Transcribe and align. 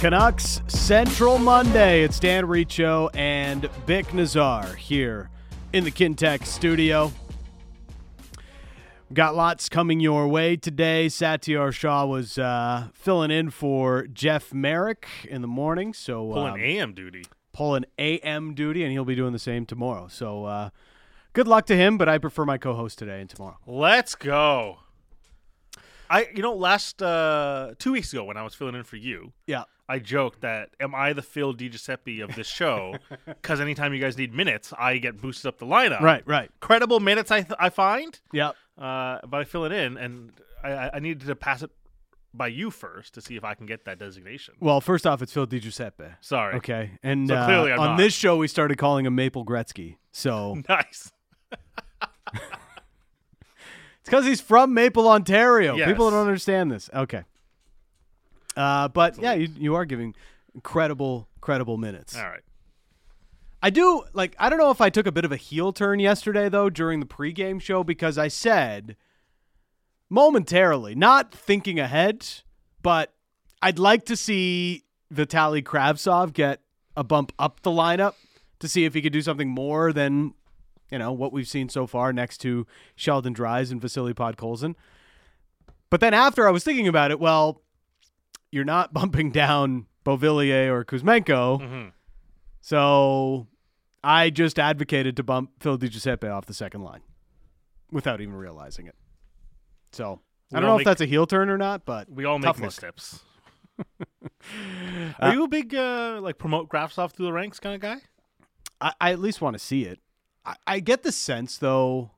Canucks 0.00 0.60
Central 0.68 1.38
Monday. 1.38 2.02
It's 2.02 2.20
Dan 2.20 2.46
Riccio 2.46 3.08
and 3.14 3.62
Bik 3.86 4.12
Nazar 4.12 4.74
here 4.74 5.30
in 5.72 5.84
the 5.84 5.90
Kintec 5.90 6.44
studio. 6.44 7.10
Got 9.12 9.34
lots 9.34 9.68
coming 9.70 10.00
your 10.00 10.28
way 10.28 10.56
today. 10.56 11.06
Satiar 11.06 11.72
Shah 11.72 12.04
was 12.04 12.36
uh, 12.38 12.88
filling 12.92 13.30
in 13.30 13.50
for 13.50 14.06
Jeff 14.06 14.52
Merrick 14.52 15.06
in 15.28 15.40
the 15.40 15.48
morning, 15.48 15.94
so 15.94 16.30
Pulling 16.30 16.54
um, 16.54 16.60
AM 16.60 16.92
duty. 16.92 17.24
pulling 17.52 17.86
AM 17.98 18.54
duty, 18.54 18.82
and 18.82 18.92
he'll 18.92 19.04
be 19.04 19.14
doing 19.14 19.32
the 19.32 19.38
same 19.38 19.64
tomorrow. 19.64 20.08
So 20.08 20.44
uh, 20.44 20.70
good 21.32 21.48
luck 21.48 21.64
to 21.66 21.76
him, 21.76 21.96
but 21.96 22.08
I 22.08 22.18
prefer 22.18 22.44
my 22.44 22.58
co-host 22.58 22.98
today 22.98 23.20
and 23.20 23.30
tomorrow. 23.30 23.56
Let's 23.66 24.14
go. 24.14 24.78
I 26.10 26.28
you 26.34 26.42
know 26.42 26.54
last 26.54 27.02
uh 27.02 27.74
two 27.78 27.92
weeks 27.92 28.12
ago 28.12 28.24
when 28.24 28.36
I 28.36 28.42
was 28.42 28.54
filling 28.54 28.74
in 28.74 28.84
for 28.84 28.96
you, 28.96 29.32
Yeah. 29.46 29.64
I 29.88 30.00
joked 30.00 30.40
that 30.40 30.70
am 30.80 30.94
I 30.94 31.12
the 31.12 31.22
Phil 31.22 31.54
DiGiuseppe 31.54 32.22
of 32.24 32.34
this 32.34 32.48
show? 32.48 32.96
Because 33.26 33.60
anytime 33.60 33.94
you 33.94 34.00
guys 34.00 34.18
need 34.18 34.34
minutes, 34.34 34.72
I 34.78 34.98
get 34.98 35.20
boosted 35.20 35.46
up 35.46 35.58
the 35.58 35.66
lineup. 35.66 36.00
Right, 36.00 36.22
right. 36.26 36.50
Credible 36.60 36.98
minutes 37.00 37.30
I 37.30 37.42
th- 37.42 37.56
I 37.60 37.70
find, 37.70 38.18
Yeah. 38.32 38.50
uh, 38.76 39.20
but 39.26 39.34
I 39.40 39.44
fill 39.44 39.64
it 39.64 39.72
in, 39.72 39.96
and 39.96 40.32
I- 40.64 40.90
I, 40.94 40.98
needed 40.98 41.26
to 41.28 41.36
pass 41.36 41.62
it 41.62 41.70
by 42.34 42.48
you 42.48 42.70
first 42.72 43.14
to 43.14 43.20
see 43.20 43.36
if 43.36 43.44
I 43.44 43.54
can 43.54 43.66
get 43.66 43.84
that 43.84 43.98
designation. 44.00 44.54
Well, 44.60 44.80
first 44.80 45.06
off, 45.06 45.22
it's 45.22 45.32
Phil 45.32 45.46
DiGiuseppe. 45.46 46.16
Sorry. 46.20 46.56
Okay, 46.56 46.90
and 47.04 47.28
So 47.28 47.34
uh, 47.36 47.46
clearly 47.46 47.72
I'm 47.72 47.78
on 47.80 47.86
not. 47.90 47.98
this 47.98 48.12
show 48.14 48.36
we 48.36 48.48
started 48.48 48.76
calling 48.78 49.06
him 49.06 49.14
Maple 49.14 49.44
Gretzky. 49.44 49.96
So 50.12 50.56
Nice. 50.68 51.12
it's 54.06 54.10
because 54.10 54.24
he's 54.24 54.40
from 54.40 54.72
Maple, 54.72 55.08
Ontario. 55.08 55.74
Yes. 55.74 55.88
People 55.88 56.10
don't 56.10 56.20
understand 56.20 56.70
this. 56.70 56.88
Okay, 56.94 57.24
uh, 58.56 58.86
but 58.88 59.18
yeah, 59.18 59.34
you, 59.34 59.48
you 59.58 59.74
are 59.74 59.84
giving 59.84 60.14
incredible, 60.54 61.28
credible 61.40 61.76
minutes. 61.76 62.16
All 62.16 62.24
right. 62.24 62.42
I 63.62 63.70
do 63.70 64.04
like. 64.12 64.36
I 64.38 64.48
don't 64.48 64.60
know 64.60 64.70
if 64.70 64.80
I 64.80 64.90
took 64.90 65.08
a 65.08 65.12
bit 65.12 65.24
of 65.24 65.32
a 65.32 65.36
heel 65.36 65.72
turn 65.72 65.98
yesterday 65.98 66.48
though 66.48 66.70
during 66.70 67.00
the 67.00 67.06
pregame 67.06 67.60
show 67.60 67.82
because 67.82 68.16
I 68.16 68.28
said 68.28 68.94
momentarily, 70.08 70.94
not 70.94 71.32
thinking 71.32 71.80
ahead, 71.80 72.26
but 72.82 73.12
I'd 73.60 73.80
like 73.80 74.04
to 74.04 74.16
see 74.16 74.84
Vitaly 75.12 75.64
Kravtsov 75.64 76.32
get 76.32 76.60
a 76.96 77.02
bump 77.02 77.32
up 77.40 77.62
the 77.62 77.70
lineup 77.70 78.14
to 78.60 78.68
see 78.68 78.84
if 78.84 78.94
he 78.94 79.02
could 79.02 79.12
do 79.12 79.20
something 79.20 79.48
more 79.48 79.92
than 79.92 80.34
you 80.90 80.98
know 80.98 81.12
what 81.12 81.32
we've 81.32 81.48
seen 81.48 81.68
so 81.68 81.86
far 81.86 82.12
next 82.12 82.38
to 82.38 82.66
Sheldon 82.94 83.32
Dries 83.32 83.70
and 83.70 83.80
Vasily 83.80 84.14
Podkolzin. 84.14 84.74
But 85.90 86.00
then 86.00 86.14
after 86.14 86.46
I 86.48 86.50
was 86.50 86.64
thinking 86.64 86.88
about 86.88 87.10
it, 87.10 87.20
well, 87.20 87.62
you're 88.50 88.64
not 88.64 88.92
bumping 88.94 89.30
down 89.30 89.86
Beauvillier 90.04 90.68
or 90.70 90.84
Kuzmenko. 90.84 91.60
hmm 91.60 91.88
So 92.60 93.46
I 94.02 94.30
just 94.30 94.58
advocated 94.58 95.16
to 95.16 95.22
bump 95.22 95.50
Phil 95.60 95.78
DiGiuseppe 95.78 96.30
off 96.32 96.46
the 96.46 96.54
second 96.54 96.82
line 96.82 97.02
without 97.90 98.20
even 98.20 98.34
realizing 98.34 98.86
it. 98.86 98.94
So 99.92 100.20
I 100.52 100.60
don't 100.60 100.68
know 100.68 100.78
if 100.78 100.84
that's 100.84 101.00
a 101.00 101.06
heel 101.06 101.26
turn 101.26 101.48
or 101.50 101.58
not, 101.58 101.84
but 101.84 102.08
We 102.10 102.24
all 102.24 102.38
make 102.38 102.58
missteps. 102.58 103.20
Are 105.20 105.32
you 105.32 105.44
a 105.44 105.48
big 105.48 105.74
uh, 105.74 106.20
like 106.22 106.38
promote 106.38 106.68
Kravtsov 106.68 107.12
through 107.12 107.26
the 107.26 107.32
ranks 107.32 107.58
kind 107.60 107.74
of 107.74 107.80
guy? 107.80 107.96
I, 108.80 108.92
I 109.00 109.12
at 109.12 109.18
least 109.20 109.40
want 109.40 109.54
to 109.54 109.58
see 109.58 109.84
it. 109.84 110.00
I, 110.46 110.54
I 110.66 110.80
get 110.80 111.02
the 111.02 111.12
sense 111.12 111.58
though, 111.58 112.10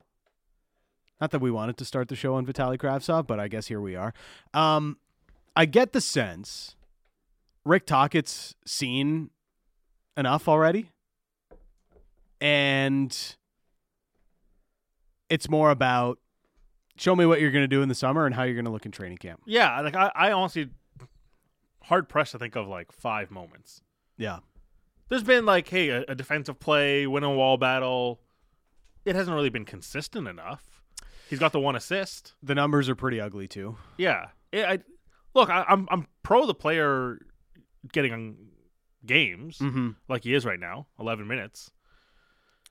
not 1.20 1.30
that 1.32 1.40
we 1.40 1.50
wanted 1.50 1.76
to 1.78 1.84
start 1.84 2.08
the 2.08 2.16
show 2.16 2.34
on 2.34 2.46
Vitaly 2.46 2.78
Kravtsov, 2.78 3.26
but 3.26 3.40
I 3.40 3.48
guess 3.48 3.66
here 3.66 3.80
we 3.80 3.96
are. 3.96 4.12
Um, 4.54 4.98
I 5.56 5.64
get 5.64 5.92
the 5.92 6.00
sense 6.00 6.76
Rick 7.64 7.86
Tocchet's 7.86 8.54
seen 8.64 9.30
enough 10.16 10.48
already, 10.48 10.90
and 12.40 13.36
it's 15.28 15.48
more 15.48 15.70
about 15.70 16.18
show 16.96 17.14
me 17.16 17.26
what 17.26 17.40
you're 17.40 17.50
going 17.50 17.64
to 17.64 17.68
do 17.68 17.82
in 17.82 17.88
the 17.88 17.94
summer 17.94 18.26
and 18.26 18.34
how 18.34 18.42
you're 18.42 18.54
going 18.54 18.64
to 18.64 18.70
look 18.70 18.86
in 18.86 18.92
training 18.92 19.18
camp. 19.18 19.40
Yeah, 19.46 19.80
like 19.80 19.96
I, 19.96 20.10
I 20.14 20.32
honestly 20.32 20.70
hard 21.84 22.08
pressed 22.08 22.32
to 22.32 22.38
think 22.38 22.56
of 22.56 22.68
like 22.68 22.92
five 22.92 23.30
moments. 23.30 23.80
Yeah. 24.16 24.38
There's 25.08 25.22
been 25.22 25.46
like, 25.46 25.68
hey, 25.68 25.88
a, 25.90 26.04
a 26.08 26.14
defensive 26.14 26.60
play, 26.60 27.06
win 27.06 27.24
a 27.24 27.30
wall 27.32 27.56
battle. 27.56 28.20
It 29.04 29.14
hasn't 29.16 29.34
really 29.34 29.48
been 29.50 29.64
consistent 29.64 30.28
enough. 30.28 30.82
He's 31.30 31.38
got 31.38 31.52
the 31.52 31.60
one 31.60 31.76
assist. 31.76 32.34
The 32.42 32.54
numbers 32.54 32.88
are 32.88 32.94
pretty 32.94 33.20
ugly 33.20 33.48
too. 33.48 33.76
Yeah, 33.96 34.26
it, 34.52 34.64
I 34.64 34.78
look. 35.34 35.50
I, 35.50 35.64
I'm 35.68 35.86
I'm 35.90 36.06
pro 36.22 36.46
the 36.46 36.54
player 36.54 37.18
getting 37.92 38.12
on 38.12 38.36
games 39.06 39.58
Mm-hmm. 39.58 39.90
like 40.08 40.24
he 40.24 40.34
is 40.34 40.44
right 40.44 40.58
now, 40.60 40.86
11 40.98 41.26
minutes. 41.26 41.70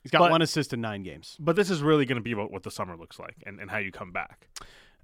He's 0.03 0.11
got 0.11 0.19
But- 0.19 0.31
one 0.31 0.41
assist 0.41 0.73
in 0.73 0.81
nine 0.81 1.03
games. 1.03 1.37
But 1.39 1.55
this 1.55 1.69
is 1.69 1.81
really 1.81 2.05
going 2.05 2.17
to 2.17 2.23
be 2.23 2.31
about 2.31 2.51
what 2.51 2.63
the 2.63 2.71
summer 2.71 2.95
looks 2.95 3.17
like 3.19 3.35
and, 3.45 3.59
and 3.59 3.69
how 3.71 3.77
you 3.77 3.91
come 3.91 4.11
back. 4.11 4.47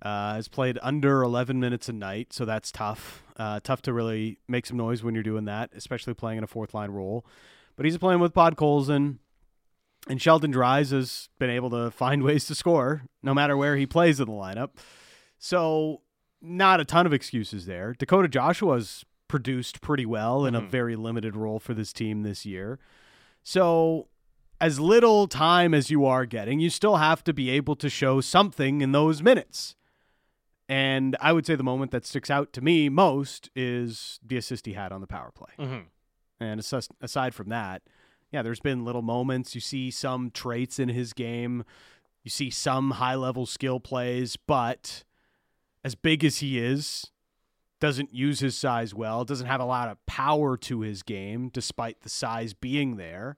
Uh, 0.04 0.34
has 0.36 0.50
played 0.50 0.78
under 0.82 1.24
11 1.24 1.60
minutes 1.62 1.88
a 1.88 1.94
night, 1.94 2.34
so 2.34 2.44
that's 2.44 2.72
tough. 2.74 3.24
Uh, 3.38 3.60
tough 3.64 3.82
to 3.84 3.94
really 3.94 4.38
make 4.50 4.66
some 4.66 4.76
noise 4.76 5.02
when 5.02 5.14
you're 5.14 5.24
doing 5.24 5.46
that, 5.46 5.72
especially 5.74 6.14
playing 6.14 6.38
in 6.38 6.44
a 6.44 6.48
fourth 6.48 6.74
line 6.74 6.92
role. 6.92 7.26
But 7.78 7.86
he's 7.86 7.98
playing 7.98 8.20
with 8.20 8.34
Podkolzin, 8.34 9.20
and 10.10 10.22
Sheldon 10.22 10.52
Dries 10.52 10.90
has 10.92 11.30
been 11.40 11.50
able 11.50 11.70
to 11.70 11.90
find 11.90 12.22
ways 12.30 12.46
to 12.48 12.56
score 12.56 13.04
no 13.24 13.34
matter 13.34 13.56
where 13.56 13.78
he 13.78 13.86
plays 13.86 14.20
in 14.20 14.26
the 14.28 14.34
lineup. 14.34 14.72
So, 15.40 16.02
not 16.42 16.82
a 16.82 16.86
ton 16.86 17.06
of 17.06 17.14
excuses 17.14 17.66
there. 17.66 17.94
Dakota 17.98 18.28
Joshua's 18.28 19.06
produced 19.30 19.80
pretty 19.80 20.06
well 20.06 20.46
in 20.46 20.54
a 20.54 20.62
Mhm. 20.62 20.70
very 20.70 20.96
limited 20.98 21.36
role 21.38 21.60
for 21.60 21.74
this 21.74 21.94
team 21.94 22.24
this 22.24 22.46
year. 22.46 22.78
So, 23.42 24.10
as 24.60 24.80
little 24.82 25.28
time 25.28 25.74
as 25.74 25.90
you 25.90 26.06
are 26.06 26.26
getting, 26.26 26.60
you 26.60 26.70
still 26.70 26.98
have 26.98 27.24
to 27.24 27.34
be 27.34 27.50
able 27.50 27.76
to 27.78 27.90
show 27.90 28.20
something 28.22 28.82
in 28.82 28.92
those 28.92 29.24
minutes. 29.24 29.76
And 30.70 31.18
I 31.20 31.34
would 31.34 31.46
say 31.46 31.56
the 31.56 31.64
moment 31.64 31.92
that 31.92 32.06
sticks 32.06 32.30
out 32.30 32.54
to 32.54 32.62
me 32.62 32.90
most 32.90 33.50
is 33.56 34.20
the 34.26 34.38
assist 34.38 34.66
he 34.66 34.74
had 34.74 34.92
on 34.92 35.02
the 35.02 35.08
power 35.08 35.32
play. 35.36 35.52
Mm-hmm. 35.60 35.82
And 36.40 36.60
aside, 37.02 37.34
from 37.36 37.50
that, 37.50 37.84
yeah, 38.32 38.42
there's 38.42 38.60
been 38.60 38.84
little 38.86 39.02
moments. 39.02 39.56
You 39.56 39.62
see 39.62 39.92
some 39.92 40.32
traits 40.32 40.80
in 40.80 40.90
his 40.90 41.14
game, 41.14 41.64
you 42.24 42.32
see 42.32 42.50
some 42.50 42.92
high 42.92 43.16
level 43.16 43.46
skill 43.46 43.80
plays, 43.80 44.36
but 44.38 45.04
as 45.84 45.96
big 45.96 46.24
as 46.24 46.38
he 46.38 46.58
is, 46.58 47.12
doesn't 47.80 48.14
use 48.14 48.40
his 48.40 48.58
size 48.58 48.96
well, 48.96 49.26
doesn't 49.26 49.48
have 49.48 49.60
a 49.60 49.66
lot 49.66 49.90
of 49.90 50.04
power 50.06 50.56
to 50.56 50.80
his 50.80 51.04
game, 51.04 51.50
despite 51.50 52.02
the 52.02 52.10
size 52.10 52.54
being 52.54 52.96
there. 52.96 53.36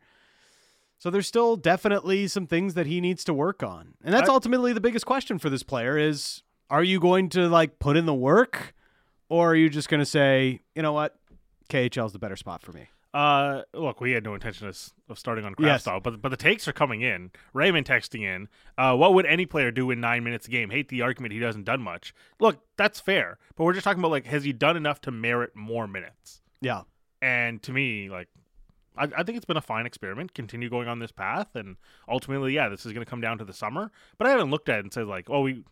So 1.00 1.10
there's 1.10 1.28
still 1.28 1.56
definitely 1.56 2.28
some 2.28 2.48
things 2.48 2.76
that 2.76 2.86
he 2.86 3.02
needs 3.02 3.24
to 3.26 3.34
work 3.34 3.64
on. 3.64 3.96
And 4.04 4.14
that's 4.14 4.30
ultimately 4.30 4.72
the 4.72 4.82
biggest 4.82 5.06
question 5.06 5.40
for 5.40 5.50
this 5.50 5.64
player 5.64 5.98
is 5.98 6.44
are 6.70 6.84
you 6.84 7.00
going 7.00 7.30
to 7.30 7.48
like 7.48 7.80
put 7.80 7.98
in 7.98 8.06
the 8.06 8.14
work 8.14 8.74
or 9.30 9.52
are 9.52 9.56
you 9.56 9.70
just 9.70 9.90
going 9.90 10.00
to 10.02 10.06
say, 10.06 10.62
you 10.76 10.82
know 10.82 10.94
what? 10.94 11.16
KHL's 11.70 12.14
the 12.14 12.20
better 12.20 12.36
spot 12.36 12.62
for 12.62 12.72
me. 12.72 12.88
Uh, 13.14 13.62
look, 13.74 14.02
we 14.02 14.12
had 14.12 14.26
no 14.26 14.34
intention 14.34 14.68
of, 14.68 14.78
of 15.08 15.18
starting 15.18 15.46
on 15.46 15.56
Yes. 15.58 15.86
Kravtsov, 15.86 16.04
but 16.04 16.22
but 16.22 16.30
the 16.30 16.38
takes 16.38 16.68
are 16.68 16.74
coming 16.74 17.00
in. 17.00 17.32
Raymond 17.54 17.88
texting 17.88 18.24
in. 18.24 18.50
Uh, 18.78 18.94
what 18.96 19.14
would 19.14 19.26
any 19.26 19.46
player 19.46 19.72
do 19.72 19.90
in 19.90 20.02
nine 20.02 20.22
minutes 20.26 20.48
a 20.48 20.52
game? 20.52 20.70
Hate 20.70 20.90
the 20.90 21.02
argument 21.02 21.32
he 21.32 21.40
doesn't 21.40 21.64
done 21.64 21.82
much. 21.82 22.14
Look, 22.42 22.60
that's 22.76 23.00
fair, 23.00 23.38
but 23.56 23.64
we're 23.64 23.72
just 23.72 23.86
talking 23.86 24.02
about 24.02 24.12
like 24.12 24.26
has 24.26 24.44
he 24.44 24.52
done 24.52 24.76
enough 24.76 25.00
to 25.02 25.12
merit 25.12 25.56
more 25.56 25.88
minutes? 25.88 26.42
Yeah. 26.60 26.82
And 27.22 27.64
to 27.64 27.72
me, 27.72 28.10
like, 28.10 28.28
I, 28.98 29.04
I 29.18 29.24
think 29.24 29.38
it's 29.38 29.46
been 29.46 29.56
a 29.56 29.62
fine 29.62 29.86
experiment. 29.86 30.34
Continue 30.34 30.70
going 30.70 30.90
on 30.90 31.00
this 31.00 31.14
path, 31.14 31.56
and 31.56 31.78
ultimately, 32.10 32.54
yeah, 32.54 32.68
this 32.68 32.86
is 32.86 32.92
going 32.92 33.06
to 33.06 33.10
come 33.10 33.22
down 33.22 33.38
to 33.38 33.46
the 33.46 33.54
summer. 33.54 33.92
But 34.18 34.28
I 34.28 34.32
haven't 34.32 34.52
looked 34.52 34.68
at 34.68 34.80
it 34.80 34.84
and 34.84 34.92
said 34.94 35.08
like, 35.08 35.30
oh, 35.30 35.40
we 35.40 35.64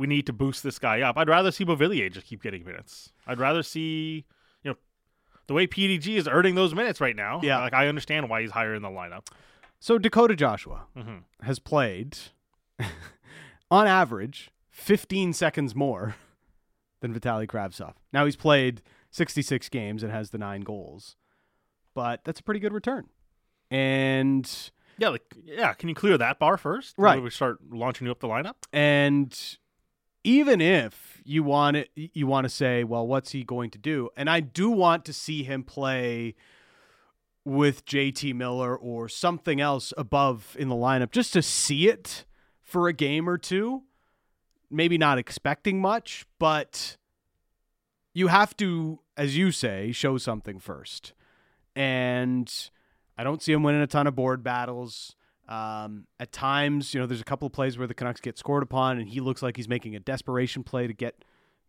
we 0.00 0.06
need 0.06 0.26
to 0.26 0.32
boost 0.32 0.62
this 0.62 0.78
guy 0.78 1.02
up. 1.02 1.16
I'd 1.18 1.28
rather 1.28 1.50
see 1.52 1.64
Beauvillier 1.64 2.10
just 2.10 2.26
keep 2.26 2.42
getting 2.42 2.64
minutes. 2.64 3.12
I'd 3.26 3.38
rather 3.38 3.62
see, 3.62 4.24
you 4.62 4.70
know, 4.70 4.76
the 5.46 5.54
way 5.54 5.66
PDG 5.66 6.16
is 6.16 6.26
earning 6.26 6.54
those 6.54 6.74
minutes 6.74 7.00
right 7.00 7.14
now. 7.14 7.40
Yeah. 7.42 7.58
like 7.60 7.74
I 7.74 7.86
understand 7.86 8.28
why 8.30 8.40
he's 8.42 8.50
higher 8.52 8.74
in 8.74 8.82
the 8.82 8.88
lineup. 8.88 9.26
So 9.78 9.98
Dakota 9.98 10.34
Joshua 10.36 10.86
hmm 10.96 11.18
has 11.42 11.58
played 11.58 12.16
on 13.70 13.86
average 13.86 14.50
15 14.70 15.32
seconds 15.32 15.74
more 15.74 16.16
than 17.00 17.12
Vitaly 17.14 17.46
Kravtsov. 17.46 17.94
Now 18.12 18.24
he's 18.24 18.36
played 18.36 18.82
66 19.10 19.68
games 19.68 20.02
and 20.02 20.12
has 20.12 20.30
the 20.30 20.38
9 20.38 20.62
goals. 20.62 21.16
But 21.94 22.24
that's 22.24 22.40
a 22.40 22.42
pretty 22.42 22.60
good 22.60 22.72
return. 22.72 23.08
And 23.70 24.50
Yeah, 24.98 25.08
like 25.10 25.22
yeah, 25.44 25.72
can 25.74 25.88
you 25.88 25.94
clear 25.94 26.16
that 26.18 26.38
bar 26.38 26.56
first? 26.56 26.94
Right. 26.98 27.22
We 27.22 27.30
start 27.30 27.58
launching 27.70 28.06
you 28.06 28.10
up 28.12 28.20
the 28.20 28.28
lineup. 28.28 28.54
and 28.72 29.36
even 30.24 30.60
if 30.60 31.20
you 31.24 31.42
want 31.42 31.76
it 31.76 31.90
you 31.94 32.26
want 32.26 32.44
to 32.44 32.48
say, 32.48 32.84
well, 32.84 33.06
what's 33.06 33.32
he 33.32 33.44
going 33.44 33.70
to 33.70 33.78
do? 33.78 34.10
And 34.16 34.28
I 34.28 34.40
do 34.40 34.70
want 34.70 35.04
to 35.06 35.12
see 35.12 35.42
him 35.42 35.62
play 35.64 36.34
with 37.44 37.84
JT 37.86 38.34
Miller 38.34 38.76
or 38.76 39.08
something 39.08 39.60
else 39.60 39.92
above 39.96 40.56
in 40.58 40.68
the 40.68 40.74
lineup 40.74 41.10
just 41.10 41.32
to 41.32 41.42
see 41.42 41.88
it 41.88 42.24
for 42.62 42.88
a 42.88 42.92
game 42.92 43.28
or 43.28 43.38
two. 43.38 43.82
Maybe 44.70 44.98
not 44.98 45.18
expecting 45.18 45.80
much, 45.80 46.26
but 46.38 46.96
you 48.14 48.28
have 48.28 48.56
to 48.58 49.00
as 49.20 49.36
you 49.36 49.52
say, 49.52 49.92
show 49.92 50.16
something 50.16 50.58
first. 50.58 51.12
And 51.76 52.50
I 53.18 53.22
don't 53.22 53.42
see 53.42 53.52
him 53.52 53.62
winning 53.62 53.82
a 53.82 53.86
ton 53.86 54.06
of 54.06 54.14
board 54.14 54.42
battles. 54.42 55.14
Um, 55.50 56.06
at 56.20 56.30
times, 56.30 56.94
you 56.94 57.00
know, 57.00 57.06
there's 57.06 57.20
a 57.20 57.24
couple 57.24 57.44
of 57.44 57.52
plays 57.52 57.76
where 57.76 57.88
the 57.88 57.94
Canucks 57.94 58.20
get 58.20 58.38
scored 58.38 58.62
upon, 58.62 58.98
and 58.98 59.08
he 59.08 59.20
looks 59.20 59.42
like 59.42 59.56
he's 59.56 59.68
making 59.68 59.96
a 59.96 60.00
desperation 60.00 60.62
play 60.62 60.86
to 60.86 60.94
get 60.94 61.24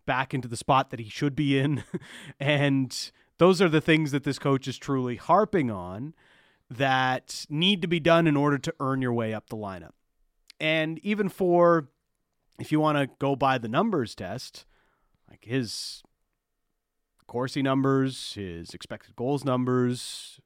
back 0.05 0.35
into 0.35 0.47
the 0.47 0.55
spot 0.55 0.91
that 0.91 0.99
he 0.99 1.09
should 1.09 1.35
be 1.35 1.57
in. 1.57 1.83
and 2.39 3.11
those 3.39 3.59
are 3.59 3.69
the 3.69 3.81
things 3.81 4.11
that 4.11 4.23
this 4.23 4.37
coach 4.37 4.67
is 4.67 4.77
truly 4.77 5.15
harping 5.15 5.71
on 5.71 6.13
that 6.69 7.45
need 7.49 7.81
to 7.81 7.87
be 7.87 7.99
done 7.99 8.27
in 8.27 8.37
order 8.37 8.59
to 8.59 8.73
earn 8.79 9.01
your 9.01 9.13
way 9.13 9.33
up 9.33 9.49
the 9.49 9.57
lineup. 9.57 9.91
And 10.59 10.99
even 10.99 11.27
for, 11.27 11.89
if 12.59 12.71
you 12.71 12.79
want 12.79 12.99
to 12.99 13.09
go 13.17 13.35
by 13.35 13.57
the 13.57 13.67
numbers 13.67 14.13
test, 14.13 14.65
like 15.27 15.43
his 15.43 16.03
Corsi 17.25 17.61
numbers, 17.61 18.33
his 18.33 18.73
expected 18.73 19.15
goals 19.15 19.43
numbers, 19.43 20.40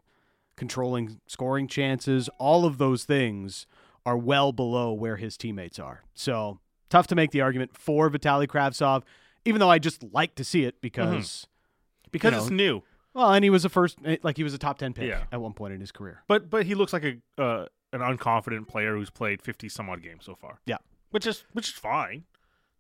controlling 0.56 1.20
scoring 1.28 1.68
chances, 1.68 2.30
all 2.40 2.66
of 2.66 2.78
those 2.78 3.04
things 3.04 3.66
are 4.06 4.18
well 4.18 4.52
below 4.52 4.94
where 4.94 5.18
his 5.18 5.36
teammates 5.38 5.80
are. 5.80 6.04
So 6.14 6.60
tough 6.90 7.08
to 7.08 7.16
make 7.16 7.32
the 7.32 7.42
argument 7.42 7.76
for 7.78 8.10
Vitali 8.10 8.48
Kravtsov, 8.48 9.04
even 9.46 9.60
though 9.60 9.70
I 9.72 9.80
just 9.80 10.04
like 10.14 10.36
to 10.36 10.44
see 10.44 10.64
it 10.66 10.80
because 10.82 11.48
Mm-hmm. 11.48 12.10
because 12.12 12.32
you 12.32 12.38
know, 12.38 12.44
it's 12.44 12.52
new. 12.52 12.84
well, 13.14 13.32
and 13.34 13.44
he 13.44 13.50
was 13.50 13.66
a 13.66 13.70
first, 13.70 13.98
eh, 14.06 14.18
like 14.24 14.38
he 14.38 14.44
was 14.44 14.54
a 14.54 14.58
top 14.58 14.78
ten 14.78 14.94
pick 14.94 15.08
Yeah. 15.10 15.24
at 15.32 15.42
one 15.42 15.54
point 15.54 15.74
in 15.74 15.80
his 15.80 15.92
career. 15.92 16.24
But 16.28 16.50
but 16.50 16.66
he 16.66 16.76
looks 16.76 16.94
like 16.94 17.04
a 17.04 17.42
uh, 17.42 17.66
an 17.94 18.02
unconfident 18.02 18.68
player 18.68 18.96
who's 18.96 19.10
played 19.10 19.42
fifty 19.42 19.68
some 19.70 19.90
odd 19.90 20.02
games 20.04 20.26
so 20.26 20.36
far. 20.36 20.60
Yeah. 20.66 20.78
which 21.12 21.26
is 21.26 21.44
which 21.54 21.70
is 21.70 21.74
fine. 21.76 22.24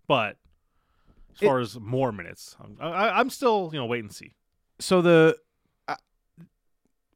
But 0.08 0.38
as 1.36 1.42
It- 1.42 1.46
far 1.48 1.60
as 1.60 1.80
more 1.80 2.12
minutes, 2.12 2.56
I'm, 2.64 2.78
I, 2.80 3.20
I'm 3.20 3.30
still 3.30 3.70
you 3.74 3.80
know 3.80 3.86
wait 3.88 4.04
and 4.04 4.14
see. 4.14 4.34
So 4.80 5.02
the 5.02 5.36
I- 5.38 5.42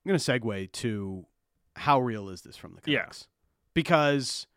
going 0.07 0.19
to 0.19 0.31
segue 0.31 0.71
to 0.71 1.25
how 1.75 1.99
real 1.99 2.29
is 2.29 2.41
this 2.41 2.57
from 2.57 2.73
the 2.81 2.91
Yeah. 2.91 2.99
Canucks? 2.99 3.27
Because 3.73 4.47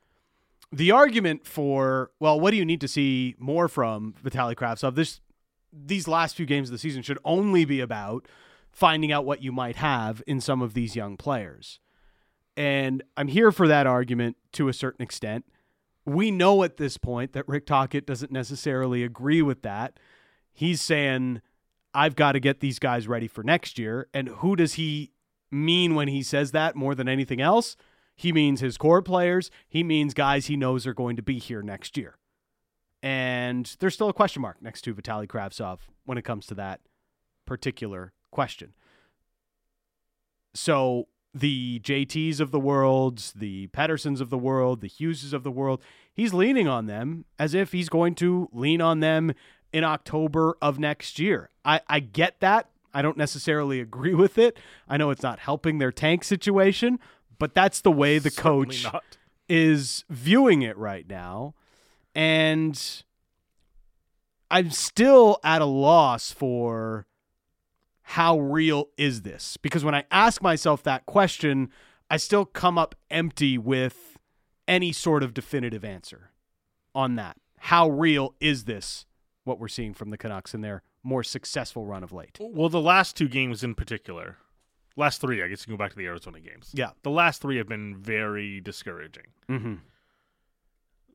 the 0.73 0.91
argument 0.91 1.47
for 1.47 2.11
well, 2.19 2.41
what 2.41 2.51
do 2.51 2.57
you 2.57 2.65
need 2.65 2.81
to 2.81 2.89
see 2.89 3.35
more 3.39 3.69
from 3.69 4.15
Vitaly 4.25 4.55
Kravtsov? 4.55 4.95
This 4.95 5.21
these 5.73 6.07
last 6.09 6.37
few 6.37 6.47
games 6.47 6.69
of 6.69 6.73
the 6.73 6.79
season 6.79 7.03
should 7.03 7.19
only 7.25 7.65
be 7.65 7.81
about 7.81 8.27
finding 8.71 9.13
out 9.13 9.25
what 9.25 9.43
you 9.43 9.53
might 9.53 9.77
have 9.77 10.23
in 10.27 10.41
some 10.41 10.63
of 10.63 10.75
these 10.75 10.97
young 10.97 11.17
players. 11.17 11.79
And 12.57 13.03
I'm 13.17 13.29
here 13.29 13.53
for 13.53 13.67
that 13.69 13.87
argument 13.87 14.37
to 14.53 14.69
a 14.69 14.73
certain 14.73 15.03
extent. 15.03 15.45
We 16.05 16.31
know 16.31 16.63
at 16.63 16.77
this 16.79 16.97
point 16.97 17.33
that 17.33 17.47
Rick 17.49 17.67
Tocchet 17.67 18.07
doesn't 18.07 18.33
necessarily 18.33 19.05
agree 19.05 19.41
with 19.41 19.63
that. 19.63 19.99
He's 20.53 20.81
saying, 20.83 21.41
I've 21.95 22.17
got 22.17 22.33
to 22.33 22.41
get 22.41 22.61
these 22.61 22.79
guys 22.79 23.09
ready 23.09 23.29
for 23.29 23.43
next 23.43 23.79
year. 23.79 24.09
And 24.13 24.29
who 24.29 24.57
does 24.57 24.75
he 24.75 25.13
mean 25.53 25.95
when 25.95 26.09
he 26.09 26.23
says 26.23 26.53
that 26.53 26.75
more 26.75 26.95
than 26.95 27.09
anything 27.09 27.41
else? 27.41 27.77
He 28.17 28.33
means 28.33 28.61
his 28.61 28.77
core 28.77 29.03
players. 29.03 29.51
He 29.69 29.83
means 29.83 30.15
guys 30.15 30.47
he 30.47 30.57
knows 30.57 30.87
are 30.87 30.95
going 30.95 31.17
to 31.17 31.23
be 31.23 31.39
here 31.39 31.63
next 31.63 31.97
year. 31.97 32.17
And 33.03 33.75
there's 33.81 33.95
still 33.95 34.09
a 34.09 34.15
question 34.15 34.43
mark 34.43 34.63
next 34.63 34.83
to 34.83 34.95
Vitaly 34.95 35.27
Kravtsov 35.27 35.81
when 36.05 36.19
it 36.19 36.25
comes 36.25 36.47
to 36.47 36.55
that 36.55 36.81
particular 37.47 38.13
question. 38.31 38.75
So 40.55 41.09
the 41.35 41.81
JTs 41.81 42.41
of 42.41 42.51
the 42.51 42.61
world, 42.61 43.33
the 43.35 43.69
Petterssons 43.69 44.21
of 44.21 44.31
the 44.31 44.39
world, 44.39 44.81
the 44.81 44.89
Hugheses 44.89 45.33
of 45.33 45.43
the 45.43 45.51
world, 45.51 45.83
he's 46.13 46.35
leaning 46.35 46.69
on 46.69 46.87
them 46.87 47.25
as 47.39 47.55
if 47.55 47.73
he's 47.73 47.89
going 47.89 48.15
to 48.17 48.49
lean 48.53 48.81
on 48.81 49.01
them 49.01 49.33
in 49.73 49.85
October 49.85 50.57
of 50.61 50.79
next 50.79 51.19
year. 51.19 51.51
I, 51.65 51.81
I 51.89 52.01
get 52.01 52.41
that. 52.41 52.69
I 52.95 53.03
don't 53.03 53.17
necessarily 53.17 53.81
agree 53.81 54.15
with 54.15 54.39
it. 54.39 54.59
I 54.89 54.97
know 54.97 55.11
it's 55.11 55.23
not 55.23 55.39
helping 55.39 55.79
their 55.79 55.93
tank 55.93 56.25
situation, 56.25 56.99
but 57.39 57.55
that's 57.55 57.81
the 57.81 57.93
way 57.93 58.19
the 58.19 58.31
Certainly 58.31 58.67
coach 58.67 58.85
not. 58.85 59.05
is 59.49 60.05
viewing 60.11 60.63
it 60.63 60.77
right 60.77 61.09
now. 61.09 61.55
And 62.15 62.81
I'm 64.51 64.71
still 64.71 65.39
at 65.43 65.63
a 65.63 65.67
loss 65.67 66.31
for 66.31 67.07
how 68.03 68.39
real 68.39 68.89
is 68.99 69.23
this? 69.23 69.57
Because 69.57 69.85
when 69.85 69.95
I 69.95 70.05
ask 70.11 70.43
myself 70.43 70.83
that 70.83 71.07
question, 71.07 71.71
I 72.11 72.19
still 72.19 72.45
come 72.45 72.77
up 72.77 72.95
empty 73.11 73.57
with 73.57 74.19
any 74.69 74.93
sort 74.93 75.23
of 75.23 75.33
definitive 75.33 75.85
answer 75.85 76.31
on 76.95 77.17
that. 77.17 77.39
How 77.59 77.89
real 77.89 78.35
is 78.41 78.65
this, 78.65 79.07
what 79.45 79.59
we're 79.59 79.69
seeing 79.69 79.95
from 79.95 80.11
the 80.11 80.19
Canucks 80.19 80.53
in 80.53 80.61
their 80.61 80.83
more 81.03 81.23
successful 81.23 81.87
run 81.87 82.03
of 82.03 82.13
late? 82.13 82.39
Well, 82.41 82.69
the 82.69 82.81
last 82.81 83.17
two 83.17 83.29
games 83.29 83.65
in 83.65 83.75
particular, 83.75 84.39
last 84.97 85.21
three, 85.21 85.43
I 85.43 85.49
guess 85.49 85.63
you 85.63 85.65
can 85.67 85.75
go 85.75 85.79
back 85.79 85.91
to 85.91 85.97
the 85.97 86.07
Arizona 86.07 86.41
games. 86.41 86.71
Yeah. 86.73 86.91
The 87.03 87.11
last 87.11 87.43
three 87.43 87.57
have 87.59 87.69
been 87.69 87.97
very 87.97 88.61
discouraging. 88.61 89.27
Mm-hmm. 89.49 89.75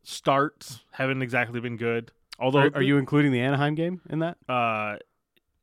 Starts 0.04 0.84
haven't 0.92 1.22
exactly 1.22 1.60
been 1.60 1.78
good. 1.78 2.12
Although, 2.40 2.60
Are, 2.60 2.76
are 2.76 2.82
you 2.82 2.98
including 2.98 3.32
the 3.32 3.42
Anaheim 3.42 3.76
game 3.76 4.02
in 4.10 4.20
that? 4.20 4.38
Uh, 4.48 4.98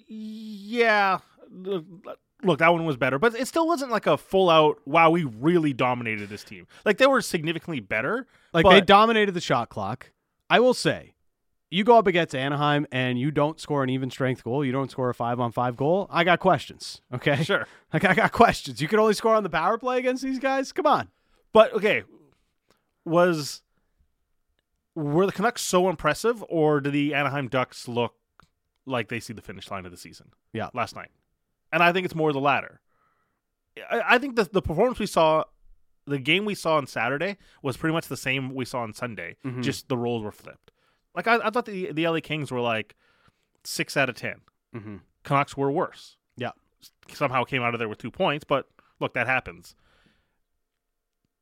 yeah. 0.07 1.19
Look, 1.51 2.59
that 2.59 2.73
one 2.73 2.85
was 2.85 2.97
better, 2.97 3.19
but 3.19 3.35
it 3.35 3.49
still 3.49 3.67
wasn't 3.67 3.91
like 3.91 4.07
a 4.07 4.19
full 4.19 4.51
out. 4.51 4.79
Wow, 4.85 5.11
we 5.11 5.25
really 5.25 5.73
dominated 5.73 6.29
this 6.29 6.45
team. 6.45 6.67
Like 6.85 6.99
they 6.99 7.07
were 7.07 7.23
significantly 7.23 7.81
better. 7.81 8.27
Like 8.53 8.67
they 8.69 8.81
dominated 8.81 9.33
the 9.33 9.41
shot 9.41 9.71
clock. 9.71 10.11
I 10.51 10.61
will 10.61 10.75
say, 10.75 11.14
you 11.75 11.83
go 11.85 11.99
up 11.99 12.07
against 12.07 12.35
Anaheim 12.35 12.87
and 12.93 13.19
you 13.19 13.31
don't 13.31 13.59
score 13.59 13.83
an 13.83 13.91
even 13.91 14.11
strength 14.11 14.45
goal, 14.45 14.65
you 14.65 14.71
don't 14.73 14.91
score 14.91 15.11
a 15.11 15.15
five 15.15 15.41
on 15.41 15.51
five 15.53 15.77
goal. 15.77 16.07
I 16.11 16.23
got 16.25 16.39
questions. 16.39 17.01
Okay, 17.13 17.43
Sure, 17.43 17.67
like 17.93 18.05
I 18.05 18.15
got 18.15 18.33
questions. 18.33 18.81
You 18.81 18.89
could 18.89 18.99
only 18.99 19.15
score 19.15 19.35
on 19.35 19.43
the 19.43 19.51
power 19.51 19.77
play 19.79 19.99
against 19.99 20.23
these 20.23 20.39
guys. 20.39 20.73
Come 20.73 20.87
on. 20.87 21.09
but 21.53 21.73
okay, 21.75 22.05
was 23.05 23.63
were 24.95 25.27
the 25.27 25.33
Canucks 25.33 25.63
so 25.63 25.89
impressive, 25.89 26.45
or 26.49 26.81
did 26.81 26.93
the 26.93 27.15
Anaheim 27.15 27.49
Ducks 27.49 27.89
look 27.89 28.15
like 28.87 29.09
they 29.09 29.19
see 29.21 29.33
the 29.33 29.43
finish 29.43 29.71
line 29.71 29.85
of 29.85 29.91
the 29.91 29.97
season? 29.99 30.29
Yeah. 30.53 30.69
last 30.75 30.95
night, 30.95 31.11
and 31.73 31.83
I 31.83 31.93
think 31.93 32.05
it's 32.05 32.15
more 32.15 32.33
the 32.33 32.41
latter. 32.41 32.81
I, 33.91 34.03
I 34.15 34.19
think 34.19 34.37
the 34.37 34.45
the 34.45 34.63
performance 34.63 34.99
we 34.99 35.07
saw. 35.07 35.45
The 36.07 36.19
game 36.19 36.45
we 36.45 36.55
saw 36.55 36.77
on 36.77 36.87
Saturday 36.87 37.39
was 37.63 37.79
pretty 37.79 37.95
much 37.95 38.09
the 38.09 38.17
same 38.19 38.55
we 38.55 38.67
saw 38.67 38.81
on 38.83 38.93
Sunday. 38.93 39.37
Mhm. 39.43 39.63
Just 39.63 39.89
the 39.89 39.97
roles 39.97 40.23
were 40.23 40.31
flipped. 40.33 40.71
Like 41.15 41.27
I, 41.27 41.37
I 41.45 41.51
thought 41.51 41.67
the 41.67 41.93
the 41.93 42.07
LA 42.09 42.21
Kings 42.21 42.51
were 42.51 42.61
like 42.61 42.95
six 43.65 43.97
out 43.97 44.09
of 44.09 44.17
ten. 44.17 44.41
Mm-hmm. 44.75 44.97
Canucks 45.23 45.57
were 45.57 45.71
worse. 45.71 46.17
Yeah. 46.37 46.51
Somehow 47.13 47.45
came 47.45 47.63
out 47.63 47.75
of 47.75 47.79
there 47.79 47.89
with 47.89 47.99
two 47.99 48.11
points, 48.11 48.45
but 48.45 48.69
look, 49.01 49.15
that 49.15 49.27
happens. 49.27 49.75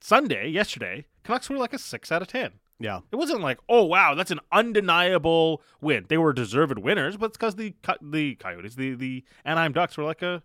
Sunday, 0.00 0.48
yesterday, 0.48 1.06
Canucks 1.24 1.48
were 1.48 1.56
like 1.58 1.72
a 1.72 1.78
six 1.78 2.10
out 2.12 2.22
of 2.22 2.28
ten. 2.28 2.52
Yeah. 2.78 3.00
It 3.12 3.16
wasn't 3.16 3.40
like, 3.40 3.58
oh 3.68 3.84
wow, 3.84 4.14
that's 4.14 4.32
an 4.32 4.40
undeniable 4.50 5.62
win. 5.80 6.06
They 6.08 6.18
were 6.18 6.32
deserved 6.32 6.78
winners, 6.78 7.16
but 7.16 7.26
it's 7.26 7.38
because 7.38 7.54
the 7.54 7.74
the 8.00 8.34
Coyotes, 8.36 8.74
the 8.74 8.94
the 8.94 9.24
Anaheim 9.44 9.72
Ducks 9.72 9.96
were 9.96 10.04
like 10.04 10.22
a 10.22 10.42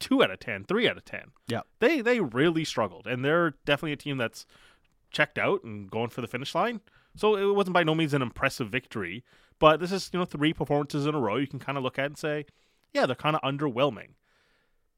two 0.00 0.22
out 0.22 0.30
of 0.30 0.40
ten, 0.40 0.64
three 0.64 0.88
out 0.88 0.96
of 0.96 1.04
ten. 1.04 1.32
Yeah. 1.46 1.60
they 1.80 2.00
they 2.00 2.20
really 2.20 2.64
struggled, 2.64 3.06
and 3.06 3.24
they're 3.24 3.50
definitely 3.66 3.92
a 3.92 3.96
team 3.96 4.16
that's 4.16 4.46
checked 5.10 5.38
out 5.38 5.62
and 5.64 5.90
going 5.90 6.08
for 6.08 6.20
the 6.20 6.26
finish 6.26 6.54
line. 6.54 6.80
So 7.18 7.36
it 7.36 7.54
wasn't 7.54 7.74
by 7.74 7.84
no 7.84 7.94
means 7.94 8.14
an 8.14 8.22
impressive 8.22 8.68
victory, 8.68 9.24
but 9.58 9.80
this 9.80 9.92
is 9.92 10.10
you 10.12 10.18
know 10.18 10.24
three 10.24 10.52
performances 10.52 11.04
in 11.06 11.14
a 11.14 11.20
row 11.20 11.36
you 11.36 11.46
can 11.46 11.58
kind 11.58 11.76
of 11.76 11.84
look 11.84 11.98
at 11.98 12.06
and 12.06 12.18
say, 12.18 12.46
yeah, 12.92 13.06
they're 13.06 13.16
kind 13.16 13.36
of 13.36 13.42
underwhelming. 13.42 14.10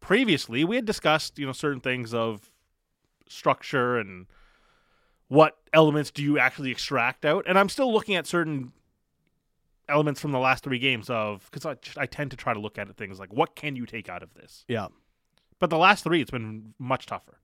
Previously, 0.00 0.64
we 0.64 0.76
had 0.76 0.84
discussed 0.84 1.38
you 1.38 1.46
know 1.46 1.52
certain 1.52 1.80
things 1.80 2.12
of 2.14 2.50
structure 3.28 3.98
and 3.98 4.26
what 5.28 5.58
elements 5.72 6.10
do 6.10 6.22
you 6.22 6.38
actually 6.38 6.70
extract 6.70 7.24
out, 7.24 7.44
and 7.46 7.58
I'm 7.58 7.68
still 7.68 7.92
looking 7.92 8.16
at 8.16 8.26
certain 8.26 8.72
elements 9.88 10.20
from 10.20 10.32
the 10.32 10.38
last 10.38 10.62
three 10.64 10.78
games 10.78 11.10
of 11.10 11.48
because 11.50 11.66
I, 11.66 12.02
I 12.02 12.06
tend 12.06 12.30
to 12.30 12.36
try 12.36 12.54
to 12.54 12.60
look 12.60 12.78
at 12.78 12.88
it 12.88 12.96
things 12.96 13.18
like 13.18 13.32
what 13.32 13.56
can 13.56 13.74
you 13.74 13.86
take 13.86 14.08
out 14.08 14.22
of 14.22 14.34
this 14.34 14.64
Yeah. 14.68 14.86
but 15.58 15.68
the 15.68 15.78
last 15.78 16.04
three, 16.04 16.20
it's 16.20 16.30
been 16.30 16.74
much 16.78 17.06
tougher. 17.06 17.40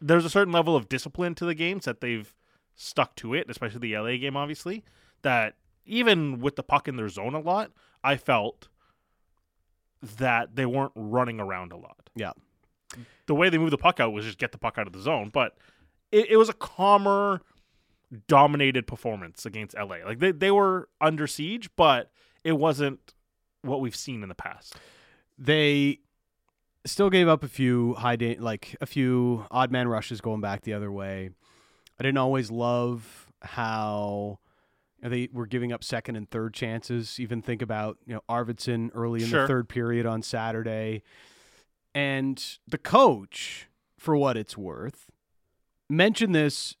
There's 0.00 0.24
a 0.24 0.30
certain 0.30 0.52
level 0.52 0.74
of 0.76 0.88
discipline 0.88 1.34
to 1.34 1.44
the 1.44 1.54
games 1.54 1.84
that 1.84 2.00
they've 2.00 2.32
stuck 2.76 3.16
to 3.16 3.34
it, 3.34 3.50
especially 3.50 3.80
the 3.80 3.98
LA 3.98 4.16
game, 4.16 4.36
obviously. 4.36 4.84
That 5.22 5.54
even 5.84 6.40
with 6.40 6.56
the 6.56 6.62
puck 6.62 6.86
in 6.86 6.96
their 6.96 7.08
zone 7.08 7.34
a 7.34 7.40
lot, 7.40 7.72
I 8.04 8.16
felt 8.16 8.68
that 10.18 10.54
they 10.54 10.66
weren't 10.66 10.92
running 10.94 11.40
around 11.40 11.72
a 11.72 11.76
lot. 11.76 12.10
Yeah. 12.14 12.32
The 13.26 13.34
way 13.34 13.48
they 13.48 13.58
moved 13.58 13.72
the 13.72 13.78
puck 13.78 13.98
out 13.98 14.12
was 14.12 14.24
just 14.24 14.38
get 14.38 14.52
the 14.52 14.58
puck 14.58 14.78
out 14.78 14.86
of 14.86 14.92
the 14.92 15.00
zone, 15.00 15.30
but 15.32 15.56
it, 16.12 16.30
it 16.30 16.36
was 16.36 16.48
a 16.48 16.52
calmer, 16.52 17.40
dominated 18.28 18.86
performance 18.86 19.44
against 19.44 19.76
LA. 19.76 19.96
Like 20.04 20.20
they, 20.20 20.30
they 20.30 20.50
were 20.50 20.88
under 21.00 21.26
siege, 21.26 21.70
but 21.76 22.10
it 22.44 22.52
wasn't 22.52 23.14
what 23.62 23.80
we've 23.80 23.96
seen 23.96 24.22
in 24.22 24.28
the 24.28 24.34
past. 24.34 24.76
They 25.38 26.00
still 26.84 27.10
gave 27.10 27.26
up 27.26 27.42
a 27.42 27.48
few 27.48 27.94
high 27.94 28.16
da- 28.16 28.38
like 28.38 28.76
a 28.80 28.86
few 28.86 29.44
odd 29.50 29.72
man 29.72 29.88
rushes 29.88 30.20
going 30.20 30.40
back 30.40 30.62
the 30.62 30.72
other 30.72 30.92
way. 30.92 31.30
I 31.98 32.02
didn't 32.02 32.18
always 32.18 32.50
love 32.50 33.30
how 33.42 34.38
they 35.02 35.28
were 35.32 35.46
giving 35.46 35.72
up 35.72 35.84
second 35.84 36.16
and 36.16 36.28
third 36.30 36.52
chances. 36.54 37.18
Even 37.20 37.42
think 37.42 37.62
about 37.62 37.98
you 38.06 38.14
know 38.14 38.22
Arvidsson 38.28 38.90
early 38.94 39.22
in 39.22 39.28
Sure. 39.28 39.42
the 39.42 39.48
third 39.48 39.68
period 39.68 40.06
on 40.06 40.22
Saturday, 40.22 41.02
and 41.94 42.58
the 42.66 42.78
coach, 42.78 43.68
for 43.98 44.16
what 44.16 44.36
it's 44.36 44.56
worth, 44.56 45.10
mentioned 45.88 46.34
this 46.34 46.76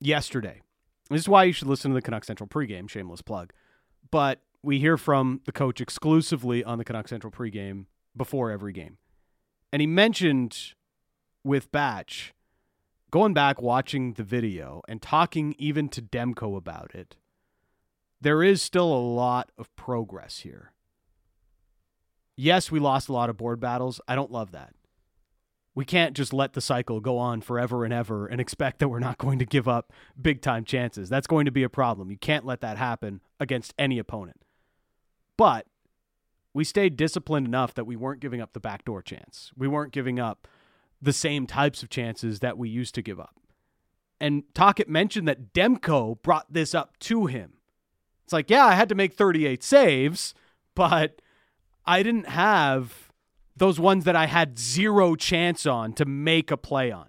yesterday. 0.00 0.60
This 1.10 1.22
is 1.22 1.28
why 1.28 1.44
you 1.44 1.52
should 1.52 1.68
listen 1.68 1.90
to 1.90 1.94
the 1.94 2.02
Canuck 2.02 2.24
Central 2.24 2.48
pregame. 2.48 2.88
Shameless 2.88 3.22
plug, 3.22 3.52
but 4.10 4.42
we 4.62 4.78
hear 4.80 4.96
from 4.96 5.40
the 5.44 5.52
coach 5.52 5.80
exclusively 5.80 6.64
on 6.64 6.78
the 6.78 6.84
Canuck 6.84 7.08
Central 7.08 7.30
pregame 7.30 7.86
before 8.16 8.50
every 8.50 8.72
game, 8.72 8.98
and 9.72 9.80
he 9.80 9.86
mentioned 9.86 10.74
with 11.44 11.70
Batch 11.70 12.34
going 13.10 13.34
back 13.34 13.60
watching 13.60 14.14
the 14.14 14.22
video 14.22 14.82
and 14.88 15.00
talking 15.00 15.54
even 15.58 15.88
to 15.90 16.02
Demko 16.02 16.56
about 16.56 16.94
it, 16.94 17.16
there 18.20 18.42
is 18.42 18.60
still 18.60 18.92
a 18.92 18.98
lot 18.98 19.50
of 19.56 19.74
progress 19.76 20.38
here. 20.38 20.72
Yes, 22.36 22.70
we 22.70 22.78
lost 22.78 23.08
a 23.08 23.12
lot 23.12 23.30
of 23.30 23.36
board 23.36 23.60
battles. 23.60 24.00
I 24.06 24.14
don't 24.14 24.30
love 24.30 24.52
that. 24.52 24.74
We 25.74 25.84
can't 25.84 26.16
just 26.16 26.32
let 26.32 26.54
the 26.54 26.60
cycle 26.60 27.00
go 27.00 27.18
on 27.18 27.40
forever 27.40 27.84
and 27.84 27.94
ever 27.94 28.26
and 28.26 28.40
expect 28.40 28.80
that 28.80 28.88
we're 28.88 28.98
not 28.98 29.18
going 29.18 29.38
to 29.38 29.46
give 29.46 29.68
up 29.68 29.92
big 30.20 30.42
time 30.42 30.64
chances. 30.64 31.08
That's 31.08 31.26
going 31.26 31.44
to 31.44 31.52
be 31.52 31.62
a 31.62 31.68
problem. 31.68 32.10
You 32.10 32.16
can't 32.16 32.44
let 32.44 32.60
that 32.62 32.78
happen 32.78 33.20
against 33.38 33.74
any 33.78 33.98
opponent. 33.98 34.42
But 35.36 35.66
we 36.52 36.64
stayed 36.64 36.96
disciplined 36.96 37.46
enough 37.46 37.74
that 37.74 37.84
we 37.84 37.94
weren't 37.94 38.20
giving 38.20 38.40
up 38.40 38.52
the 38.52 38.60
backdoor 38.60 39.02
chance. 39.02 39.52
We 39.56 39.68
weren't 39.68 39.92
giving 39.92 40.18
up 40.18 40.48
the 41.00 41.12
same 41.12 41.46
types 41.46 41.82
of 41.82 41.90
chances 41.90 42.40
that 42.40 42.58
we 42.58 42.68
used 42.68 42.94
to 42.96 43.02
give 43.02 43.20
up. 43.20 43.36
And 44.20 44.42
Tocchet 44.54 44.88
mentioned 44.88 45.28
that 45.28 45.52
Demko 45.52 46.20
brought 46.22 46.52
this 46.52 46.74
up 46.74 46.98
to 47.00 47.26
him. 47.26 47.54
It's 48.24 48.32
like, 48.32 48.50
yeah, 48.50 48.66
I 48.66 48.74
had 48.74 48.88
to 48.88 48.94
make 48.94 49.14
38 49.14 49.62
saves, 49.62 50.34
but 50.74 51.22
I 51.86 52.02
didn't 52.02 52.28
have 52.28 53.12
those 53.56 53.80
ones 53.80 54.04
that 54.04 54.16
I 54.16 54.26
had 54.26 54.58
zero 54.58 55.14
chance 55.14 55.66
on 55.66 55.92
to 55.94 56.04
make 56.04 56.50
a 56.50 56.56
play 56.56 56.90
on 56.90 57.08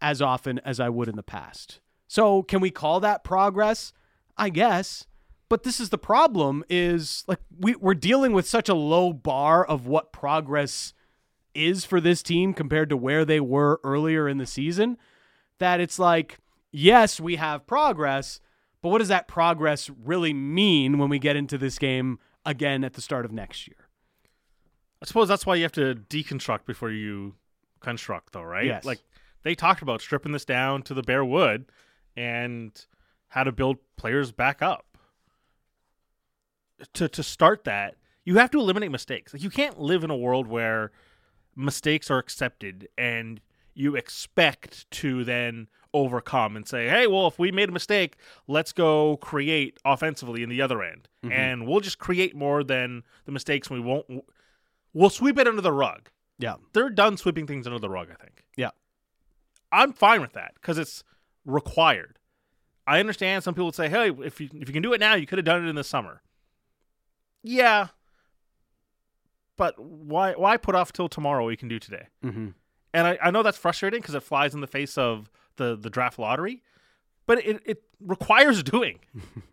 as 0.00 0.22
often 0.22 0.58
as 0.60 0.80
I 0.80 0.88
would 0.88 1.08
in 1.08 1.16
the 1.16 1.22
past. 1.22 1.80
So, 2.06 2.42
can 2.42 2.60
we 2.60 2.70
call 2.70 3.00
that 3.00 3.24
progress? 3.24 3.92
I 4.36 4.50
guess. 4.50 5.06
But 5.48 5.62
this 5.62 5.80
is 5.80 5.90
the 5.90 5.98
problem 5.98 6.64
is 6.68 7.24
like 7.26 7.40
we, 7.58 7.74
we're 7.76 7.94
dealing 7.94 8.32
with 8.32 8.46
such 8.46 8.68
a 8.68 8.74
low 8.74 9.12
bar 9.12 9.64
of 9.64 9.86
what 9.86 10.12
progress 10.12 10.92
is 11.58 11.84
for 11.84 12.00
this 12.00 12.22
team 12.22 12.54
compared 12.54 12.88
to 12.88 12.96
where 12.96 13.24
they 13.24 13.40
were 13.40 13.80
earlier 13.84 14.28
in 14.28 14.38
the 14.38 14.46
season 14.46 14.96
that 15.58 15.80
it's 15.80 15.98
like, 15.98 16.38
yes, 16.70 17.20
we 17.20 17.36
have 17.36 17.66
progress, 17.66 18.40
but 18.82 18.90
what 18.90 18.98
does 18.98 19.08
that 19.08 19.28
progress 19.28 19.90
really 19.90 20.32
mean 20.32 20.98
when 20.98 21.08
we 21.08 21.18
get 21.18 21.36
into 21.36 21.58
this 21.58 21.78
game 21.78 22.18
again 22.46 22.84
at 22.84 22.94
the 22.94 23.00
start 23.00 23.24
of 23.24 23.32
next 23.32 23.66
year? 23.66 23.88
I 25.02 25.06
suppose 25.06 25.28
that's 25.28 25.46
why 25.46 25.56
you 25.56 25.62
have 25.62 25.72
to 25.72 25.94
deconstruct 25.94 26.64
before 26.64 26.90
you 26.90 27.34
construct, 27.80 28.32
though, 28.32 28.42
right? 28.42 28.66
Yes. 28.66 28.84
Like 28.84 29.00
they 29.42 29.54
talked 29.54 29.82
about 29.82 30.00
stripping 30.00 30.32
this 30.32 30.44
down 30.44 30.82
to 30.84 30.94
the 30.94 31.02
bare 31.02 31.24
wood 31.24 31.66
and 32.16 32.72
how 33.28 33.44
to 33.44 33.52
build 33.52 33.78
players 33.96 34.32
back 34.32 34.62
up. 34.62 34.84
To 36.94 37.08
to 37.08 37.22
start 37.24 37.64
that, 37.64 37.96
you 38.24 38.36
have 38.36 38.52
to 38.52 38.60
eliminate 38.60 38.92
mistakes. 38.92 39.32
Like 39.34 39.42
you 39.42 39.50
can't 39.50 39.80
live 39.80 40.04
in 40.04 40.10
a 40.10 40.16
world 40.16 40.46
where 40.46 40.92
mistakes 41.58 42.10
are 42.10 42.18
accepted 42.18 42.88
and 42.96 43.40
you 43.74 43.94
expect 43.96 44.90
to 44.92 45.24
then 45.24 45.68
overcome 45.94 46.56
and 46.56 46.66
say, 46.66 46.88
"Hey, 46.88 47.06
well, 47.06 47.26
if 47.26 47.38
we 47.38 47.50
made 47.52 47.68
a 47.68 47.72
mistake, 47.72 48.16
let's 48.46 48.72
go 48.72 49.16
create 49.18 49.78
offensively 49.84 50.42
in 50.42 50.48
the 50.48 50.60
other 50.62 50.82
end, 50.82 51.08
Mhm. 51.24 51.32
and 51.32 51.66
we'll 51.66 51.80
just 51.80 51.98
create 51.98 52.34
more 52.34 52.62
than 52.64 53.02
the 53.24 53.32
mistakes. 53.32 53.70
We 53.70 53.80
won't. 53.80 54.06
We'll 54.92 55.10
sweep 55.10 55.38
it 55.38 55.46
under 55.48 55.60
the 55.62 55.72
rug. 55.72 56.10
Yeah. 56.38 56.56
They're 56.72 56.90
done 56.90 57.16
sweeping 57.16 57.46
things 57.46 57.66
under 57.66 57.78
the 57.78 57.88
rug. 57.90 58.10
I 58.10 58.14
think. 58.22 58.44
Yeah. 58.56 58.70
I'm 59.72 59.92
fine 59.92 60.20
with 60.20 60.32
that 60.34 60.54
because 60.54 60.78
it's 60.78 61.04
required. 61.44 62.18
I 62.86 63.00
understand 63.00 63.44
some 63.44 63.54
people 63.54 63.66
would 63.66 63.74
say, 63.74 63.88
"Hey, 63.88 64.10
if 64.10 64.40
you 64.40 64.48
if 64.54 64.68
you 64.68 64.72
can 64.72 64.82
do 64.82 64.92
it 64.92 65.00
now, 65.00 65.14
you 65.14 65.26
could 65.26 65.38
have 65.38 65.44
done 65.44 65.64
it 65.64 65.68
in 65.68 65.76
the 65.76 65.84
summer." 65.84 66.22
Yeah, 67.42 67.88
but 69.58 69.78
why 69.78 70.32
why 70.32 70.56
put 70.56 70.74
off 70.74 70.92
till 70.92 71.08
tomorrow 71.10 71.44
what 71.44 71.50
you 71.50 71.56
can 71.58 71.68
do 71.68 71.78
today? 71.78 72.06
Mm-hmm. 72.24 72.48
And 72.94 73.06
I, 73.06 73.18
I 73.22 73.30
know 73.30 73.42
that's 73.42 73.58
frustrating 73.58 74.00
because 74.00 74.14
it 74.14 74.22
flies 74.22 74.54
in 74.54 74.62
the 74.62 74.66
face 74.66 74.96
of 74.96 75.30
the 75.56 75.76
the 75.76 75.90
draft 75.90 76.18
lottery, 76.18 76.62
but 77.26 77.44
it 77.46 77.60
it 77.66 77.82
requires 78.00 78.62
doing. 78.62 79.00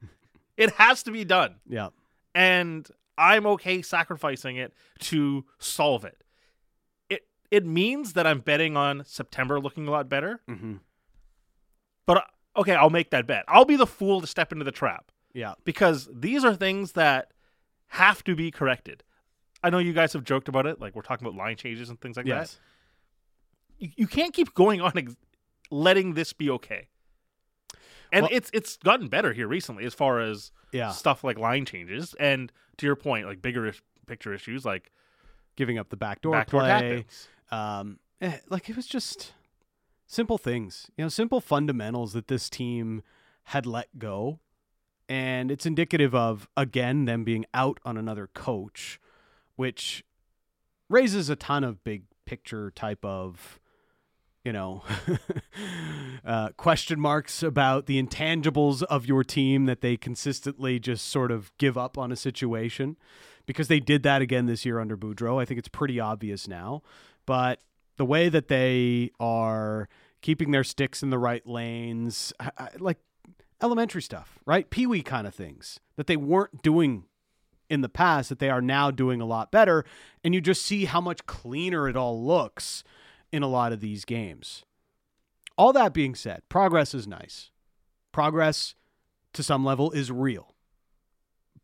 it 0.57 0.71
has 0.75 1.03
to 1.03 1.12
be 1.12 1.25
done, 1.25 1.55
Yeah. 1.67 1.89
and 2.33 2.88
I'm 3.17 3.45
okay 3.47 3.81
sacrificing 3.81 4.55
it 4.57 4.74
to 5.00 5.43
solve 5.59 6.05
it. 6.05 6.24
It 7.09 7.27
it 7.51 7.65
means 7.65 8.13
that 8.13 8.25
I'm 8.25 8.39
betting 8.39 8.77
on 8.77 9.03
September 9.05 9.59
looking 9.59 9.88
a 9.88 9.91
lot 9.91 10.07
better, 10.07 10.39
Mm-hmm. 10.50 10.75
but 12.05 12.17
uh, 12.17 12.21
okay, 12.62 12.75
I'll 12.75 12.89
make 12.89 13.09
that 13.12 13.27
bet. 13.27 13.43
I'll 13.47 13.65
be 13.65 13.75
the 13.75 13.88
fool 13.88 14.21
to 14.21 14.27
step 14.27 14.51
into 14.51 14.63
the 14.65 14.71
trap 14.71 15.12
Yeah. 15.33 15.53
because 15.65 16.07
these 16.13 16.43
are 16.45 16.55
things 16.55 16.93
that 16.93 17.31
have 17.89 18.24
to 18.25 18.35
be 18.35 18.51
corrected. 18.51 19.03
I 19.65 19.69
know 19.72 19.79
you 19.79 19.93
guys 19.93 20.13
have 20.13 20.24
joked 20.24 20.48
about 20.48 20.65
it, 20.65 20.79
like 20.79 20.95
we're 20.95 21.01
talking 21.01 21.25
about 21.27 21.38
line 21.38 21.55
changes 21.57 21.89
and 21.89 22.00
things 22.00 22.17
like 22.17 22.25
that. 22.27 22.31
yes. 22.31 22.60
You, 23.77 23.89
you 23.98 24.07
can't 24.07 24.34
keep 24.34 24.53
going 24.53 24.79
on 24.79 24.91
ex- 24.98 25.15
letting 25.72 26.13
this 26.13 26.31
be 26.34 26.50
okay. 26.51 26.88
And 28.12 28.24
Well- 28.24 28.29
it's 28.31 28.50
it's 28.53 28.77
gotten 28.77 29.07
better 29.07 29.34
here 29.34 29.48
recently 29.48 29.84
as 29.86 29.93
far 29.93 30.19
as 30.19 30.51
Yeah. 30.72 30.91
stuff 30.91 31.24
like 31.24 31.38
line 31.39 31.65
changes 31.65 32.13
and 32.19 32.51
to 32.77 32.86
your 32.86 32.95
point, 32.95 33.25
like 33.25 33.41
bigger 33.41 33.65
is- 33.67 33.81
picture 34.07 34.34
issues 34.34 34.63
like 34.65 34.91
Giving 35.55 35.77
up 35.77 35.88
the 35.89 35.95
backdoor, 35.98 36.34
backdoor 36.34 36.60
play. 36.62 37.05
Um, 37.50 38.00
eh, 38.19 38.39
like 38.50 38.69
it 38.69 38.75
was 38.75 38.88
just 38.88 39.34
simple 40.05 40.38
things, 40.38 40.91
you 40.98 41.05
know, 41.05 41.10
simple 41.10 41.39
fundamentals 41.41 42.12
that 42.13 42.27
this 42.27 42.50
team 42.50 43.01
had 43.45 43.65
let 43.65 43.98
go. 43.98 44.39
And 45.07 45.50
it's 45.51 45.65
indicative 45.65 46.13
of, 46.13 46.50
again, 46.57 47.05
them 47.05 47.24
being 47.24 47.45
out 47.53 47.79
on 47.86 47.95
another 47.95 48.27
coach, 48.27 49.00
which 49.55 50.03
raises 50.89 51.29
a 51.29 51.35
ton 51.35 51.63
of 51.63 51.83
big 51.83 52.03
picture 52.25 52.71
type 52.71 53.03
of, 53.03 53.59
you 54.43 54.51
know, 54.51 54.83
uh, 56.25 56.50
question 56.57 57.00
marks 57.00 57.41
about 57.41 57.85
the 57.85 58.01
intangibles 58.01 58.83
of 58.83 59.05
your 59.05 59.24
team 59.24 59.65
that 59.65 59.81
they 59.81 59.97
consistently 59.97 60.79
just 60.79 61.07
sort 61.07 61.31
of 61.31 61.51
give 61.57 61.77
up 61.77 61.97
on 61.97 62.12
a 62.12 62.15
situation 62.15 62.97
because 63.45 63.67
they 63.67 63.79
did 63.79 64.03
that 64.03 64.21
again 64.21 64.45
this 64.45 64.65
year 64.65 64.79
under 64.79 64.97
Boudreau. 64.97 65.41
I 65.41 65.45
think 65.45 65.59
it's 65.59 65.67
pretty 65.67 66.00
obvious 66.00 66.47
now. 66.47 66.81
But 67.25 67.59
the 67.97 68.05
way 68.05 68.29
that 68.29 68.47
they 68.47 69.12
are 69.19 69.88
keeping 70.21 70.51
their 70.51 70.63
sticks 70.63 71.03
in 71.03 71.09
the 71.09 71.19
right 71.19 71.45
lanes, 71.45 72.33
I, 72.39 72.51
I, 72.57 72.69
like 72.79 72.97
elementary 73.62 74.01
stuff, 74.01 74.39
right? 74.45 74.69
Pee 74.69 74.88
wee 74.88 75.01
kind 75.01 75.27
of 75.27 75.33
things 75.33 75.79
that 75.95 76.07
they 76.07 76.17
weren't 76.17 76.62
doing 76.62 77.05
in 77.69 77.81
the 77.81 77.89
past 77.89 78.29
that 78.29 78.39
they 78.39 78.50
are 78.50 78.62
now 78.62 78.91
doing 78.91 79.22
a 79.22 79.25
lot 79.25 79.51
better. 79.51 79.86
And 80.24 80.34
you 80.34 80.41
just 80.41 80.65
see 80.65 80.86
how 80.86 81.01
much 81.01 81.25
cleaner 81.25 81.88
it 81.88 81.95
all 81.95 82.24
looks 82.24 82.84
in 83.31 83.43
a 83.43 83.48
lot 83.48 83.72
of 83.72 83.79
these 83.79 84.05
games. 84.05 84.63
All 85.57 85.74
that 85.74 85.93
being 85.93 86.15
said, 86.15 86.41
progress 86.50 86.93
is 86.93 87.07
nice. 87.07 87.51
Progress 88.12 88.75
to 89.34 89.43
some 89.43 89.65
level 89.65 89.91
is 89.91 90.12
real. 90.12 90.53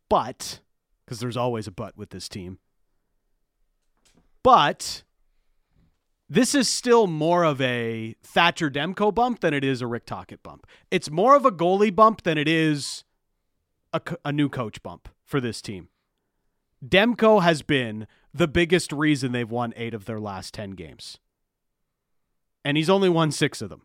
But, 0.08 0.60
because 1.04 1.20
there's 1.20 1.36
always 1.36 1.66
a 1.66 1.70
but 1.70 1.96
with 1.96 2.10
this 2.10 2.28
team, 2.28 2.58
but 4.42 5.02
this 6.28 6.54
is 6.54 6.68
still 6.68 7.06
more 7.06 7.44
of 7.44 7.60
a 7.60 8.14
Thatcher 8.22 8.70
Demko 8.70 9.14
bump 9.14 9.40
than 9.40 9.54
it 9.54 9.64
is 9.64 9.82
a 9.82 9.86
Rick 9.86 10.06
Tocchet 10.06 10.42
bump. 10.42 10.66
It's 10.90 11.10
more 11.10 11.36
of 11.36 11.44
a 11.44 11.52
goalie 11.52 11.94
bump 11.94 12.22
than 12.22 12.38
it 12.38 12.48
is 12.48 13.04
a, 13.92 14.00
a 14.24 14.32
new 14.32 14.48
coach 14.48 14.82
bump 14.82 15.08
for 15.24 15.40
this 15.40 15.60
team. 15.60 15.88
Demko 16.84 17.42
has 17.42 17.62
been 17.62 18.06
the 18.34 18.48
biggest 18.48 18.92
reason 18.92 19.32
they've 19.32 19.50
won 19.50 19.72
eight 19.76 19.94
of 19.94 20.04
their 20.04 20.18
last 20.18 20.52
10 20.54 20.70
games. 20.72 21.18
And 22.64 22.76
he's 22.76 22.90
only 22.90 23.08
won 23.08 23.30
six 23.30 23.62
of 23.62 23.68
them. 23.68 23.82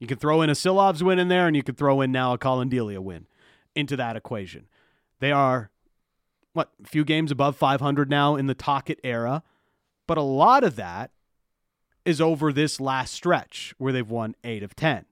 You 0.00 0.06
can 0.06 0.18
throw 0.18 0.42
in 0.42 0.50
a 0.50 0.54
Silovs 0.54 1.02
win 1.02 1.18
in 1.18 1.28
there, 1.28 1.46
and 1.46 1.56
you 1.56 1.62
could 1.62 1.76
throw 1.76 2.00
in 2.00 2.12
now 2.12 2.32
a 2.32 2.38
Collin 2.38 2.68
Delia 2.68 3.00
win 3.00 3.26
into 3.74 3.96
that 3.96 4.16
equation. 4.16 4.66
They 5.20 5.32
are, 5.32 5.70
what, 6.52 6.70
a 6.82 6.88
few 6.88 7.04
games 7.04 7.30
above 7.30 7.56
500 7.56 8.10
now 8.10 8.36
in 8.36 8.46
the 8.46 8.54
Tocchet 8.54 9.00
era. 9.04 9.42
But 10.06 10.18
a 10.18 10.22
lot 10.22 10.64
of 10.64 10.76
that 10.76 11.10
is 12.04 12.20
over 12.20 12.52
this 12.52 12.80
last 12.80 13.14
stretch 13.14 13.74
where 13.78 13.92
they've 13.92 14.10
won 14.10 14.34
eight 14.44 14.62
of 14.62 14.76
10. 14.76 15.06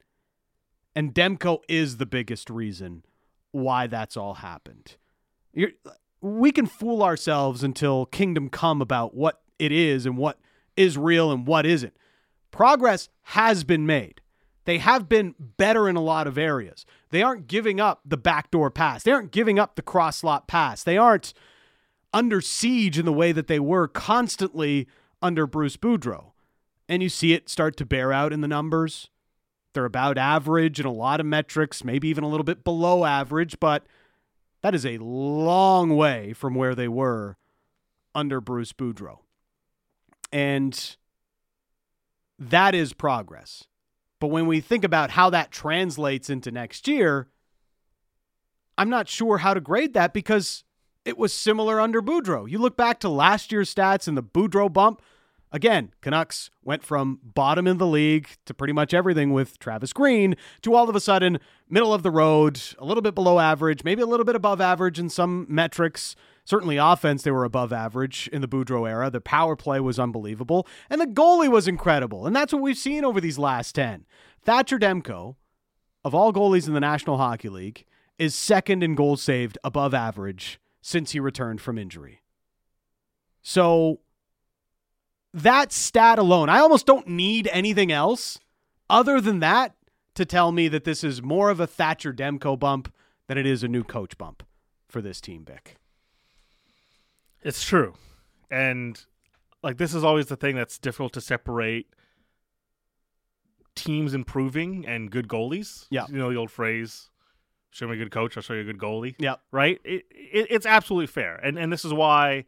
And 0.95 1.15
Demko 1.15 1.61
is 1.69 1.97
the 1.97 2.07
biggest 2.07 2.51
reason 2.51 3.05
why 3.51 3.87
that's 3.87 4.17
all 4.17 4.35
happened. 4.35 4.97
You're, 5.55 5.71
we 6.23 6.53
can 6.53 6.67
fool 6.67 7.03
ourselves 7.03 7.65
until 7.65 8.07
kingdom 8.07 8.49
come 8.49 8.81
about 8.81 9.15
what 9.15 9.43
it 9.59 9.73
is 9.73 10.07
and 10.07 10.17
what 10.17 10.39
is 10.77 10.97
real 10.97 11.33
and 11.33 11.47
what 11.47 11.67
isn't. 11.67 11.95
Progress 12.51 13.09
has 13.23 13.65
been 13.65 13.85
made. 13.85 14.21
they 14.65 14.79
have 14.79 15.09
been 15.09 15.35
better 15.57 15.89
in 15.89 15.97
a 15.97 16.01
lot 16.01 16.29
of 16.29 16.39
areas. 16.39 16.87
They 17.11 17.21
aren't 17.21 17.49
giving 17.49 17.81
up 17.81 18.01
the 18.05 18.17
backdoor 18.17 18.71
pass. 18.71 19.03
They 19.03 19.11
aren't 19.11 19.33
giving 19.33 19.59
up 19.59 19.75
the 19.75 19.83
cross 19.83 20.19
slot 20.19 20.47
pass. 20.47 20.85
They 20.85 20.97
aren't 20.97 21.35
under 22.13 22.41
siege 22.41 22.97
in 22.97 23.05
the 23.05 23.13
way 23.13 23.33
that 23.33 23.49
they 23.49 23.59
were 23.59 23.89
constantly 23.89 24.87
under 25.21 25.49
Bruce 25.49 25.77
Boudreau. 25.77 26.31
And 26.89 27.03
you 27.03 27.09
see 27.09 27.33
it 27.33 27.49
start 27.49 27.77
to 27.79 27.87
bear 27.87 28.13
out 28.13 28.33
in 28.33 28.41
the 28.41 28.49
numbers. 28.49 29.11
They're 29.73 29.85
about 29.85 30.17
average 30.17 30.79
in 30.79 30.87
a 30.87 30.93
lot 30.93 31.19
of 31.19 31.27
metrics, 31.27 31.83
maybe 31.83 32.09
even 32.09 32.23
a 32.23 32.29
little 32.29 32.45
bit 32.45 32.63
below 32.63 33.05
average, 33.05 33.59
but 33.59 33.85
that 34.63 34.75
is 34.75 34.87
a 34.87 34.99
long 34.99 35.97
way 35.97 36.33
from 36.33 36.55
where 36.55 36.75
they 36.75 36.89
were 36.89 37.37
under 38.15 38.41
Bruce 38.41 38.73
Boudreau. 38.73 39.19
And 40.33 40.97
that 42.39 42.75
is 42.75 42.93
progress. 42.93 43.65
But 44.21 44.29
when 44.29 44.47
we 44.47 44.61
think 44.61 44.85
about 44.85 45.11
how 45.11 45.31
that 45.31 45.51
translates 45.51 46.31
into 46.31 46.51
next 46.51 46.87
year, 46.87 47.29
I'm 48.79 48.89
not 48.89 49.09
sure 49.09 49.39
how 49.39 49.53
to 49.53 49.61
grade 49.61 49.95
that 49.95 50.15
because 50.15 50.65
it 51.05 51.19
was 51.19 51.33
similar 51.33 51.81
under 51.81 52.01
Boudreau. 52.01 52.49
You 52.49 52.59
look 52.59 52.77
back 52.77 53.01
to 53.01 53.09
last 53.09 53.51
year's 53.51 53.75
stats 53.75 54.07
and 54.07 54.17
the 54.17 54.23
Boudreau 54.23 54.73
bump. 54.73 55.03
Again, 55.53 55.93
Canucks 56.01 56.51
went 56.65 56.83
from 56.83 57.21
bottom 57.23 57.67
in 57.67 57.77
the 57.77 57.87
league 57.87 58.29
to 58.47 58.55
pretty 58.55 58.73
much 58.73 58.95
everything 58.95 59.35
with 59.35 59.59
Travis 59.59 59.93
Green 59.93 60.35
to 60.63 60.75
all 60.75 60.89
of 60.89 60.97
a 60.97 61.01
sudden 61.01 61.39
middle 61.69 61.93
of 61.93 62.03
the 62.03 62.11
road, 62.11 62.59
a 62.79 62.87
little 62.87 63.03
bit 63.03 63.15
below 63.15 63.39
average, 63.39 63.85
maybe 63.85 64.01
a 64.01 64.07
little 64.07 64.25
bit 64.25 64.35
above 64.35 64.63
average 64.63 64.99
in 64.99 65.11
some 65.11 65.47
metrics. 65.51 66.17
Certainly, 66.45 66.79
offense, 66.79 67.23
they 67.23 67.31
were 67.31 67.45
above 67.45 67.73
average 67.73 68.29
in 68.33 68.41
the 68.41 68.49
Boudreau 68.49 68.89
era. 68.89 69.11
The 69.11 69.21
power 69.21 69.55
play 69.55 69.79
was 69.79 69.99
unbelievable, 69.99 70.67
and 70.89 71.01
the 71.01 71.07
goalie 71.07 71.51
was 71.51 71.69
incredible. 71.69 72.27
And 72.27 72.35
that's 72.35 72.53
what 72.53 72.63
we've 72.63 72.77
seen 72.77 73.05
over 73.05 73.21
these 73.21 73.39
last 73.39 73.75
10. 73.75 74.07
Thatcher 74.43 74.79
Demko, 74.79 75.37
of 76.03 76.15
all 76.15 76.33
goalies 76.33 76.67
in 76.67 76.75
the 76.75 76.81
National 76.81 77.19
Hockey 77.19 77.51
League, 77.51 77.85
is 78.19 78.35
second 78.35 78.83
in 78.83 78.95
goals 78.95 79.23
saved 79.23 79.59
above 79.63 79.93
average 79.93 80.59
since 80.81 81.13
he 81.13 81.21
returned 81.21 81.61
from 81.61 81.79
injury. 81.79 82.23
So, 83.43 84.01
that 85.35 85.73
stat 85.73 86.19
alone, 86.19 86.49
I 86.49 86.59
almost 86.59 86.87
don't 86.87 87.09
need 87.09 87.49
anything 87.53 87.91
else 87.91 88.39
other 88.91 89.21
than 89.21 89.41
that 89.41 89.75
to 90.15 90.25
tell 90.25 90.53
me 90.53 90.69
that 90.69 90.85
this 90.85 91.03
is 91.03 91.23
more 91.23 91.51
of 91.51 91.61
a 91.61 91.67
Thatcher 91.67 92.13
Demko 92.13 92.59
bump 92.59 92.93
than 93.29 93.39
it 93.39 93.47
is 93.47 93.63
a 93.63 93.69
new 93.69 93.83
coach 93.83 94.19
bump 94.19 94.43
for 94.89 95.01
this 95.01 95.21
team, 95.21 95.45
Bik. 95.45 95.77
It's 97.43 97.65
true. 97.65 97.95
And 98.51 99.03
like 99.63 99.79
this 99.79 99.95
is 99.95 100.05
always 100.05 100.27
the 100.27 100.37
thing 100.37 100.55
that's 100.55 100.79
difficult 100.79 101.13
to 101.15 101.21
separate 101.21 101.87
teams 103.75 104.13
improving 104.13 104.87
and 104.87 105.11
good 105.11 105.29
goalies. 105.29 105.87
Yeah. 105.91 106.07
You 106.09 106.19
know 106.19 106.31
the 106.31 106.37
old 106.37 106.51
phrase, 106.51 107.09
show 107.71 107.89
me 107.89 107.95
a 107.95 107.97
good 107.97 108.11
coach, 108.11 108.37
I'll 108.37 108.43
show 108.43 108.55
you 108.55 108.61
a 108.61 108.65
good 108.65 108.79
goalie. 108.79 109.15
Yeah. 109.19 109.37
Right? 109.51 109.81
It, 109.85 110.05
it, 110.11 110.47
it's 110.51 110.67
absolutely 110.67 111.07
fair. 111.07 111.37
And 111.37 111.59
and 111.59 111.73
this 111.73 111.85
is 111.85 111.93
why 111.95 112.45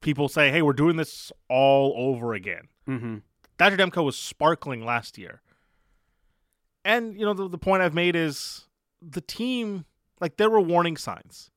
people 0.00 0.28
say, 0.28 0.50
"Hey, 0.50 0.62
we're 0.62 0.72
doing 0.72 0.96
this 0.96 1.32
all 1.48 1.92
over 1.96 2.34
again." 2.34 2.68
Mm-hmm. 2.88 3.16
Thatcher 3.58 3.76
Demko 3.76 4.04
was 4.04 4.16
sparkling 4.16 4.84
last 4.84 5.16
year. 5.18 5.40
And, 6.84 7.18
you 7.18 7.24
know, 7.26 7.34
the, 7.34 7.48
the 7.48 7.58
point 7.58 7.82
I've 7.82 7.94
made 7.94 8.14
is 8.14 8.68
the 9.02 9.20
team, 9.20 9.86
like, 10.20 10.36
there 10.36 10.50
were 10.50 10.60
warning 10.60 10.96
signs 10.96 11.50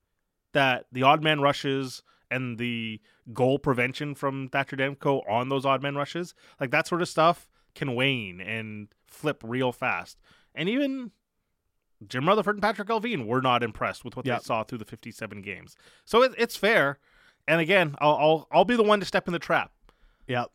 that 0.53 0.86
the 0.91 1.03
odd 1.03 1.22
man 1.24 1.39
rushes 1.41 2.01
and 2.31 2.58
the 2.58 3.00
goal 3.34 3.60
prevention 3.60 4.15
from 4.15 4.48
Thatcher 4.50 4.75
Demko 4.75 5.22
on 5.29 5.50
those 5.50 5.65
odd 5.65 5.84
man 5.84 5.96
rushes, 5.96 6.34
like, 6.60 6.72
that 6.72 6.88
sort 6.88 7.01
of 7.01 7.10
stuff 7.10 7.48
can 7.75 7.93
wane 7.96 8.41
and 8.41 8.88
flip 9.08 9.41
real 9.45 9.71
fast. 9.71 10.17
And 10.56 10.67
even 10.67 11.12
Jim 12.08 12.28
Rutherford 12.28 12.56
and 12.56 12.63
Patrick 12.63 12.88
Allvin 12.88 13.28
were 13.28 13.41
not 13.41 13.62
impressed 13.62 14.04
with 14.04 14.15
what 14.15 14.25
Yep. 14.25 14.39
they 14.39 14.43
saw 14.45 14.63
through 14.63 14.80
the 14.80 14.86
57 14.86 15.41
games. 15.43 15.75
So 16.06 16.23
it, 16.23 16.32
it's 16.38 16.56
fair. 16.56 16.97
And 17.49 17.59
again, 17.59 17.95
I'll, 17.99 18.15
I'll 18.15 18.47
I'll 18.51 18.65
be 18.65 18.75
the 18.75 18.83
one 18.83 18.99
to 18.99 19.05
step 19.07 19.27
in 19.27 19.33
the 19.33 19.39
trap. 19.39 19.71
Yep. 20.27 20.51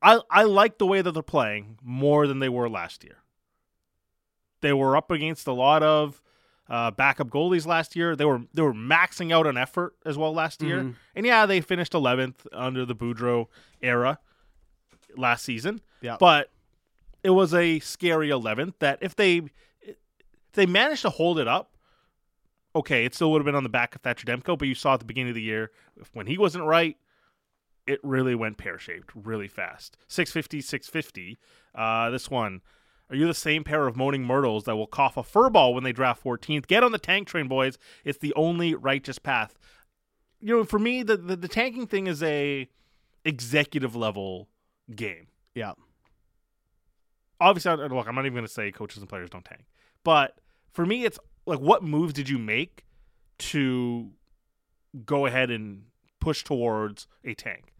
I 0.00 0.20
I 0.30 0.44
like 0.44 0.78
the 0.78 0.86
way 0.86 1.02
that 1.02 1.10
they're 1.10 1.22
playing 1.22 1.76
more 1.82 2.28
than 2.28 2.38
they 2.38 2.48
were 2.48 2.68
last 2.68 3.02
year. 3.02 3.16
They 4.60 4.72
were 4.72 4.96
up 4.96 5.10
against 5.10 5.48
a 5.48 5.52
lot 5.52 5.82
of 5.82 6.22
uh, 6.70 6.92
backup 6.92 7.30
goalies 7.30 7.66
last 7.66 7.96
year. 7.96 8.14
They 8.14 8.24
were 8.24 8.42
they 8.54 8.62
were 8.62 8.72
maxing 8.72 9.32
out 9.32 9.48
on 9.48 9.56
effort 9.56 9.94
as 10.06 10.16
well 10.16 10.32
last 10.32 10.62
year. 10.62 10.82
Mhm. 10.82 10.94
And 11.16 11.26
yeah, 11.26 11.46
they 11.46 11.60
finished 11.60 11.92
11th 11.92 12.46
under 12.52 12.84
the 12.86 12.94
Boudreau 12.94 13.48
era 13.82 14.20
last 15.16 15.44
season. 15.44 15.80
Yep. 16.00 16.20
But 16.20 16.50
it 17.24 17.30
was 17.30 17.52
a 17.54 17.80
scary 17.80 18.28
11th 18.28 18.74
that 18.78 18.98
if 19.00 19.16
they 19.16 19.42
if 19.82 19.96
they 20.52 20.66
managed 20.66 21.02
to 21.02 21.10
hold 21.10 21.40
it 21.40 21.48
up, 21.48 21.72
okay, 22.76 23.04
it 23.04 23.14
still 23.14 23.32
would 23.32 23.40
have 23.40 23.46
been 23.46 23.54
on 23.54 23.62
the 23.62 23.68
back 23.68 23.94
of 23.94 24.02
Thatcher 24.02 24.26
Demko. 24.26 24.56
But 24.58 24.68
you 24.68 24.74
saw 24.74 24.94
at 24.94 25.00
the 25.00 25.06
beginning 25.06 25.30
of 25.30 25.34
the 25.34 25.42
year 25.42 25.70
when 26.12 26.26
he 26.26 26.38
wasn't 26.38 26.64
right, 26.64 26.96
it 27.86 28.00
really 28.02 28.34
went 28.34 28.58
pear 28.58 28.78
shaped 28.78 29.10
really 29.14 29.48
fast. 29.48 29.96
650, 30.08 30.60
650. 30.60 31.38
Uh, 31.74 32.10
this 32.10 32.30
one. 32.30 32.60
Are 33.08 33.14
you 33.14 33.28
the 33.28 33.34
same 33.34 33.62
pair 33.62 33.86
of 33.86 33.96
moaning 33.96 34.24
myrtles 34.24 34.64
that 34.64 34.74
will 34.74 34.88
cough 34.88 35.16
a 35.16 35.22
furball 35.22 35.72
when 35.72 35.84
they 35.84 35.92
draft 35.92 36.24
14th? 36.24 36.66
Get 36.66 36.82
on 36.82 36.90
the 36.90 36.98
tank 36.98 37.28
train, 37.28 37.46
boys. 37.46 37.78
It's 38.04 38.18
the 38.18 38.34
only 38.34 38.74
righteous 38.74 39.20
path. 39.20 39.56
You 40.40 40.56
know, 40.56 40.64
for 40.64 40.80
me, 40.80 41.04
the, 41.04 41.16
the, 41.16 41.36
the 41.36 41.46
tanking 41.46 41.86
thing 41.86 42.08
is 42.08 42.20
a 42.22 42.68
executive 43.24 43.94
level 43.94 44.48
game. 44.92 45.28
Yeah. 45.54 45.74
Obviously, 47.40 47.76
look, 47.76 48.08
I'm 48.08 48.14
not 48.16 48.26
even 48.26 48.34
going 48.34 48.46
to 48.46 48.52
say 48.52 48.72
coaches 48.72 48.98
and 48.98 49.08
players 49.08 49.30
don't 49.30 49.44
tank, 49.44 49.66
but 50.02 50.40
for 50.72 50.84
me, 50.84 51.04
it's 51.04 51.18
like, 51.46 51.58
what 51.60 51.82
moves 51.82 52.12
did 52.12 52.28
you 52.28 52.38
make 52.38 52.84
to 53.38 54.10
go 55.04 55.26
ahead 55.26 55.50
and 55.50 55.84
push 56.20 56.42
towards 56.44 57.06
a 57.24 57.34
tank? 57.34 57.72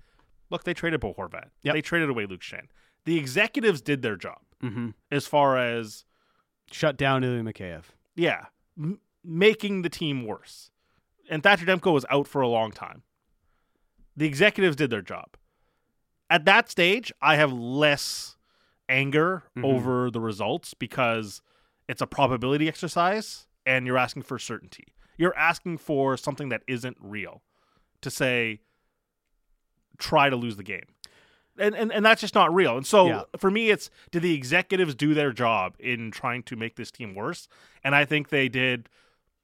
Look, 0.50 0.64
they 0.64 0.74
traded 0.74 1.00
Bo 1.00 1.14
Horvat. 1.14 1.48
Yep. 1.62 1.74
They 1.74 1.82
traded 1.82 2.08
away 2.10 2.26
Luke 2.26 2.40
Schenn. 2.42 2.66
The 3.04 3.18
executives 3.18 3.80
did 3.80 4.02
their 4.02 4.16
job 4.16 4.38
Mm-hmm. 4.62 4.90
as 5.10 5.26
far 5.26 5.58
as 5.58 6.04
Shut 6.72 6.96
down 6.96 7.22
Ilya 7.22 7.42
Mikheyev. 7.42 7.82
yeah, 8.14 8.46
m- 8.78 8.98
making 9.22 9.82
the 9.82 9.88
team 9.90 10.24
worse. 10.26 10.70
And 11.28 11.42
Thatcher 11.42 11.66
Demko 11.66 11.92
was 11.92 12.06
out 12.10 12.26
for 12.26 12.40
a 12.40 12.48
long 12.48 12.72
time. 12.72 13.02
The 14.16 14.26
executives 14.26 14.76
did 14.76 14.88
their 14.90 15.02
job. 15.02 15.36
At 16.30 16.44
that 16.46 16.70
stage, 16.70 17.12
I 17.20 17.36
have 17.36 17.52
less 17.52 18.36
anger 18.88 19.44
Mhm. 19.56 19.64
over 19.64 20.10
the 20.10 20.20
results 20.20 20.72
because 20.74 21.42
it's 21.88 22.00
a 22.00 22.06
probability 22.06 22.66
exercise 22.66 23.46
and 23.66 23.86
you're 23.86 23.98
asking 23.98 24.22
for 24.22 24.38
certainty. 24.38 24.86
You're 25.18 25.36
asking 25.36 25.78
for 25.78 26.16
something 26.16 26.48
that 26.50 26.62
isn't 26.66 26.96
real 27.00 27.42
to 28.02 28.10
say, 28.10 28.60
try 29.98 30.30
to 30.30 30.36
lose 30.36 30.56
the 30.56 30.62
game. 30.62 30.84
And, 31.58 31.74
and, 31.74 31.90
and 31.92 32.04
that's 32.04 32.20
just 32.20 32.34
not 32.34 32.54
real. 32.54 32.76
And 32.76 32.86
so 32.86 33.06
Yeah. 33.06 33.22
for 33.38 33.50
me, 33.50 33.70
it's 33.70 33.90
did 34.10 34.22
the 34.22 34.34
executives 34.34 34.94
do 34.94 35.14
their 35.14 35.32
job 35.32 35.74
in 35.78 36.10
trying 36.10 36.42
to 36.44 36.56
make 36.56 36.76
this 36.76 36.90
team 36.90 37.14
worse? 37.14 37.48
And 37.82 37.94
I 37.94 38.04
think 38.04 38.28
they 38.28 38.48
did 38.48 38.88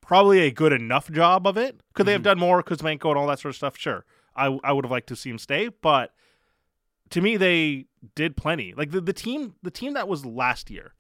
probably 0.03 0.41
a 0.41 0.51
good 0.51 0.73
enough 0.73 1.11
job 1.11 1.47
of 1.47 1.57
it. 1.57 1.81
Could 1.95 2.07
they 2.07 2.13
have 2.13 2.21
mm-hmm. 2.21 2.39
done 2.39 2.39
more? 2.39 2.63
Kuzmenko 2.63 3.09
and 3.09 3.19
all 3.19 3.27
that 3.29 3.39
sort 3.39 3.51
of 3.51 3.57
stuff? 3.57 3.79
Sure. 3.79 4.05
I, 4.37 4.59
I 4.63 4.73
would 4.73 4.85
have 4.85 4.91
liked 4.93 5.09
to 5.09 5.17
see 5.17 5.31
him 5.31 5.39
stay, 5.39 5.69
but 5.69 6.13
to 7.11 7.21
me, 7.21 7.37
they 7.37 7.87
did 8.15 8.37
plenty. 8.37 8.75
Like 8.75 8.91
the, 8.91 9.01
the 9.01 9.13
team, 9.13 9.55
the 9.63 9.71
team 9.71 9.95
that 9.95 10.09
was 10.09 10.25
last 10.27 10.71
year. 10.71 10.95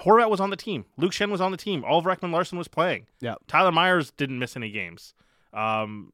Horvat 0.00 0.30
was 0.30 0.40
on 0.40 0.50
the 0.50 0.56
team. 0.56 0.86
Luke 0.96 1.12
Schenn 1.12 1.30
was 1.30 1.40
on 1.40 1.50
the 1.50 1.56
team. 1.56 1.84
Oliver 1.84 2.14
Ekman 2.14 2.32
Larsson 2.32 2.56
was 2.58 2.68
playing. 2.68 3.06
Yeah. 3.20 3.34
Tyler 3.46 3.72
Myers 3.72 4.10
didn't 4.12 4.38
miss 4.38 4.56
any 4.56 4.70
games. 4.70 5.14
Um, 5.52 6.12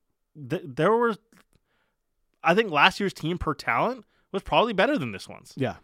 th- 0.50 0.62
there 0.64 0.92
were, 0.92 1.16
I 2.42 2.54
think 2.54 2.70
last 2.70 2.98
year's 3.00 3.12
team 3.12 3.38
per 3.38 3.54
talent 3.54 4.04
was 4.32 4.42
probably 4.42 4.72
better 4.72 4.98
than 4.98 5.12
this 5.12 5.28
one's. 5.28 5.52
Yeah. 5.56 5.76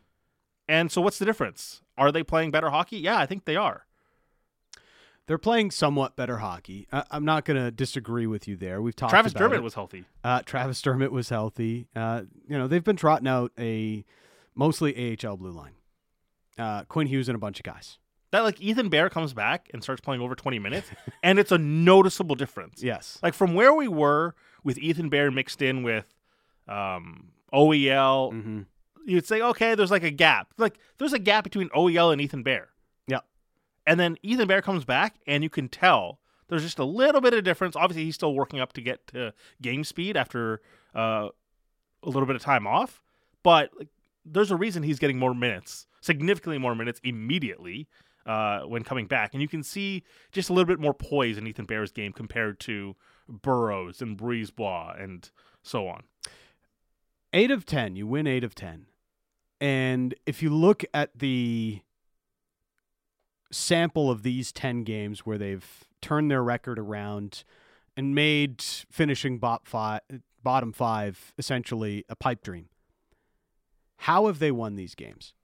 And 0.68 0.90
so, 0.90 1.00
what's 1.00 1.18
the 1.18 1.24
difference? 1.24 1.82
Are 1.98 2.10
they 2.10 2.22
playing 2.22 2.50
better 2.50 2.70
hockey? 2.70 2.96
Yeah, 2.98 3.18
I 3.18 3.26
think 3.26 3.44
they 3.44 3.56
are. 3.56 3.86
They're 5.26 5.38
playing 5.38 5.70
somewhat 5.70 6.16
better 6.16 6.38
hockey. 6.38 6.88
I- 6.92 7.04
I'm 7.10 7.24
not 7.24 7.44
going 7.44 7.62
to 7.62 7.70
disagree 7.70 8.26
with 8.26 8.48
you 8.48 8.56
there. 8.56 8.82
We've 8.82 8.96
talked 8.96 9.10
Travis 9.10 9.32
Dermott 9.32 9.58
it. 9.58 9.62
was 9.62 9.74
healthy. 9.74 10.04
Uh, 10.24 10.42
Travis 10.44 10.82
Dermott 10.82 11.12
was 11.12 11.28
healthy. 11.28 11.86
Uh, 11.94 12.22
you 12.48 12.58
know, 12.58 12.66
they've 12.66 12.82
been 12.82 12.96
trotting 12.96 13.28
out 13.28 13.52
a 13.58 14.04
mostly 14.54 15.16
AHL 15.24 15.36
blue 15.36 15.52
line. 15.52 15.72
Uh, 16.58 16.84
Quinn 16.84 17.06
Hughes 17.06 17.28
and 17.28 17.36
a 17.36 17.38
bunch 17.38 17.58
of 17.58 17.64
guys. 17.64 17.98
That 18.30 18.40
like 18.40 18.60
Ethan 18.60 18.88
Bear 18.88 19.10
comes 19.10 19.34
back 19.34 19.68
and 19.72 19.82
starts 19.82 20.00
playing 20.00 20.20
over 20.22 20.34
20 20.34 20.58
minutes, 20.58 20.90
and 21.22 21.38
it's 21.38 21.52
a 21.52 21.58
noticeable 21.58 22.34
difference. 22.34 22.82
Yes. 22.82 23.18
Like 23.22 23.34
from 23.34 23.54
where 23.54 23.74
we 23.74 23.88
were 23.88 24.34
with 24.64 24.78
Ethan 24.78 25.08
Bear 25.08 25.30
mixed 25.30 25.60
in 25.62 25.82
with 25.82 26.14
um, 26.68 27.28
OEL, 27.52 28.32
Mm-hmm. 28.32 28.60
you'd 29.06 29.26
say, 29.26 29.40
okay, 29.42 29.74
there's 29.74 29.90
like 29.90 30.02
a 30.04 30.10
gap. 30.10 30.48
Like 30.58 30.78
there's 30.98 31.12
a 31.12 31.18
gap 31.18 31.44
between 31.44 31.68
OEL 31.70 32.12
and 32.12 32.20
Ethan 32.20 32.42
Bear. 32.42 32.68
Yeah. 33.06 33.20
And 33.86 33.98
then 34.00 34.16
Ethan 34.22 34.46
Bear 34.48 34.62
comes 34.62 34.84
back, 34.84 35.16
and 35.26 35.42
you 35.42 35.50
can 35.50 35.68
tell 35.68 36.20
there's 36.48 36.62
just 36.62 36.78
a 36.78 36.84
little 36.84 37.20
bit 37.20 37.34
of 37.34 37.44
difference. 37.44 37.76
Obviously, 37.76 38.04
he's 38.04 38.14
still 38.14 38.34
working 38.34 38.60
up 38.60 38.72
to 38.74 38.80
get 38.80 39.06
to 39.08 39.32
game 39.60 39.84
speed 39.84 40.16
after 40.16 40.60
uh, 40.94 41.28
a 42.02 42.08
little 42.08 42.26
bit 42.26 42.36
of 42.36 42.42
time 42.42 42.66
off, 42.66 43.02
but 43.42 43.70
like, 43.78 43.88
there's 44.24 44.50
a 44.50 44.56
reason 44.56 44.82
he's 44.82 44.98
getting 44.98 45.18
more 45.18 45.34
minutes 45.34 45.86
significantly 46.02 46.58
more 46.58 46.74
minutes 46.74 47.00
immediately 47.02 47.88
uh, 48.26 48.60
when 48.60 48.84
coming 48.84 49.06
back, 49.06 49.32
and 49.32 49.40
you 49.40 49.48
can 49.48 49.62
see 49.62 50.02
just 50.30 50.50
a 50.50 50.52
little 50.52 50.66
bit 50.66 50.78
more 50.78 50.92
poise 50.92 51.38
in 51.38 51.46
Ethan 51.46 51.64
Bear's 51.64 51.90
game 51.90 52.12
compared 52.12 52.60
to 52.60 52.94
Burroughs 53.28 54.02
and 54.02 54.18
Brisebois 54.18 55.02
and 55.02 55.30
so 55.62 55.88
on. 55.88 56.02
Eight 57.32 57.50
of 57.50 57.64
10. 57.64 57.96
You 57.96 58.06
win 58.06 58.26
eight 58.26 58.44
of 58.44 58.54
10. 58.54 58.86
And 59.60 60.14
if 60.26 60.42
you 60.42 60.50
look 60.50 60.84
at 60.92 61.18
the 61.18 61.80
sample 63.50 64.10
of 64.10 64.22
these 64.22 64.52
10 64.52 64.82
games 64.82 65.20
where 65.20 65.38
they've 65.38 65.84
turned 66.00 66.30
their 66.30 66.42
record 66.42 66.78
around 66.78 67.44
and 67.96 68.14
made 68.14 68.60
finishing 68.60 69.40
five, 69.64 70.00
bottom 70.42 70.72
five 70.72 71.32
essentially 71.38 72.04
a 72.08 72.16
pipe 72.16 72.42
dream, 72.42 72.68
how 73.98 74.26
have 74.26 74.40
they 74.40 74.50
won 74.50 74.74
these 74.74 74.94
games? 74.94 75.34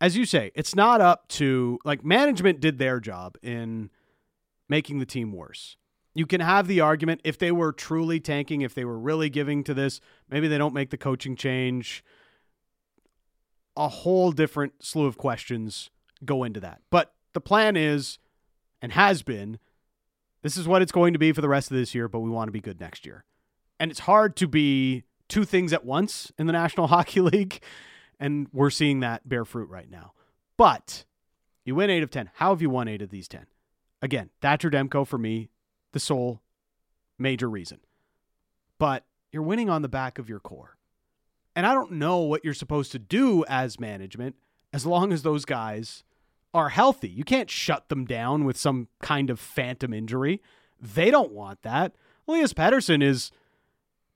As 0.00 0.16
you 0.16 0.24
say, 0.24 0.50
it's 0.54 0.74
not 0.74 1.00
up 1.00 1.28
to, 1.28 1.78
like, 1.84 2.04
management 2.04 2.60
did 2.60 2.78
their 2.78 3.00
job 3.00 3.38
in 3.42 3.90
making 4.68 4.98
the 4.98 5.06
team 5.06 5.32
worse. 5.32 5.76
You 6.14 6.26
can 6.26 6.40
have 6.40 6.66
the 6.66 6.80
argument 6.80 7.20
if 7.24 7.38
they 7.38 7.52
were 7.52 7.72
truly 7.72 8.20
tanking, 8.20 8.62
if 8.62 8.74
they 8.74 8.84
were 8.84 8.98
really 8.98 9.30
giving 9.30 9.64
to 9.64 9.74
this, 9.74 10.00
maybe 10.30 10.48
they 10.48 10.58
don't 10.58 10.74
make 10.74 10.90
the 10.90 10.96
coaching 10.96 11.36
change. 11.36 12.04
A 13.76 13.88
whole 13.88 14.32
different 14.32 14.82
slew 14.82 15.06
of 15.06 15.18
questions 15.18 15.90
go 16.24 16.44
into 16.44 16.60
that. 16.60 16.80
But 16.90 17.12
the 17.34 17.40
plan 17.40 17.76
is 17.76 18.18
and 18.80 18.92
has 18.92 19.22
been 19.22 19.58
this 20.42 20.56
is 20.56 20.68
what 20.68 20.80
it's 20.80 20.92
going 20.92 21.12
to 21.12 21.18
be 21.18 21.32
for 21.32 21.40
the 21.40 21.48
rest 21.48 21.70
of 21.70 21.76
this 21.76 21.94
year, 21.94 22.08
but 22.08 22.20
we 22.20 22.30
want 22.30 22.48
to 22.48 22.52
be 22.52 22.60
good 22.60 22.80
next 22.80 23.04
year. 23.04 23.24
And 23.80 23.90
it's 23.90 24.00
hard 24.00 24.36
to 24.36 24.46
be 24.46 25.04
two 25.28 25.44
things 25.44 25.72
at 25.72 25.84
once 25.84 26.30
in 26.38 26.46
the 26.46 26.52
National 26.52 26.86
Hockey 26.88 27.20
League. 27.20 27.60
And 28.18 28.48
we're 28.52 28.70
seeing 28.70 29.00
that 29.00 29.28
bear 29.28 29.44
fruit 29.44 29.68
right 29.68 29.90
now. 29.90 30.12
But 30.56 31.04
you 31.64 31.74
win 31.74 31.90
eight 31.90 32.02
of 32.02 32.10
10. 32.10 32.30
How 32.34 32.50
have 32.50 32.62
you 32.62 32.70
won 32.70 32.88
eight 32.88 33.02
of 33.02 33.10
these 33.10 33.28
10? 33.28 33.46
Again, 34.02 34.30
Thatcher 34.40 34.70
Demko 34.70 35.06
for 35.06 35.18
me, 35.18 35.48
the 35.92 36.00
sole 36.00 36.40
major 37.18 37.48
reason. 37.48 37.80
But 38.78 39.04
you're 39.32 39.42
winning 39.42 39.68
on 39.70 39.82
the 39.82 39.88
back 39.88 40.18
of 40.18 40.28
your 40.28 40.40
core. 40.40 40.76
And 41.54 41.66
I 41.66 41.74
don't 41.74 41.92
know 41.92 42.18
what 42.18 42.44
you're 42.44 42.54
supposed 42.54 42.92
to 42.92 42.98
do 42.98 43.44
as 43.48 43.80
management 43.80 44.36
as 44.72 44.84
long 44.84 45.12
as 45.12 45.22
those 45.22 45.44
guys 45.44 46.04
are 46.52 46.68
healthy. 46.68 47.08
You 47.08 47.24
can't 47.24 47.50
shut 47.50 47.88
them 47.88 48.04
down 48.04 48.44
with 48.44 48.56
some 48.56 48.88
kind 49.00 49.30
of 49.30 49.40
phantom 49.40 49.92
injury. 49.92 50.40
They 50.80 51.10
don't 51.10 51.32
want 51.32 51.62
that. 51.62 51.92
Elias 52.28 52.52
Pettersson 52.52 53.02
is 53.02 53.30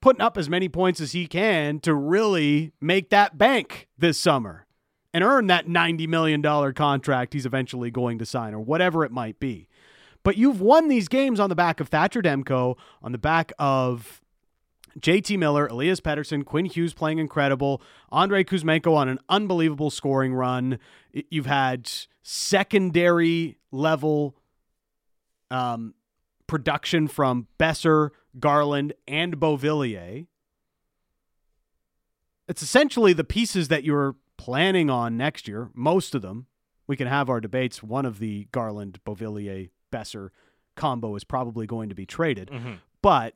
putting 0.01 0.23
up 0.23 0.37
as 0.37 0.49
many 0.49 0.69
points 0.69 1.01
as 1.01 1.13
he 1.13 1.27
can 1.27 1.81
to 1.81 1.95
really 1.95 2.73
make 2.81 3.11
that 3.11 3.37
bank 3.37 3.89
this 3.99 4.19
summer 4.19 4.67
and 5.13 5.25
earn 5.25 5.47
that 5.49 5.67
$90 5.67 6.09
million 6.09 6.43
contract 6.73 7.35
he's 7.35 7.47
eventually 7.47 7.91
going 7.91 8.19
to 8.19 8.27
sign 8.27 8.55
or 8.55 8.61
whatever 8.61 9.05
it 9.05 9.13
might 9.13 9.39
be. 9.41 9.69
But 10.23 10.37
you've 10.37 10.61
won 10.61 10.89
these 10.89 11.09
games 11.09 11.41
on 11.41 11.49
the 11.49 11.55
back 11.55 11.81
of 11.81 11.89
Thatcher 11.89 12.23
Demko, 12.23 12.77
on 13.03 13.13
the 13.13 13.19
back 13.19 13.53
of 13.59 14.21
JT 14.99 15.39
Miller, 15.39 15.67
Elias 15.67 16.01
Pettersson, 16.01 16.45
Quinn 16.45 16.67
Hughes 16.67 16.93
playing 16.93 17.19
incredible, 17.19 17.81
Andre 18.11 18.45
Kuzmenko 18.45 18.95
on 18.95 19.09
an 19.09 19.19
unbelievable 19.29 19.91
scoring 19.91 20.35
run. 20.35 20.79
You've 21.13 21.47
had 21.47 21.91
secondary 22.23 23.57
level 23.71 24.37
um, 25.51 25.95
production 26.47 27.09
from 27.09 27.47
Boeser, 27.59 28.11
Garland, 28.39 28.93
and 29.09 29.39
Beauvillier. 29.39 30.27
It's 32.49 32.63
essentially 32.63 33.13
the 33.13 33.25
pieces 33.25 33.69
that 33.69 33.85
you're 33.85 34.17
planning 34.37 34.91
on 34.91 35.17
next 35.17 35.47
year, 35.47 35.71
most 35.75 36.15
of 36.15 36.23
them. 36.23 36.47
We 36.87 36.97
can 36.97 37.07
have 37.07 37.31
our 37.31 37.41
debates. 37.41 37.83
One 37.83 38.05
of 38.05 38.19
the 38.19 38.49
Garland, 38.51 38.99
Beauvillier, 39.05 39.71
Boeser 39.93 40.31
combo 40.77 41.15
is 41.15 41.25
probably 41.25 41.67
going 41.67 41.89
to 41.89 41.95
be 41.95 42.07
traded. 42.07 42.51
Mm-hmm. 42.51 42.75
But 43.03 43.35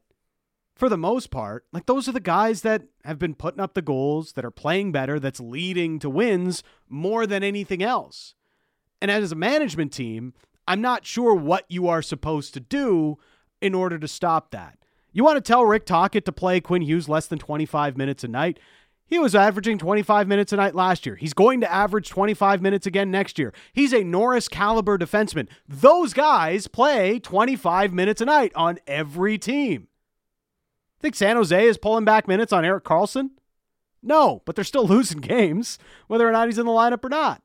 for 0.75 0.89
the 0.89 0.99
most 0.99 1.31
part, 1.31 1.65
like 1.73 1.87
those 1.87 2.09
are 2.09 2.13
the 2.13 2.21
guys 2.21 2.63
that 2.63 2.83
have 3.05 3.19
been 3.19 3.35
putting 3.35 3.61
up 3.61 3.75
the 3.75 3.83
goals, 3.83 4.33
that 4.33 4.45
are 4.45 4.51
playing 4.51 4.93
better, 4.93 5.21
that's 5.21 5.41
leading 5.41 5.99
to 6.01 6.11
wins 6.11 6.63
more 6.89 7.27
than 7.27 7.45
anything 7.45 7.83
else. 7.83 8.35
And 9.01 9.11
as 9.11 9.31
a 9.31 9.37
management 9.37 9.93
team, 9.93 10.35
I'm 10.67 10.81
not 10.81 11.07
sure 11.07 11.35
what 11.35 11.65
you 11.69 11.87
are 11.87 12.03
supposed 12.03 12.55
to 12.55 12.61
do 12.61 13.19
in 13.61 13.75
order 13.75 13.99
to 13.99 14.09
stop 14.09 14.51
that. 14.51 14.79
You 15.15 15.23
want 15.23 15.37
to 15.37 15.41
tell 15.41 15.65
Rick 15.65 15.87
Tocchet 15.87 16.25
to 16.25 16.33
play 16.33 16.61
Quinn 16.61 16.83
Hughes 16.83 17.09
less 17.09 17.29
than 17.29 17.39
25 17.39 17.97
minutes 17.97 18.25
a 18.25 18.29
night? 18.29 18.59
He 19.07 19.19
was 19.21 19.35
averaging 19.35 19.79
25 19.79 20.27
minutes 20.27 20.53
a 20.53 20.57
night 20.57 20.75
last 20.75 21.07
year. 21.07 21.15
He's 21.15 21.33
going 21.33 21.61
to 21.61 21.73
average 21.73 22.09
25 22.09 22.61
minutes 22.61 22.85
again 22.85 23.13
next 23.13 23.39
year. 23.39 23.55
He's 23.73 23.93
a 23.93 24.03
Norris 24.03 24.49
caliber 24.49 24.99
defenseman. 24.99 25.47
Those 25.69 26.15
guys 26.15 26.67
play 26.67 27.21
25 27.21 27.93
minutes 27.93 28.23
a 28.23 28.25
night 28.25 28.51
on 28.57 28.81
every 28.89 29.39
team. 29.39 29.87
Think 31.01 31.15
San 31.15 31.37
Jose 31.37 31.65
is 31.65 31.79
pulling 31.79 32.05
back 32.05 32.27
minutes 32.27 32.53
on 32.53 32.65
Erik 32.65 32.83
Karlsson? 32.83 33.31
No, 34.03 34.43
but 34.45 34.57
they're 34.57 34.65
still 34.65 34.87
losing 34.89 35.21
games, 35.21 35.79
whether 36.09 36.29
or 36.29 36.33
not 36.33 36.49
he's 36.49 36.59
in 36.59 36.67
the 36.67 36.73
lineup 36.73 37.05
or 37.05 37.09
not. 37.09 37.41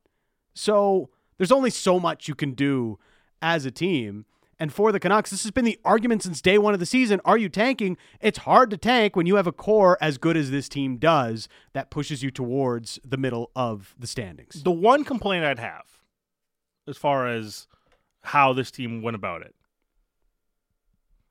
So 0.55 1.09
there's 1.37 1.51
only 1.51 1.69
so 1.69 1.99
much 1.99 2.27
you 2.27 2.33
can 2.33 2.53
do 2.53 2.97
as 3.43 3.65
a 3.65 3.71
team. 3.71 4.25
And 4.59 4.73
for 4.73 4.91
the 4.91 4.99
Canucks, 4.99 5.31
this 5.31 5.43
has 5.43 5.51
been 5.51 5.63
the 5.63 5.79
argument 5.85 6.23
since 6.23 6.41
day 6.41 6.57
one 6.57 6.73
of 6.73 6.81
the 6.81 6.85
season. 6.85 7.21
Are 7.23 7.37
you 7.37 7.47
tanking? 7.47 7.97
It's 8.19 8.39
hard 8.39 8.69
to 8.71 8.77
tank 8.77 9.15
when 9.15 9.25
you 9.25 9.35
have 9.35 9.47
a 9.47 9.53
core 9.53 9.97
as 10.01 10.17
good 10.17 10.35
as 10.35 10.51
this 10.51 10.67
team 10.67 10.97
does 10.97 11.47
that 11.73 11.89
pushes 11.89 12.23
you 12.23 12.29
towards 12.29 12.99
the 13.05 13.15
middle 13.15 13.51
of 13.55 13.95
the 13.97 14.07
standings. 14.07 14.61
The 14.63 14.71
one 14.71 15.05
complaint 15.05 15.45
I'd 15.45 15.59
have 15.59 15.85
as 16.87 16.97
far 16.97 17.27
as 17.27 17.67
how 18.21 18.51
this 18.51 18.69
team 18.69 19.01
went 19.01 19.15
about 19.15 19.43
it, 19.43 19.55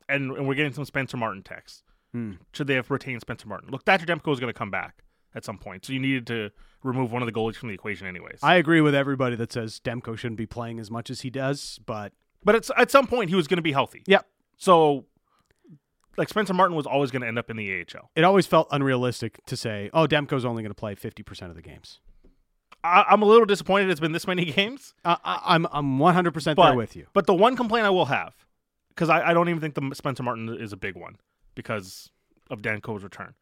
and, 0.09 0.33
and 0.33 0.49
we're 0.49 0.55
getting 0.55 0.73
some 0.73 0.87
Spencer 0.87 1.19
Martin 1.19 1.43
texts. 1.43 1.83
Hmm. 2.13 2.33
Should 2.55 2.67
they 2.67 2.75
have 2.75 2.91
retained 2.91 3.21
Spencer 3.21 3.47
Martin? 3.47 3.71
Look, 3.71 3.85
Thatcher 3.85 4.07
Demko 4.07 4.33
is 4.33 4.41
going 4.41 4.53
to 4.53 4.59
come 4.59 4.71
back 4.71 5.03
at 5.35 5.45
some 5.45 5.59
point, 5.59 5.85
so 5.85 5.93
you 5.93 5.99
needed 6.01 6.27
to 6.29 6.51
remove 6.83 7.13
one 7.13 7.21
of 7.21 7.27
the 7.27 7.33
goalies 7.33 7.57
from 7.57 7.69
the 7.69 7.75
equation, 7.75 8.07
anyways. 8.07 8.39
I 8.43 8.55
agree 8.55 8.81
with 8.81 8.95
everybody 8.95 9.37
that 9.37 9.53
says 9.53 9.81
Demko 9.85 10.17
shouldn't 10.17 10.39
be 10.39 10.47
playing 10.47 10.81
as 10.81 10.91
much 10.91 11.11
as 11.11 11.21
he 11.21 11.29
does, 11.29 11.79
but 11.85 12.15
but 12.45 12.55
it's, 12.55 12.71
at 12.77 12.91
some 12.91 13.07
point, 13.07 13.31
he 13.31 13.37
was 13.37 13.47
going 13.47 13.57
to 13.57 13.63
be 13.63 13.73
healthy. 13.73 14.03
Yep. 14.07 14.27
So, 14.57 15.05
like, 16.17 16.29
Spencer 16.29 16.55
Martin 16.55 16.77
was 16.77 16.87
always 16.87 17.11
going 17.11 17.23
to 17.23 17.29
end 17.29 17.39
up 17.39 17.51
in 17.51 17.57
the 17.57 17.81
AHL. 17.81 18.11
it 18.17 18.25
always 18.25 18.47
felt 18.47 18.69
unrealistic 18.71 19.45
to 19.47 19.57
say, 19.57 19.91
oh, 19.93 20.07
Demko's 20.07 20.45
only 20.45 20.63
going 20.63 20.71
to 20.71 20.75
play 20.75 20.95
50% 20.95 21.49
of 21.49 21.55
the 21.55 21.63
games. 21.63 22.01
I, 22.85 23.05
I'm 23.11 23.23
a 23.23 23.25
little 23.25 23.47
disappointed 23.47 23.91
it's 23.91 24.01
been 24.01 24.13
this 24.13 24.27
many 24.27 24.45
games. 24.53 24.95
Uh, 25.05 25.17
I, 25.25 25.55
I'm 25.55 25.67
I'm 25.73 25.99
100% 25.99 26.55
But, 26.55 26.65
there 26.65 26.77
with 26.77 26.97
you. 26.97 27.07
But 27.13 27.27
the 27.27 27.35
one 27.35 27.57
complaint 27.57 27.87
I 27.87 27.91
will 27.91 28.07
have, 28.07 28.35
because 28.91 29.09
I, 29.09 29.31
I 29.31 29.35
don't 29.35 29.49
even 29.49 29.61
think 29.61 29.75
the 29.75 29.95
Spencer 29.95 30.23
Martin 30.23 30.49
is 30.49 30.73
a 30.73 30.77
big 30.77 30.97
one 30.97 31.17
because 31.55 32.11
of 32.51 32.63
Coe's 32.83 33.03
return. 33.03 33.35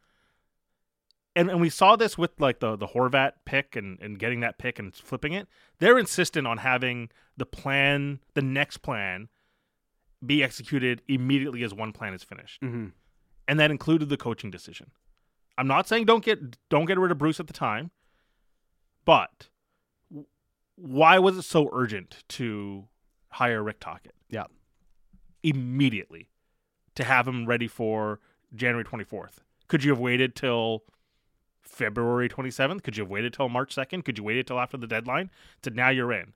And 1.37 1.51
and 1.51 1.61
we 1.61 1.69
saw 1.69 1.95
this 1.97 2.17
with 2.19 2.33
like 2.41 2.59
the 2.61 2.75
the 2.77 2.89
Horvat 2.89 3.33
pick 3.45 3.77
and, 3.77 4.01
and 4.01 4.19
getting 4.19 4.41
that 4.41 4.59
pick 4.59 4.79
and 4.81 4.93
flipping 4.95 5.33
it. 5.35 5.47
They're 5.79 5.99
insistent 5.99 6.47
on 6.47 6.59
having 6.59 7.11
the 7.37 7.47
plan, 7.47 8.21
the 8.35 8.43
next 8.43 8.79
plan, 8.79 9.29
be 10.25 10.43
executed 10.43 11.03
immediately 11.09 11.63
as 11.63 11.75
one 11.75 11.93
plan 11.93 12.15
is 12.15 12.23
finished, 12.25 12.63
Mm-hmm. 12.63 12.87
and 13.47 13.61
that 13.61 13.71
included 13.71 14.09
the 14.09 14.17
coaching 14.17 14.51
decision. 14.51 14.91
I'm 15.59 15.67
not 15.69 15.87
saying 15.87 16.07
don't 16.07 16.25
get 16.25 16.57
don't 16.71 16.87
get 16.87 16.99
rid 16.99 17.11
of 17.13 17.19
Bruce 17.19 17.39
at 17.39 17.47
the 17.47 17.53
time, 17.53 17.91
but 19.05 19.49
why 20.77 21.19
was 21.19 21.37
it 21.37 21.43
so 21.43 21.69
urgent 21.73 22.25
to 22.31 22.89
hire 23.31 23.63
Rick 23.63 23.81
Tocchet? 23.81 24.15
Yeah. 24.31 24.45
immediately 25.43 26.29
to 26.95 27.05
have 27.05 27.29
him 27.29 27.47
ready 27.47 27.69
for 27.69 28.21
January 28.55 28.85
24th. 28.85 29.39
Could 29.69 29.85
you 29.85 29.91
have 29.91 29.99
waited 30.01 30.35
till 30.35 30.83
February 31.69 32.29
27th? 32.29 32.83
Could 32.83 32.97
you 32.97 33.03
have 33.05 33.11
waited 33.11 33.33
till 33.33 33.49
March 33.49 33.75
2nd? 33.75 34.05
Could 34.05 34.19
you 34.19 34.25
wait 34.25 34.47
till 34.47 34.59
after 34.61 34.77
the 34.77 34.87
deadline? 34.87 35.31
To 35.63 35.71
now 35.71 35.89
you're 35.91 36.13
in. 36.13 36.33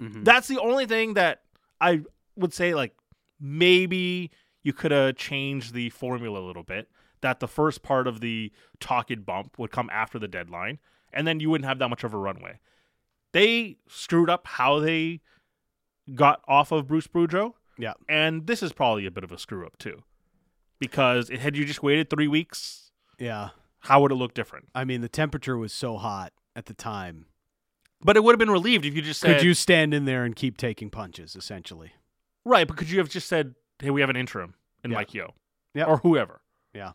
Mhm. 0.00 0.24
That's 0.24 0.48
the 0.48 0.60
only 0.60 0.86
thing 0.86 1.14
that 1.14 1.42
I 1.80 2.02
would 2.36 2.52
say 2.52 2.74
like 2.74 2.94
maybe 3.40 4.30
you 4.62 4.72
could 4.72 4.90
have 4.90 5.16
changed 5.16 5.74
the 5.74 5.90
formula 5.90 6.40
a 6.40 6.46
little 6.46 6.62
bit. 6.62 6.88
That 7.20 7.40
the 7.40 7.48
first 7.48 7.82
part 7.82 8.06
of 8.06 8.20
the 8.20 8.52
Tocchet 8.80 9.24
bump 9.24 9.58
would 9.58 9.70
come 9.70 9.88
after 9.90 10.18
the 10.18 10.28
deadline, 10.28 10.78
and 11.12 11.26
then 11.26 11.40
you 11.40 11.48
wouldn't 11.50 11.66
have 11.66 11.78
that 11.78 11.88
much 11.88 12.04
of 12.04 12.12
a 12.12 12.18
runway. 12.18 12.60
They 13.32 13.78
screwed 13.88 14.28
up 14.28 14.46
how 14.46 14.78
they 14.80 15.20
got 16.14 16.42
off 16.46 16.70
of 16.70 16.86
Bruce 16.86 17.06
Boudreau. 17.06 17.54
Yeah. 17.78 17.94
And 18.08 18.46
this 18.46 18.62
is 18.62 18.72
probably 18.72 19.06
a 19.06 19.10
bit 19.10 19.24
of 19.24 19.32
a 19.32 19.38
screw 19.38 19.66
up 19.66 19.78
too. 19.78 20.02
Because 20.78 21.30
it, 21.30 21.40
had 21.40 21.56
you 21.56 21.64
just 21.64 21.82
waited 21.82 22.10
three 22.10 22.28
weeks, 22.28 22.90
Yeah. 23.18 23.50
How 23.84 24.00
would 24.00 24.12
it 24.12 24.16
look 24.16 24.34
different? 24.34 24.68
I 24.74 24.84
mean, 24.84 25.00
the 25.00 25.08
temperature 25.08 25.56
was 25.56 25.72
so 25.72 25.96
hot 25.96 26.32
at 26.56 26.66
the 26.66 26.74
time. 26.74 27.26
But 28.02 28.16
it 28.16 28.24
would 28.24 28.32
have 28.32 28.38
been 28.38 28.50
relieved 28.50 28.84
if 28.84 28.94
you 28.94 29.02
just 29.02 29.20
said 29.20 29.36
Could 29.38 29.44
you 29.46 29.54
stand 29.54 29.94
in 29.94 30.04
there 30.04 30.24
and 30.24 30.34
keep 30.36 30.56
taking 30.56 30.90
punches, 30.90 31.36
essentially? 31.36 31.92
right, 32.44 32.66
but 32.68 32.76
could 32.76 32.90
you 32.90 32.98
have 32.98 33.08
just 33.08 33.26
said, 33.28 33.54
Hey, 33.78 33.90
we 33.90 34.00
have 34.02 34.10
an 34.10 34.16
interim 34.16 34.54
in 34.82 34.90
Yeah. 34.90 34.96
Mike 34.98 35.14
Yeo. 35.14 35.34
Yeah. 35.74 35.84
Or 35.84 35.98
whoever. 35.98 36.42
Yeah. 36.74 36.92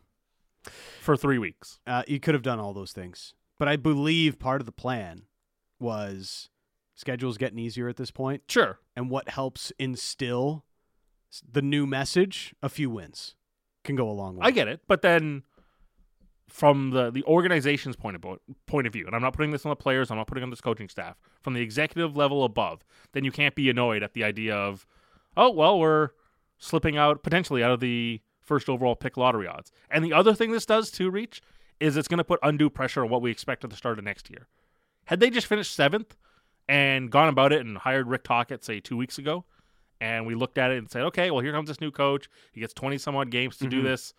For 1.02 1.16
three 1.18 1.38
weeks. 1.38 1.80
Uh, 1.88 2.04
you 2.08 2.20
could 2.20 2.34
have 2.36 2.44
done 2.44 2.60
all 2.60 2.74
those 2.74 2.92
things. 2.92 3.34
But 3.58 3.68
I 3.68 3.76
believe 3.76 4.40
part 4.40 4.62
of 4.62 4.66
the 4.66 4.72
plan 4.72 5.24
was 5.80 6.50
schedules 6.96 7.38
getting 7.38 7.60
easier 7.60 7.88
at 7.88 7.96
this 7.98 8.12
point, 8.12 8.44
Sure. 8.48 8.80
and 8.96 9.10
what 9.10 9.30
helps 9.30 9.72
instill 9.80 10.66
the 11.50 11.62
new 11.62 11.86
message, 11.88 12.54
a 12.62 12.70
few 12.70 12.90
wins 12.90 13.36
can 13.84 13.96
go 13.96 14.10
a 14.10 14.12
long 14.12 14.36
way. 14.36 14.46
I 14.48 14.52
get 14.52 14.68
it, 14.68 14.82
but 14.88 15.02
then 15.02 15.44
from 16.50 16.92
the 16.92 17.12
the 17.12 17.24
organization's 17.24 17.96
point 17.96 18.16
of 18.16 18.40
point 18.66 18.88
of 18.88 18.94
view, 18.94 19.06
and 19.06 19.16
I'm 19.16 19.22
not 19.22 19.34
putting 19.34 19.52
this 19.52 19.66
on 19.66 19.70
the 19.70 19.76
players, 19.76 20.12
I'm 20.12 20.18
not 20.18 20.28
putting 20.28 20.44
on 20.44 20.50
this 20.50 20.62
coaching 20.62 20.90
staff, 20.90 21.18
from 21.42 21.54
the 21.54 21.62
executive 21.62 22.16
level 22.18 22.44
above, 22.44 22.84
then 23.14 23.24
you 23.24 23.32
can't 23.32 23.56
be 23.56 23.70
annoyed 23.70 24.04
at 24.04 24.14
the 24.14 24.24
idea 24.24 24.56
of, 24.56 24.86
oh 25.38 25.50
well, 25.52 25.80
we're 25.80 26.10
slipping 26.58 26.98
out 26.98 27.24
potentially 27.24 27.64
out 27.64 27.72
of 27.72 27.80
the 27.80 28.22
first 28.42 28.68
overall 28.68 28.96
pick 28.96 29.16
lottery 29.16 29.48
odds. 29.48 29.72
And 29.90 30.04
the 30.04 30.12
other 30.14 30.34
thing 30.34 30.52
this 30.52 30.66
does 30.66 30.92
to 30.92 31.10
reach, 31.12 31.42
is 31.80 31.96
it's 31.96 32.08
going 32.08 32.18
to 32.18 32.24
put 32.24 32.40
undue 32.44 32.70
pressure 32.70 33.04
on 33.04 33.10
what 33.10 33.22
we 33.22 33.32
expect 33.32 33.64
at 33.64 33.70
the 33.70 33.76
start 33.78 33.98
of 34.00 34.04
next 34.04 34.30
year. 34.30 34.48
Had 35.06 35.20
they 35.20 35.30
just 35.30 35.48
finished 35.48 35.74
seventh 35.74 36.18
and 36.68 37.10
gone 37.10 37.30
about 37.30 37.54
it 37.54 37.66
and 37.66 37.78
hired 37.78 38.08
Rick 38.08 38.24
Tocchet, 38.24 38.64
say 38.66 38.80
two 38.80 38.98
weeks 38.98 39.18
ago, 39.18 39.46
and 40.02 40.26
we 40.26 40.36
looked 40.36 40.58
at 40.58 40.72
it 40.72 40.78
and 40.78 40.90
said, 40.90 41.04
okay, 41.04 41.32
well 41.32 41.40
here 41.42 41.54
comes 41.54 41.68
this 41.70 41.80
new 41.80 41.92
coach, 41.92 42.30
he 42.52 42.60
gets 42.60 42.74
twenty 42.74 42.98
some 42.98 43.16
odd 43.16 43.30
games 43.32 43.58
to 43.58 43.68
do 43.68 43.82
Mhm. 43.82 43.86
this 43.86 44.14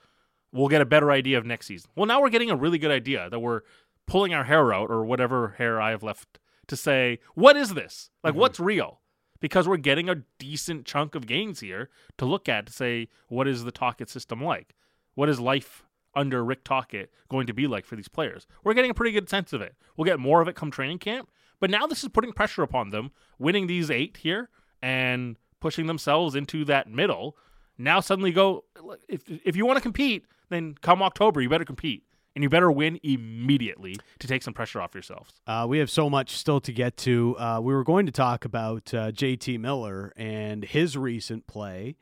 we'll 0.53 0.69
get 0.69 0.81
a 0.81 0.87
better 0.87 1.11
idea 1.11 1.39
of 1.39 1.47
next 1.47 1.67
season. 1.67 1.91
Well, 1.97 2.07
now 2.07 2.21
we're 2.21 2.31
getting 2.31 2.51
a 2.51 2.57
really 2.57 2.79
good 2.79 2.91
idea 2.91 3.29
that 3.31 3.41
we're 3.41 3.63
pulling 4.07 4.35
our 4.35 4.45
hair 4.45 4.73
out 4.73 4.91
or 4.91 5.05
whatever 5.05 5.55
hair 5.59 5.81
I 5.81 5.91
have 5.91 6.03
left 6.03 6.39
to 6.69 6.77
say, 6.77 7.19
what 7.35 7.57
is 7.57 7.75
this? 7.75 8.11
Like, 8.25 8.35
Mhm. 8.35 8.39
what's 8.39 8.61
real? 8.61 9.01
Because 9.41 9.67
we're 9.69 9.77
getting 9.77 10.09
a 10.09 10.17
decent 10.39 10.85
chunk 10.87 11.15
of 11.15 11.27
gains 11.27 11.61
here 11.61 11.89
to 12.19 12.25
look 12.25 12.49
at 12.49 12.67
to 12.67 12.73
say, 12.73 13.09
what 13.29 13.47
is 13.49 13.65
the 13.65 13.73
Tocchet 13.73 14.09
system 14.11 14.43
like? 14.43 14.75
What 15.15 15.29
is 15.29 15.41
life 15.41 15.85
under 16.15 16.45
Rick 16.45 16.65
Tocchet 16.65 17.11
going 17.29 17.47
to 17.47 17.55
be 17.55 17.67
like 17.67 17.85
for 17.87 17.97
these 17.97 18.09
players? 18.09 18.47
We're 18.65 18.75
getting 18.75 18.91
a 18.91 18.95
pretty 18.95 19.13
good 19.13 19.29
sense 19.29 19.53
of 19.53 19.61
it. 19.63 19.75
We'll 19.97 20.05
get 20.05 20.19
more 20.21 20.41
of 20.41 20.49
it 20.49 20.57
come 20.57 20.71
training 20.71 20.99
camp. 20.99 21.31
But 21.61 21.71
now 21.71 21.87
this 21.87 22.03
is 22.03 22.09
putting 22.09 22.33
pressure 22.33 22.63
upon 22.63 22.91
them, 22.91 23.13
winning 23.39 23.67
these 23.67 23.91
eight 23.91 24.17
here 24.19 24.49
and 24.83 25.37
pushing 25.61 25.87
themselves 25.87 26.35
into 26.35 26.65
that 26.67 26.89
middle. 26.89 27.37
Now 27.79 28.01
suddenly 28.01 28.33
go 28.33 28.65
if 29.09 29.23
if 29.45 29.57
you 29.57 29.65
want 29.67 29.77
to 29.79 29.83
compete, 29.83 30.27
then 30.51 30.75
come 30.81 31.03
October 31.03 31.41
you 31.41 31.49
better 31.49 31.65
compete 31.65 32.05
and 32.35 32.43
you 32.43 32.49
better 32.49 32.71
win 32.71 32.99
immediately 33.03 33.97
to 34.19 34.27
take 34.27 34.43
some 34.43 34.55
pressure 34.55 34.81
off 34.81 34.95
yourselves. 34.95 35.41
Uh, 35.47 35.67
we 35.69 35.79
have 35.79 35.91
so 35.91 36.09
much 36.09 36.37
still 36.37 36.61
to 36.61 36.73
get 36.73 36.97
to. 36.99 37.37
Uh, 37.39 37.61
we 37.63 37.75
were 37.75 37.85
going 37.85 38.07
to 38.07 38.13
talk 38.13 38.45
about 38.45 38.93
uh, 38.95 39.11
JT 39.11 39.59
Miller 39.59 40.13
and 40.17 40.65
his 40.65 40.97
recent 40.97 41.47
play. 41.47 41.97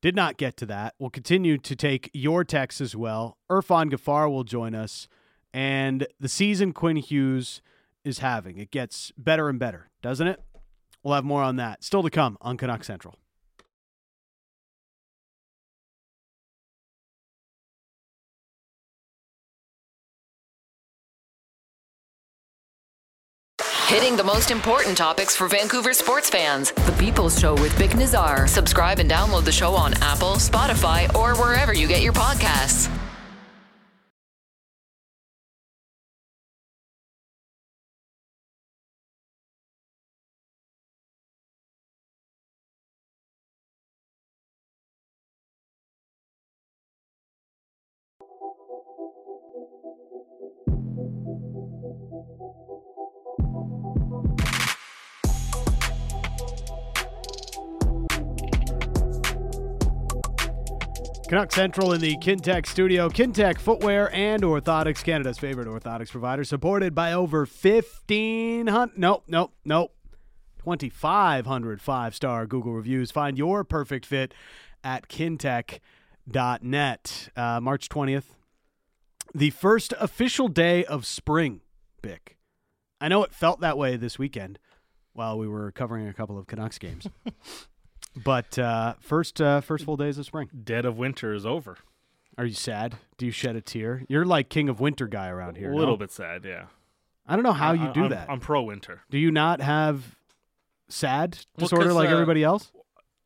Did 0.00 0.14
not 0.14 0.36
get 0.36 0.56
to 0.58 0.66
that. 0.66 0.94
We'll 0.98 1.10
continue 1.10 1.56
to 1.58 1.74
take 1.74 2.10
your 2.12 2.44
texts 2.44 2.80
as 2.80 2.94
well. 2.94 3.38
Irfaan 3.50 3.90
Gaffar 3.90 4.30
will 4.30 4.44
join 4.44 4.74
us. 4.74 5.08
And 5.52 6.06
the 6.20 6.28
season 6.28 6.72
Quinn 6.72 6.96
Hughes 6.96 7.62
is 8.04 8.18
having, 8.18 8.58
it 8.58 8.70
gets 8.70 9.12
better 9.16 9.48
and 9.48 9.58
better, 9.58 9.88
doesn't 10.02 10.26
it? 10.26 10.42
We'll 11.02 11.14
have 11.14 11.24
more 11.24 11.42
on 11.42 11.56
that. 11.56 11.82
Still 11.82 12.02
to 12.02 12.10
come 12.10 12.36
on 12.40 12.56
Canuck 12.56 12.84
Central. 12.84 13.16
Hitting 23.86 24.16
the 24.16 24.24
most 24.24 24.50
important 24.50 24.96
topics 24.96 25.36
for 25.36 25.46
Vancouver 25.46 25.92
sports 25.92 26.30
fans. 26.30 26.72
The 26.72 26.96
People's 26.98 27.38
Show 27.38 27.52
with 27.52 27.70
Bik 27.72 27.94
Nazar. 27.94 28.48
Subscribe 28.48 28.98
and 28.98 29.10
download 29.10 29.44
the 29.44 29.52
show 29.52 29.74
on 29.74 29.92
Apple, 30.00 30.36
Spotify, 30.36 31.14
or 31.14 31.36
wherever 31.36 31.74
you 31.74 31.86
get 31.86 32.02
your 32.02 32.14
podcasts. 32.14 32.90
Canuck 61.34 61.50
Central 61.50 61.92
in 61.94 62.00
the 62.00 62.16
Kintec 62.18 62.64
studio. 62.64 63.08
Kintec 63.08 63.58
Footwear 63.58 64.08
and 64.14 64.44
Orthotics, 64.44 65.02
Canada's 65.02 65.36
favorite 65.36 65.66
orthotics 65.66 66.12
provider, 66.12 66.44
supported 66.44 66.94
by 66.94 67.12
over 67.12 67.38
1,500. 67.38 68.96
Nope, 68.96 69.24
nope, 69.26 69.52
nope. 69.64 69.92
2,500 70.58 71.82
five 71.82 72.14
star 72.14 72.46
Google 72.46 72.74
reviews. 72.74 73.10
Find 73.10 73.36
your 73.36 73.64
perfect 73.64 74.06
fit 74.06 74.32
at 74.84 75.08
kintec.net. 75.08 75.80
Uh, 77.36 77.60
March 77.60 77.88
20th, 77.88 78.36
the 79.34 79.50
first 79.50 79.92
official 79.98 80.46
day 80.46 80.84
of 80.84 81.04
spring, 81.04 81.62
Bik. 82.00 82.36
I 83.00 83.08
know 83.08 83.24
it 83.24 83.34
felt 83.34 83.58
that 83.58 83.76
way 83.76 83.96
this 83.96 84.20
weekend 84.20 84.60
while 85.14 85.36
we 85.36 85.48
were 85.48 85.72
covering 85.72 86.06
a 86.06 86.14
couple 86.14 86.38
of 86.38 86.46
Canucks 86.46 86.78
games. 86.78 87.08
but 88.22 88.58
uh, 88.58 88.94
first, 89.00 89.40
uh, 89.40 89.60
first 89.60 89.84
full 89.84 89.96
days 89.96 90.18
of 90.18 90.26
spring. 90.26 90.48
Dead 90.64 90.84
of 90.84 90.96
winter 90.98 91.32
is 91.34 91.44
over. 91.46 91.76
Are 92.36 92.44
you 92.44 92.54
sad? 92.54 92.96
Do 93.16 93.26
you 93.26 93.32
shed 93.32 93.54
a 93.56 93.60
tear? 93.60 94.04
You're 94.08 94.24
like 94.24 94.48
king 94.48 94.68
of 94.68 94.80
winter 94.80 95.06
guy 95.06 95.28
around 95.28 95.56
here. 95.56 95.70
a 95.72 95.76
little 95.76 95.94
no? 95.94 95.98
bit 95.98 96.10
sad, 96.10 96.44
yeah. 96.44 96.66
I 97.26 97.36
don't 97.36 97.44
know 97.44 97.52
how 97.52 97.72
you 97.72 97.92
do 97.92 98.02
I'm- 98.02 98.10
that. 98.10 98.28
I'm 98.30 98.40
pro 98.40 98.62
winter. 98.62 99.02
do 99.10 99.18
you 99.18 99.30
not 99.30 99.60
have 99.60 100.16
sad 100.88 101.38
Well, 101.56 101.66
disorder 101.68 101.92
like 101.92 102.08
uh, 102.08 102.12
everybody 102.12 102.42
else? 102.44 102.70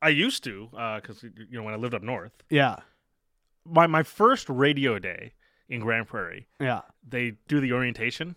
I 0.01 0.11
used 0.11 0.45
to, 0.45 0.69
because 0.71 1.23
you 1.25 1.33
know 1.59 1.65
when 1.65 1.75
I 1.75 1.77
lived 1.77 1.95
up 1.95 2.03
north. 2.03 2.33
Yeah, 2.51 2.77
My 3.65 3.87
my 3.89 4.05
first 4.05 4.49
radio 4.49 4.99
day 5.01 5.33
in 5.69 5.81
Grande 5.81 6.07
Prairie, 6.07 6.47
yeah. 6.61 6.83
they 7.07 7.33
do 7.49 7.61
the 7.61 7.73
orientation, 7.73 8.29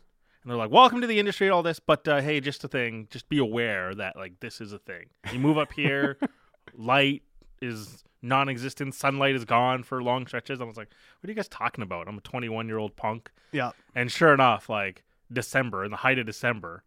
and 0.42 0.50
they're 0.52 0.58
like, 0.58 0.72
"Welcome 0.72 1.02
to 1.02 1.08
the 1.08 1.20
industry, 1.20 1.50
all 1.50 1.62
this, 1.62 1.80
but 1.80 2.08
uh, 2.08 2.20
hey, 2.22 2.40
just 2.40 2.64
a 2.64 2.68
thing. 2.68 3.08
Just 3.12 3.30
be 3.30 3.38
aware 3.38 3.94
that 3.94 4.16
like 4.16 4.40
this 4.40 4.60
is 4.60 4.74
a 4.74 4.80
thing. 4.80 5.06
You 5.32 5.38
move 5.38 5.60
up 5.60 5.72
here, 5.74 6.18
light 6.78 7.24
is 7.62 8.04
non-existent, 8.22 8.94
sunlight 8.96 9.36
is 9.36 9.46
gone 9.46 9.84
for 9.84 10.02
long 10.02 10.28
stretches." 10.28 10.62
I 10.62 10.66
was 10.66 10.78
like, 10.78 10.90
"What 11.20 11.28
are 11.28 11.32
you 11.32 11.36
guys 11.36 11.48
talking 11.48 11.84
about? 11.84 12.08
I'm 12.08 12.18
a 12.18 12.22
21 12.22 12.68
year 12.68 12.78
old 12.78 12.96
punk." 12.96 13.32
Yeah. 13.52 13.72
And 13.96 14.12
sure 14.12 14.34
enough, 14.34 14.70
like 14.70 15.04
December, 15.32 15.84
in 15.84 15.92
the 15.92 15.98
height 15.98 16.20
of 16.20 16.26
December, 16.26 16.84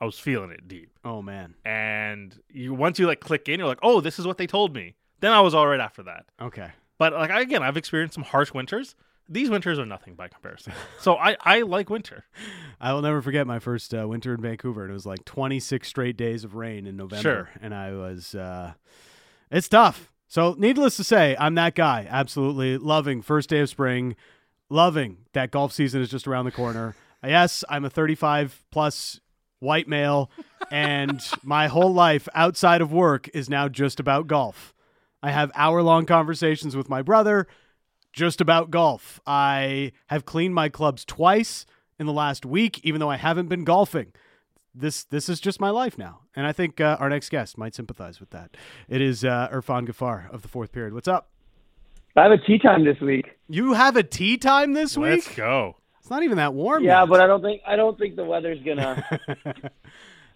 I 0.00 0.04
was 0.04 0.18
feeling 0.18 0.50
it 0.50 0.68
deep. 0.68 0.90
Oh 1.04 1.22
man. 1.22 1.54
And 1.64 2.38
you 2.48 2.74
once 2.74 2.98
you 2.98 3.06
like 3.06 3.20
click 3.20 3.48
in, 3.48 3.58
you're 3.58 3.68
like, 3.68 3.80
"Oh, 3.82 4.00
this 4.00 4.18
is 4.18 4.26
what 4.26 4.38
they 4.38 4.46
told 4.46 4.74
me." 4.74 4.96
Then 5.20 5.32
I 5.32 5.40
was 5.40 5.54
all 5.54 5.66
right 5.66 5.80
after 5.80 6.02
that. 6.04 6.26
Okay. 6.40 6.70
But 6.98 7.12
like 7.12 7.30
again, 7.30 7.62
I've 7.62 7.76
experienced 7.76 8.14
some 8.14 8.24
harsh 8.24 8.52
winters. 8.52 8.94
These 9.28 9.50
winters 9.50 9.78
are 9.78 9.84
nothing 9.86 10.14
by 10.14 10.28
comparison. 10.28 10.72
So 11.00 11.16
I, 11.16 11.36
I 11.40 11.62
like 11.62 11.90
winter. 11.90 12.24
I 12.80 12.92
will 12.92 13.02
never 13.02 13.20
forget 13.22 13.46
my 13.46 13.58
first 13.58 13.94
uh, 13.94 14.06
winter 14.08 14.34
in 14.34 14.40
Vancouver. 14.40 14.82
and 14.82 14.90
It 14.90 14.94
was 14.94 15.06
like 15.06 15.24
26 15.24 15.86
straight 15.86 16.16
days 16.16 16.44
of 16.44 16.54
rain 16.54 16.86
in 16.86 16.96
November, 16.96 17.22
Sure. 17.22 17.48
and 17.60 17.74
I 17.74 17.92
was. 17.92 18.34
Uh, 18.34 18.72
it's 19.50 19.68
tough. 19.68 20.10
So, 20.26 20.54
needless 20.58 20.96
to 20.98 21.04
say, 21.04 21.36
I'm 21.38 21.54
that 21.54 21.74
guy. 21.74 22.06
Absolutely 22.08 22.76
loving 22.78 23.22
first 23.22 23.48
day 23.48 23.60
of 23.60 23.68
spring, 23.70 24.14
loving 24.68 25.18
that 25.32 25.50
golf 25.50 25.72
season 25.72 26.02
is 26.02 26.10
just 26.10 26.26
around 26.28 26.44
the 26.44 26.52
corner. 26.52 26.94
Yes, 27.24 27.64
I'm 27.68 27.84
a 27.84 27.90
35 27.90 28.64
plus 28.70 29.18
white 29.58 29.88
male, 29.88 30.30
and 30.70 31.20
my 31.42 31.66
whole 31.66 31.92
life 31.92 32.28
outside 32.32 32.80
of 32.80 32.92
work 32.92 33.28
is 33.34 33.50
now 33.50 33.68
just 33.68 33.98
about 33.98 34.28
golf. 34.28 34.72
I 35.20 35.32
have 35.32 35.50
hour 35.56 35.82
long 35.82 36.06
conversations 36.06 36.76
with 36.76 36.88
my 36.88 37.02
brother 37.02 37.48
just 38.12 38.40
about 38.40 38.70
golf. 38.70 39.20
I 39.26 39.92
have 40.08 40.24
cleaned 40.24 40.54
my 40.54 40.68
clubs 40.68 41.04
twice 41.04 41.66
in 41.98 42.06
the 42.06 42.12
last 42.12 42.46
week, 42.46 42.80
even 42.84 43.00
though 43.00 43.10
I 43.10 43.16
haven't 43.16 43.48
been 43.48 43.64
golfing. 43.64 44.12
This 44.74 45.04
this 45.04 45.28
is 45.28 45.40
just 45.40 45.60
my 45.60 45.70
life 45.70 45.98
now, 45.98 46.20
and 46.36 46.46
I 46.46 46.52
think 46.52 46.80
uh, 46.80 46.96
our 47.00 47.08
next 47.08 47.30
guest 47.30 47.58
might 47.58 47.74
sympathize 47.74 48.20
with 48.20 48.30
that. 48.30 48.56
It 48.88 49.00
is 49.00 49.24
uh, 49.24 49.48
Irfaan 49.52 49.88
Gaffar 49.88 50.30
of 50.30 50.42
the 50.42 50.48
fourth 50.48 50.70
period. 50.70 50.94
What's 50.94 51.08
up? 51.08 51.30
I 52.16 52.22
have 52.22 52.32
a 52.32 52.38
tea 52.38 52.58
time 52.58 52.84
this 52.84 53.00
week. 53.00 53.26
You 53.48 53.72
have 53.74 53.96
a 53.96 54.02
tea 54.02 54.36
time 54.36 54.74
this 54.74 54.96
week? 54.96 55.26
Let's 55.26 55.34
go. 55.34 55.76
It's 56.00 56.10
not 56.10 56.22
even 56.22 56.36
that 56.36 56.54
warm. 56.54 56.84
Yeah, 56.84 57.00
yet. 57.00 57.08
but 57.08 57.20
I 57.20 57.26
don't 57.26 57.42
think 57.42 57.62
I 57.66 57.76
don't 57.76 57.98
think 57.98 58.16
the 58.16 58.24
weather's 58.24 58.60
gonna. 58.62 59.04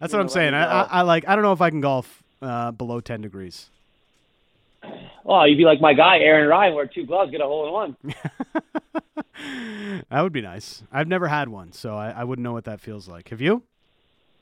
that's 0.01 0.13
what 0.13 0.21
I'm 0.21 0.29
saying. 0.29 0.55
I, 0.55 0.65
I. 0.65 0.83
I 0.83 1.03
like. 1.03 1.29
I 1.29 1.35
don't 1.35 1.43
know 1.43 1.53
if 1.53 1.61
I 1.61 1.71
can 1.71 1.81
golf 1.81 2.23
uh, 2.43 2.73
below 2.73 3.01
10 3.01 3.21
degrees. 3.21 3.71
Oh, 5.25 5.45
you'd 5.45 5.57
be 5.59 5.65
like 5.65 5.81
my 5.81 5.95
guy 5.95 6.19
Aaron 6.19 6.49
Ryan, 6.49 6.75
wear 6.75 6.87
two 6.87 7.07
gloves, 7.07 7.31
get 7.31 7.41
a 7.41 7.45
hole 7.45 7.67
in 7.67 7.73
one. 7.73 7.97
that 10.11 10.21
would 10.23 10.33
be 10.33 10.41
nice. 10.41 10.83
I've 10.93 11.09
never 11.09 11.29
had 11.29 11.49
one, 11.49 11.73
so 11.73 11.95
I, 11.95 12.11
I 12.11 12.25
wouldn't 12.25 12.43
know 12.45 12.53
what 12.53 12.65
that 12.65 12.81
feels 12.81 13.09
like. 13.09 13.29
Have 13.29 13.41
you? 13.41 13.63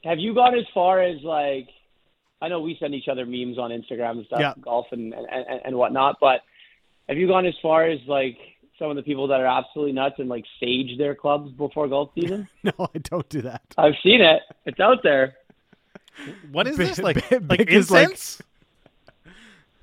Have 0.05 0.19
you 0.19 0.35
gone 0.35 0.55
as 0.59 0.65
far 0.73 1.03
as 1.03 1.23
like? 1.23 1.69
I 2.43 2.49
know 2.49 2.61
we 2.61 2.77
send 2.81 2.95
each 2.95 3.09
other 3.09 3.27
memes 3.27 3.59
on 3.59 3.71
Instagram 3.71 4.13
and 4.13 4.27
stuff, 4.27 4.41
Yeah. 4.41 4.55
golf 4.61 4.87
and, 4.93 5.13
and 5.13 5.27
and 5.31 5.61
and 5.65 5.77
whatnot. 5.77 6.17
But 6.21 6.41
have 7.09 7.19
you 7.19 7.27
gone 7.27 7.45
as 7.47 7.55
far 7.61 7.85
as 7.87 7.99
like 8.07 8.39
some 8.79 8.89
of 8.89 8.97
the 8.97 9.03
people 9.03 9.29
that 9.29 9.41
are 9.41 9.47
absolutely 9.47 9.93
nuts 9.93 10.15
and 10.19 10.29
like 10.31 10.45
sage 10.59 10.97
their 10.97 11.15
clubs 11.15 11.53
before 11.53 11.87
golf 11.89 12.11
season? 12.15 12.49
No, 12.65 12.73
I 12.95 12.99
don't 12.99 13.29
do 13.29 13.43
that. 13.43 13.63
I've 13.77 13.95
seen 14.03 14.23
it. 14.23 14.41
It's 14.65 14.81
out 14.81 15.03
there. 15.03 15.35
What 16.51 16.67
is 16.67 16.77
Bi- 16.79 16.85
this 16.85 16.99
like? 16.99 17.29
Bi- 17.31 17.37
like 17.37 17.61
Bik 17.61 17.69
is 17.71 17.91
like- 17.91 18.05
incense? 18.11 18.43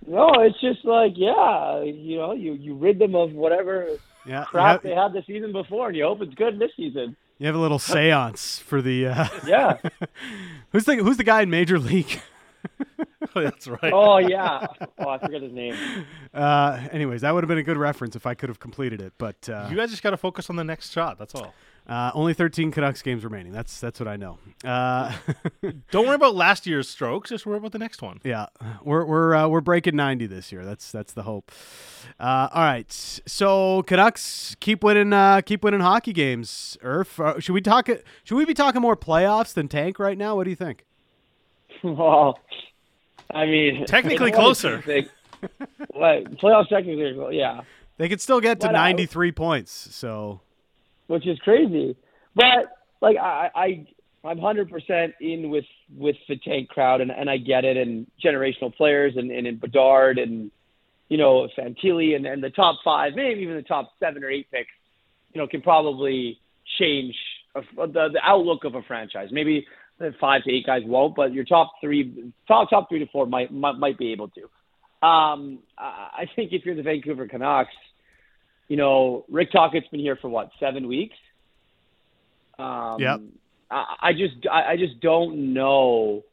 No, 0.08 0.32
it's 0.42 0.60
just 0.62 0.84
like 0.86 1.14
yeah, 1.16 1.84
you 1.84 2.18
know, 2.18 2.32
you 2.34 2.54
you 2.54 2.76
rid 2.76 2.98
them 2.98 3.14
of 3.16 3.34
whatever 3.34 3.88
Yeah, 4.26 4.46
crap 4.46 4.66
have, 4.68 4.82
they 4.84 4.96
had 4.96 5.12
the 5.14 5.22
season 5.28 5.52
before, 5.52 5.90
and 5.90 5.98
you 5.98 6.06
hope 6.06 6.22
it's 6.22 6.34
good 6.34 6.58
this 6.60 6.72
season. 6.78 7.16
you 7.38 7.46
have 7.46 7.56
a 7.56 7.60
little 7.60 7.78
séance 7.80 8.60
for 8.62 8.82
the. 8.82 9.08
Uh, 9.08 9.28
Yeah. 9.46 9.78
who's 10.72 10.86
the 10.86 10.96
Who's 10.96 11.18
the 11.18 11.24
guy 11.26 11.42
in 11.42 11.50
Major 11.50 11.78
League? 11.78 12.22
Oh, 13.36 13.42
that's 13.42 13.68
right. 13.68 13.94
oh 13.94 14.18
yeah. 14.18 14.66
Oh, 14.98 15.10
I 15.10 15.20
forget 15.20 15.42
his 15.42 15.52
name. 15.54 15.76
Uh, 16.34 16.80
anyways, 16.92 17.22
that 17.22 17.34
would 17.34 17.44
have 17.44 17.48
been 17.48 17.58
a 17.58 17.64
good 17.64 17.78
reference 17.78 18.16
if 18.16 18.26
I 18.26 18.34
could 18.34 18.50
have 18.50 18.60
completed 18.60 19.02
it, 19.02 19.14
but 19.18 19.48
uh, 19.50 19.68
You 19.70 19.76
guys 19.78 19.90
just 19.92 20.02
got 20.02 20.10
to 20.12 20.18
focus 20.18 20.50
on 20.50 20.56
the 20.56 20.64
next 20.64 20.92
shot. 20.92 21.18
That's 21.20 21.36
all. 21.36 21.54
Uh, 21.88 22.12
only 22.14 22.34
13 22.34 22.72
Canucks 22.72 23.02
games 23.02 23.24
remaining. 23.24 23.52
That's 23.54 23.80
that's 23.80 24.00
what 24.00 24.08
I 24.08 24.18
know. 24.18 24.38
Uh, 24.66 25.14
Don't 25.92 26.06
worry 26.06 26.16
about 26.16 26.36
last 26.36 26.68
year's 26.68 26.90
strokes. 26.90 27.30
Just 27.30 27.46
worry 27.46 27.58
about 27.58 27.72
the 27.72 27.80
next 27.80 28.02
one. 28.02 28.20
yeah, 28.24 28.48
we're 28.84 29.06
we're 29.06 29.34
uh, 29.34 29.48
we're 29.48 29.62
breaking 29.62 29.96
90 29.96 30.26
this 30.28 30.52
year. 30.52 30.66
That's 30.66 30.92
that's 30.92 31.14
the 31.14 31.24
hope. 31.24 31.52
Uh, 32.20 32.50
all 32.54 32.64
right, 32.64 32.92
so 32.92 33.84
Canucks 33.84 34.56
keep 34.60 34.84
winning 34.84 35.14
uh, 35.14 35.42
keep 35.42 35.64
winning 35.64 35.80
hockey 35.82 36.14
games. 36.14 36.78
Irf, 36.84 37.24
uh, 37.24 37.40
should 37.40 37.54
we 37.54 37.62
talk? 37.62 37.88
Should 38.24 38.36
we 38.36 38.46
be 38.46 38.54
talking 38.54 38.82
more 38.82 38.98
playoffs 38.98 39.54
than 39.54 39.68
tank 39.68 39.98
right 40.00 40.18
now? 40.18 40.36
What 40.36 40.44
do 40.44 40.50
you 40.50 40.56
think? 40.56 40.84
Well, 41.84 42.40
I 43.32 43.46
mean, 43.46 43.86
Technically 43.88 44.32
closer. 44.32 44.78
the 44.78 44.82
thing? 44.82 45.10
What 45.92 46.38
playoffs 46.38 46.70
technically? 46.70 47.38
Yeah, 47.38 47.62
They 47.98 48.10
could 48.10 48.20
still 48.20 48.42
get 48.42 48.60
to 48.62 48.68
But 48.68 48.76
I- 48.76 48.90
93 48.94 49.32
points. 49.34 49.72
So 49.96 50.42
which 51.08 51.28
is 51.28 51.38
crazy. 51.40 51.96
But 52.36 52.72
like 53.02 53.18
I, 53.18 53.50
I 53.56 53.88
I'm 54.28 54.40
hundred 54.40 54.70
percent 54.70 55.14
in 55.22 55.50
with 55.50 55.66
with 55.96 56.16
the 56.28 56.38
tank 56.38 56.70
crowd, 56.70 57.02
and 57.02 57.12
and 57.12 57.30
I 57.30 57.38
get 57.38 57.66
it, 57.66 57.78
and 57.78 58.08
generational 58.24 58.76
players, 58.76 59.14
and 59.16 59.32
and 59.32 59.48
in 59.48 59.58
Bedard, 59.58 60.20
and 60.20 60.52
you 61.10 61.18
know 61.18 61.48
Fantilli, 61.58 62.16
and 62.16 62.26
and 62.26 62.44
the 62.44 62.50
top 62.50 62.78
five, 62.84 63.14
maybe 63.16 63.42
even 63.42 63.56
the 63.56 63.62
top 63.62 63.92
seven 64.00 64.24
or 64.24 64.30
eight 64.30 64.50
picks, 64.52 64.70
you 65.34 65.42
know, 65.42 65.48
can 65.48 65.62
probably 65.62 66.40
change 66.80 67.16
a, 67.56 67.62
the 67.88 68.10
the 68.14 68.22
outlook 68.24 68.64
of 68.64 68.76
a 68.76 68.82
franchise. 68.84 69.30
Maybe 69.32 69.66
five 70.20 70.44
to 70.44 70.52
eight 70.52 70.66
guys 70.66 70.82
won't, 70.86 71.16
but 71.16 71.34
your 71.34 71.46
top 71.46 71.74
three, 71.82 72.32
top 72.48 72.70
top 72.70 72.90
three 72.90 73.00
to 73.00 73.08
four 73.08 73.26
might 73.26 73.52
might, 73.52 73.78
might 73.78 73.98
be 73.98 74.12
able 74.12 74.30
to. 74.30 75.08
Um, 75.08 75.60
I 75.78 76.26
think 76.36 76.54
if 76.54 76.66
you're 76.66 76.76
the 76.76 76.82
Vancouver 76.82 77.28
Canucks, 77.28 77.74
you 78.68 78.78
know, 78.78 79.26
Rick 79.30 79.52
Tocchet's 79.52 79.88
been 79.88 80.00
here 80.00 80.18
for 80.18 80.30
what 80.30 80.50
seven 80.60 80.88
weeks. 80.88 81.16
Um, 82.60 82.98
Yep. 83.00 83.22
I, 83.70 83.96
I 84.02 84.14
just 84.14 84.48
I, 84.52 84.72
I 84.72 84.78
just 84.78 85.00
don't 85.02 85.54
know 85.54 86.24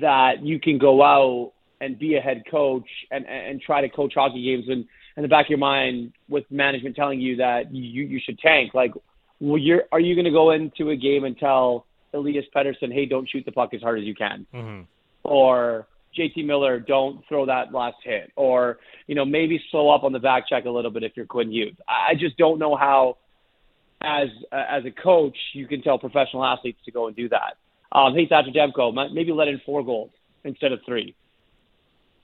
that 0.00 0.42
you 0.42 0.60
can 0.60 0.78
go 0.78 1.02
out 1.02 1.52
and 1.80 1.98
be 1.98 2.16
a 2.16 2.20
head 2.20 2.42
coach 2.50 2.88
and 3.10 3.26
and 3.26 3.60
try 3.60 3.80
to 3.80 3.88
coach 3.88 4.12
hockey 4.14 4.42
games 4.42 4.66
and 4.68 4.86
in 5.16 5.22
the 5.22 5.28
back 5.28 5.46
of 5.46 5.50
your 5.50 5.58
mind 5.58 6.12
with 6.28 6.44
management 6.50 6.94
telling 6.96 7.20
you 7.20 7.36
that 7.36 7.74
you 7.74 8.04
you 8.04 8.20
should 8.24 8.38
tank. 8.38 8.74
Like, 8.74 8.92
well, 9.40 9.58
you're 9.58 9.84
are 9.92 10.00
you 10.00 10.14
going 10.14 10.24
to 10.24 10.30
go 10.30 10.50
into 10.50 10.90
a 10.90 10.96
game 10.96 11.24
and 11.24 11.36
tell 11.38 11.86
Elias 12.14 12.44
Pettersson, 12.54 12.92
hey, 12.92 13.06
don't 13.06 13.28
shoot 13.28 13.44
the 13.44 13.52
puck 13.52 13.74
as 13.74 13.80
hard 13.82 13.98
as 13.98 14.04
you 14.04 14.14
can, 14.14 14.46
hmm 14.52 14.80
or 15.22 15.86
JT 16.18 16.44
Miller, 16.44 16.80
don't 16.80 17.24
throw 17.28 17.46
that 17.46 17.72
last 17.72 17.96
hit, 18.04 18.32
or 18.36 18.78
you 19.06 19.14
know 19.14 19.24
maybe 19.24 19.62
slow 19.70 19.90
up 19.90 20.02
on 20.02 20.12
the 20.12 20.18
back 20.18 20.48
check 20.48 20.64
a 20.64 20.70
little 20.70 20.90
bit 20.90 21.02
if 21.02 21.12
you're 21.16 21.26
Quinn 21.26 21.50
Hughes. 21.50 21.76
I 21.88 22.14
just 22.14 22.36
don't 22.36 22.58
know 22.58 22.76
how, 22.76 23.18
as 24.00 24.28
uh, 24.52 24.64
as 24.68 24.84
a 24.84 24.90
coach, 24.90 25.36
you 25.52 25.66
can 25.66 25.82
tell 25.82 25.98
professional 25.98 26.44
athletes 26.44 26.78
to 26.84 26.90
go 26.90 27.06
and 27.06 27.16
do 27.16 27.28
that. 27.28 27.54
Um, 27.92 28.14
hey, 28.14 28.26
Thatcher 28.26 28.50
Demko, 28.50 29.12
maybe 29.12 29.32
let 29.32 29.48
in 29.48 29.60
four 29.64 29.84
goals 29.84 30.10
instead 30.44 30.72
of 30.72 30.80
three. 30.86 31.14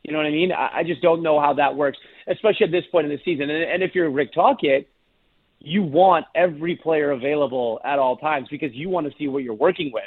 You 0.03 0.12
know 0.12 0.18
what 0.18 0.27
I 0.27 0.31
mean? 0.31 0.53
I, 0.53 0.79
I 0.79 0.83
just 0.85 1.03
don't 1.03 1.22
know 1.22 1.40
how 1.40 1.55
that 1.55 1.75
works, 1.75 1.99
especially 2.29 2.66
at 2.66 2.72
this 2.72 2.85
point 2.92 3.07
in 3.07 3.12
the 3.12 3.20
season. 3.25 3.51
And, 3.51 3.64
and 3.64 3.83
if 3.83 3.94
you're 3.94 4.09
Rick 4.11 4.33
Tocchet, 4.35 4.88
you 5.59 5.83
want 5.83 6.27
every 6.35 6.77
player 6.77 7.11
available 7.11 7.81
at 7.85 7.99
all 7.99 8.16
times 8.16 8.46
because 8.49 8.72
you 8.72 8.88
want 8.88 9.11
to 9.11 9.18
see 9.18 9.27
what 9.27 9.42
you're 9.42 9.55
working 9.55 9.90
with. 9.92 10.05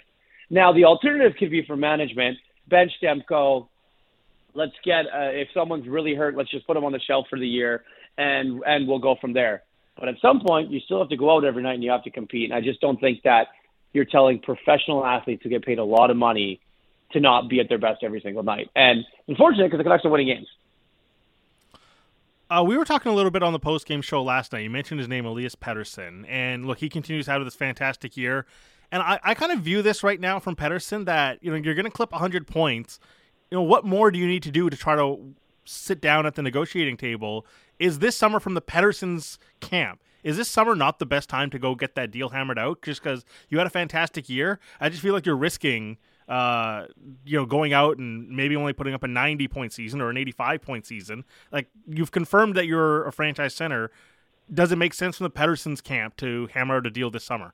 Now, 0.49 0.71
the 0.71 0.85
alternative 0.85 1.33
could 1.37 1.51
be 1.51 1.65
for 1.65 1.75
management 1.75 2.37
bench 2.69 2.91
Demko. 3.01 3.67
Let's 4.53 4.73
get 4.83 5.05
uh, 5.05 5.31
if 5.31 5.49
someone's 5.53 5.87
really 5.87 6.15
hurt, 6.15 6.35
let's 6.35 6.49
just 6.49 6.65
put 6.65 6.73
them 6.73 6.83
on 6.85 6.91
the 6.91 6.99
shelf 6.99 7.27
for 7.29 7.37
the 7.37 7.47
year, 7.47 7.83
and 8.17 8.63
and 8.65 8.87
we'll 8.87 8.99
go 8.99 9.15
from 9.19 9.33
there. 9.33 9.63
But 9.99 10.09
at 10.09 10.15
some 10.21 10.39
point, 10.39 10.71
you 10.71 10.79
still 10.79 10.99
have 10.99 11.09
to 11.09 11.17
go 11.17 11.35
out 11.35 11.43
every 11.43 11.61
night 11.61 11.73
and 11.73 11.83
you 11.83 11.91
have 11.91 12.03
to 12.03 12.09
compete. 12.09 12.49
And 12.49 12.53
I 12.53 12.61
just 12.61 12.79
don't 12.79 12.99
think 12.99 13.23
that 13.23 13.47
you're 13.91 14.05
telling 14.05 14.39
professional 14.39 15.05
athletes 15.05 15.43
who 15.43 15.49
get 15.49 15.65
paid 15.65 15.77
a 15.77 15.83
lot 15.83 16.09
of 16.09 16.15
money 16.15 16.61
to 17.11 17.19
not 17.19 17.49
be 17.49 17.59
at 17.59 17.67
their 17.69 17.79
best 17.79 18.03
every 18.03 18.21
single 18.21 18.43
night. 18.43 18.69
And 18.75 19.03
unfortunately, 19.27 19.65
because 19.65 19.79
the 19.79 19.83
Canucks 19.83 20.05
are 20.05 20.09
winning 20.09 20.27
games. 20.27 20.47
Uh, 22.49 22.63
we 22.65 22.77
were 22.77 22.85
talking 22.85 23.11
a 23.11 23.15
little 23.15 23.29
bit 23.29 23.43
on 23.43 23.53
the 23.53 23.59
post 23.59 23.85
game 23.85 24.01
show 24.01 24.23
last 24.23 24.53
night. 24.53 24.61
You 24.61 24.69
mentioned 24.69 24.99
his 24.99 25.07
name, 25.07 25.25
Elias 25.25 25.55
Pettersson, 25.55 26.25
and 26.27 26.65
look, 26.65 26.79
he 26.79 26.89
continues 26.89 27.25
to 27.25 27.31
have 27.31 27.43
this 27.43 27.55
fantastic 27.55 28.17
year. 28.17 28.45
And 28.91 29.01
I, 29.01 29.19
I 29.23 29.33
kind 29.33 29.51
of 29.51 29.59
view 29.59 29.81
this 29.81 30.03
right 30.03 30.19
now 30.19 30.39
from 30.39 30.55
Pettersson 30.55 31.05
that 31.05 31.43
you 31.43 31.51
know 31.51 31.57
you're 31.57 31.75
going 31.75 31.85
to 31.85 31.91
clip 31.91 32.11
100 32.11 32.47
points. 32.47 32.99
You 33.51 33.57
know 33.57 33.63
what 33.63 33.85
more 33.85 34.11
do 34.11 34.19
you 34.19 34.27
need 34.27 34.43
to 34.43 34.51
do 34.51 34.69
to 34.69 34.77
try 34.77 34.95
to 34.95 35.33
sit 35.65 36.01
down 36.01 36.25
at 36.25 36.35
the 36.35 36.41
negotiating 36.41 36.97
table? 36.97 37.45
Is 37.77 37.99
this 37.99 38.15
summer 38.15 38.39
from 38.39 38.53
the 38.55 38.61
Pettersson's 38.61 39.37
camp? 39.59 40.01
Is 40.23 40.35
this 40.35 40.49
summer 40.49 40.75
not 40.75 40.99
the 40.99 41.05
best 41.05 41.29
time 41.29 41.49
to 41.51 41.59
go 41.59 41.75
get 41.75 41.95
that 41.95 42.11
deal 42.11 42.29
hammered 42.29 42.59
out? 42.59 42.81
Just 42.81 43.01
because 43.01 43.23
you 43.47 43.57
had 43.57 43.67
a 43.67 43.69
fantastic 43.69 44.27
year, 44.27 44.59
I 44.81 44.89
just 44.89 45.01
feel 45.01 45.13
like 45.13 45.25
you're 45.25 45.37
risking 45.37 45.97
uh, 46.29 46.85
you 47.25 47.37
know, 47.37 47.45
going 47.45 47.73
out 47.73 47.97
and 47.97 48.29
maybe 48.29 48.55
only 48.55 48.71
putting 48.71 48.93
up 48.93 49.01
a 49.01 49.07
90 49.07 49.47
point 49.47 49.73
season 49.73 49.99
or 49.99 50.11
an 50.11 50.17
85 50.17 50.61
point 50.61 50.85
season. 50.85 51.25
Like 51.51 51.67
you've 51.87 52.11
confirmed 52.11 52.55
that 52.55 52.67
you're 52.67 53.05
a 53.07 53.11
franchise 53.11 53.55
center. 53.55 53.91
Does 54.51 54.71
it 54.71 54.77
make 54.77 54.93
sense 54.93 55.17
from 55.17 55.25
the 55.25 55.31
Pettersson's 55.31 55.81
camp 55.81 56.15
to 56.17 56.47
hammer 56.53 56.77
out 56.77 56.85
a 56.85 56.91
deal 56.91 57.09
this 57.09 57.23
summer? 57.23 57.53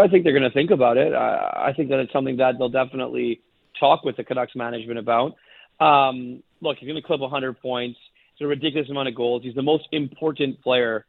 I 0.00 0.08
think 0.08 0.24
they're 0.24 0.32
going 0.32 0.42
to 0.42 0.50
think 0.50 0.70
about 0.70 0.96
it. 0.96 1.12
I, 1.12 1.68
I 1.68 1.72
think 1.74 1.90
that 1.90 2.00
it's 2.00 2.12
something 2.12 2.36
that 2.38 2.58
they'll 2.58 2.68
definitely 2.68 3.40
talk 3.78 4.04
with 4.04 4.16
the 4.16 4.24
Canucks 4.24 4.54
management 4.54 4.98
about. 4.98 5.36
Um, 5.80 6.42
look, 6.60 6.78
he's 6.78 6.88
going 6.88 7.00
to 7.00 7.06
clip 7.06 7.20
100 7.20 7.60
points. 7.60 7.98
It's 8.32 8.40
a 8.40 8.46
ridiculous 8.46 8.88
amount 8.90 9.08
of 9.08 9.14
goals. 9.14 9.42
He's 9.42 9.54
the 9.54 9.62
most 9.62 9.86
important 9.92 10.60
player, 10.62 11.04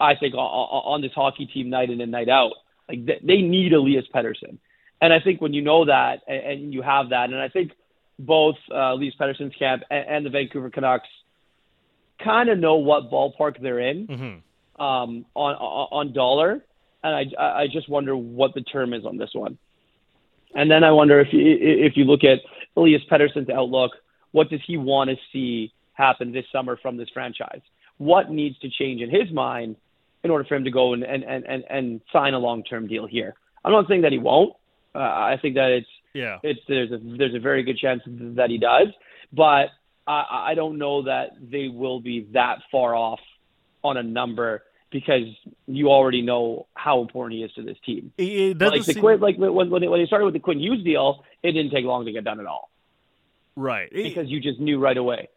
I 0.00 0.14
think, 0.14 0.34
on, 0.34 0.40
on 0.40 1.02
this 1.02 1.12
hockey 1.14 1.46
team 1.46 1.68
night 1.68 1.90
in 1.90 2.00
and 2.00 2.10
night 2.10 2.28
out. 2.28 2.52
Like 2.88 3.04
they, 3.04 3.20
they 3.22 3.42
need 3.42 3.72
Elias 3.72 4.04
Pettersson, 4.14 4.58
and 5.00 5.12
I 5.12 5.20
think 5.20 5.40
when 5.40 5.52
you 5.52 5.60
know 5.60 5.84
that 5.86 6.20
and, 6.28 6.72
you 6.72 6.82
have 6.82 7.10
that, 7.10 7.30
and 7.30 7.36
I 7.36 7.48
think 7.48 7.72
both 8.18 8.54
uh, 8.70 8.94
Elias 8.94 9.14
Pettersson's 9.20 9.54
camp 9.58 9.82
and, 9.90 10.08
and 10.08 10.26
the 10.26 10.30
Vancouver 10.30 10.70
Canucks 10.70 11.08
kind 12.22 12.48
of 12.48 12.58
know 12.58 12.76
what 12.76 13.10
ballpark 13.10 13.60
they're 13.60 13.80
in 13.80 14.06
Mm-hmm. 14.06 14.82
um, 14.82 15.26
on 15.34 15.54
on 15.54 16.12
dollar, 16.12 16.64
and 17.02 17.14
I 17.38 17.62
I 17.62 17.66
just 17.66 17.88
wonder 17.88 18.16
what 18.16 18.54
the 18.54 18.62
term 18.62 18.92
is 18.92 19.04
on 19.04 19.16
this 19.16 19.30
one. 19.32 19.58
And 20.54 20.70
then 20.70 20.84
I 20.84 20.92
wonder 20.92 21.20
if 21.20 21.32
you 21.32 21.40
if 21.60 21.96
you 21.96 22.04
look 22.04 22.24
at 22.24 22.40
Elias 22.76 23.02
Pettersson's 23.10 23.50
outlook, 23.50 23.92
what 24.32 24.50
does 24.50 24.60
he 24.66 24.76
want 24.76 25.10
to 25.10 25.16
see 25.32 25.72
happen 25.92 26.32
this 26.32 26.44
summer 26.52 26.76
from 26.80 26.96
this 26.96 27.08
franchise? 27.12 27.60
What 27.98 28.30
needs 28.30 28.58
to 28.60 28.70
change 28.70 29.00
in 29.00 29.10
his 29.10 29.30
mind 29.32 29.76
in 30.22 30.30
order 30.30 30.44
for 30.44 30.54
him 30.54 30.64
to 30.64 30.70
go 30.70 30.92
and 30.92 31.02
and 31.02 31.24
and 31.24 31.64
and, 31.68 32.00
sign 32.12 32.34
a 32.34 32.38
long 32.38 32.62
term 32.64 32.86
deal 32.86 33.06
here? 33.06 33.34
I'm 33.64 33.72
not 33.72 33.88
saying 33.88 34.02
that 34.02 34.12
he 34.12 34.18
won't. 34.18 34.54
Uh, 34.94 34.98
I 34.98 35.38
think 35.40 35.54
that 35.56 35.70
it's 35.70 35.88
Yeah. 36.14 36.38
it's 36.42 36.60
there's 36.68 36.92
a 36.92 36.98
there's 36.98 37.34
a 37.34 37.40
very 37.40 37.62
good 37.62 37.78
chance 37.78 38.02
that 38.06 38.50
he 38.50 38.58
does, 38.58 38.88
but 39.32 39.70
I, 40.06 40.50
I 40.50 40.54
don't 40.54 40.78
know 40.78 41.02
that 41.02 41.30
they 41.40 41.68
will 41.68 42.00
be 42.00 42.28
that 42.32 42.58
far 42.70 42.94
off 42.94 43.20
on 43.82 43.96
a 43.96 44.02
number 44.02 44.62
because 45.00 45.24
you 45.66 45.88
already 45.90 46.22
know 46.22 46.66
how 46.74 47.00
important 47.02 47.38
he 47.38 47.44
is 47.44 47.52
to 47.52 47.62
this 47.62 47.76
team. 47.84 48.12
It, 48.16 48.56
doesn't 48.58 48.78
Like 48.78 48.86
the 48.86 48.92
seem- 48.94 49.02
Quinn, 49.02 49.20
like 49.20 49.36
when 49.36 49.52
when 49.70 49.82
they 49.82 50.06
started 50.06 50.24
with 50.24 50.34
the 50.34 50.40
Quinn 50.40 50.58
Hughes 50.58 50.82
deal, 50.82 51.24
it 51.42 51.52
didn't 51.52 51.70
take 51.70 51.84
long 51.84 52.06
to 52.06 52.12
get 52.12 52.24
done 52.24 52.40
at 52.40 52.46
all 52.46 52.70
right. 53.56 53.88
It- 53.92 54.04
because 54.04 54.28
you 54.28 54.40
just 54.40 54.58
knew 54.60 54.78
right 54.78 54.96
away. 54.96 55.28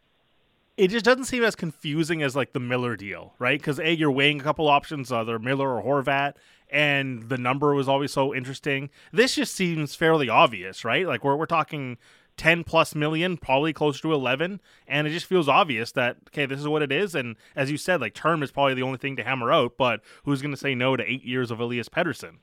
it 0.78 0.90
just 0.90 1.04
doesn't 1.04 1.26
seem 1.26 1.44
as 1.44 1.56
confusing 1.56 2.24
as 2.24 2.36
like 2.38 2.54
the 2.54 2.60
Miller 2.60 2.96
deal, 2.96 3.34
right? 3.38 3.60
Because 3.60 3.80
a 3.80 3.92
you're 3.94 4.12
weighing 4.12 4.40
a 4.40 4.44
couple 4.44 4.68
options, 4.70 5.12
either 5.12 5.38
Miller 5.40 5.78
or 5.78 5.84
Horvat, 5.84 6.36
and 6.72 7.24
the 7.28 7.38
number 7.38 7.74
was 7.76 7.90
always 7.90 8.12
so 8.14 8.34
interesting. 8.34 8.90
This 9.12 9.36
just 9.36 9.54
seems 9.56 9.96
fairly 9.96 10.30
obvious, 10.30 10.86
right? 10.86 11.06
Like 11.06 11.24
we're 11.26 11.36
we're 11.36 11.48
talking 11.48 11.98
ten 12.40 12.64
plus 12.64 12.96
million, 12.96 13.38
probably 13.38 13.74
closer 13.74 14.02
to 14.04 14.14
eleven, 14.14 14.62
and 14.88 15.06
it 15.06 15.12
just 15.12 15.26
feels 15.28 15.48
obvious 15.50 15.92
that 15.92 16.18
okay, 16.30 16.46
this 16.48 16.60
is 16.60 16.68
what 16.68 16.82
it 16.82 16.92
is. 16.92 17.14
And 17.14 17.36
as 17.56 17.70
you 17.70 17.78
said, 17.78 18.00
like 18.02 18.14
term 18.14 18.42
is 18.42 18.50
probably 18.52 18.74
the 18.74 18.82
only 18.84 18.98
thing 18.98 19.16
to 19.18 19.24
hammer 19.24 19.52
out, 19.52 19.74
but 19.78 20.02
who's 20.24 20.42
going 20.42 20.54
to 20.54 20.58
say 20.58 20.74
no 20.74 20.96
to 20.96 21.04
eight 21.04 21.24
years 21.26 21.52
of 21.52 21.60
Elias 21.60 21.90
Pettersson? 21.90 22.38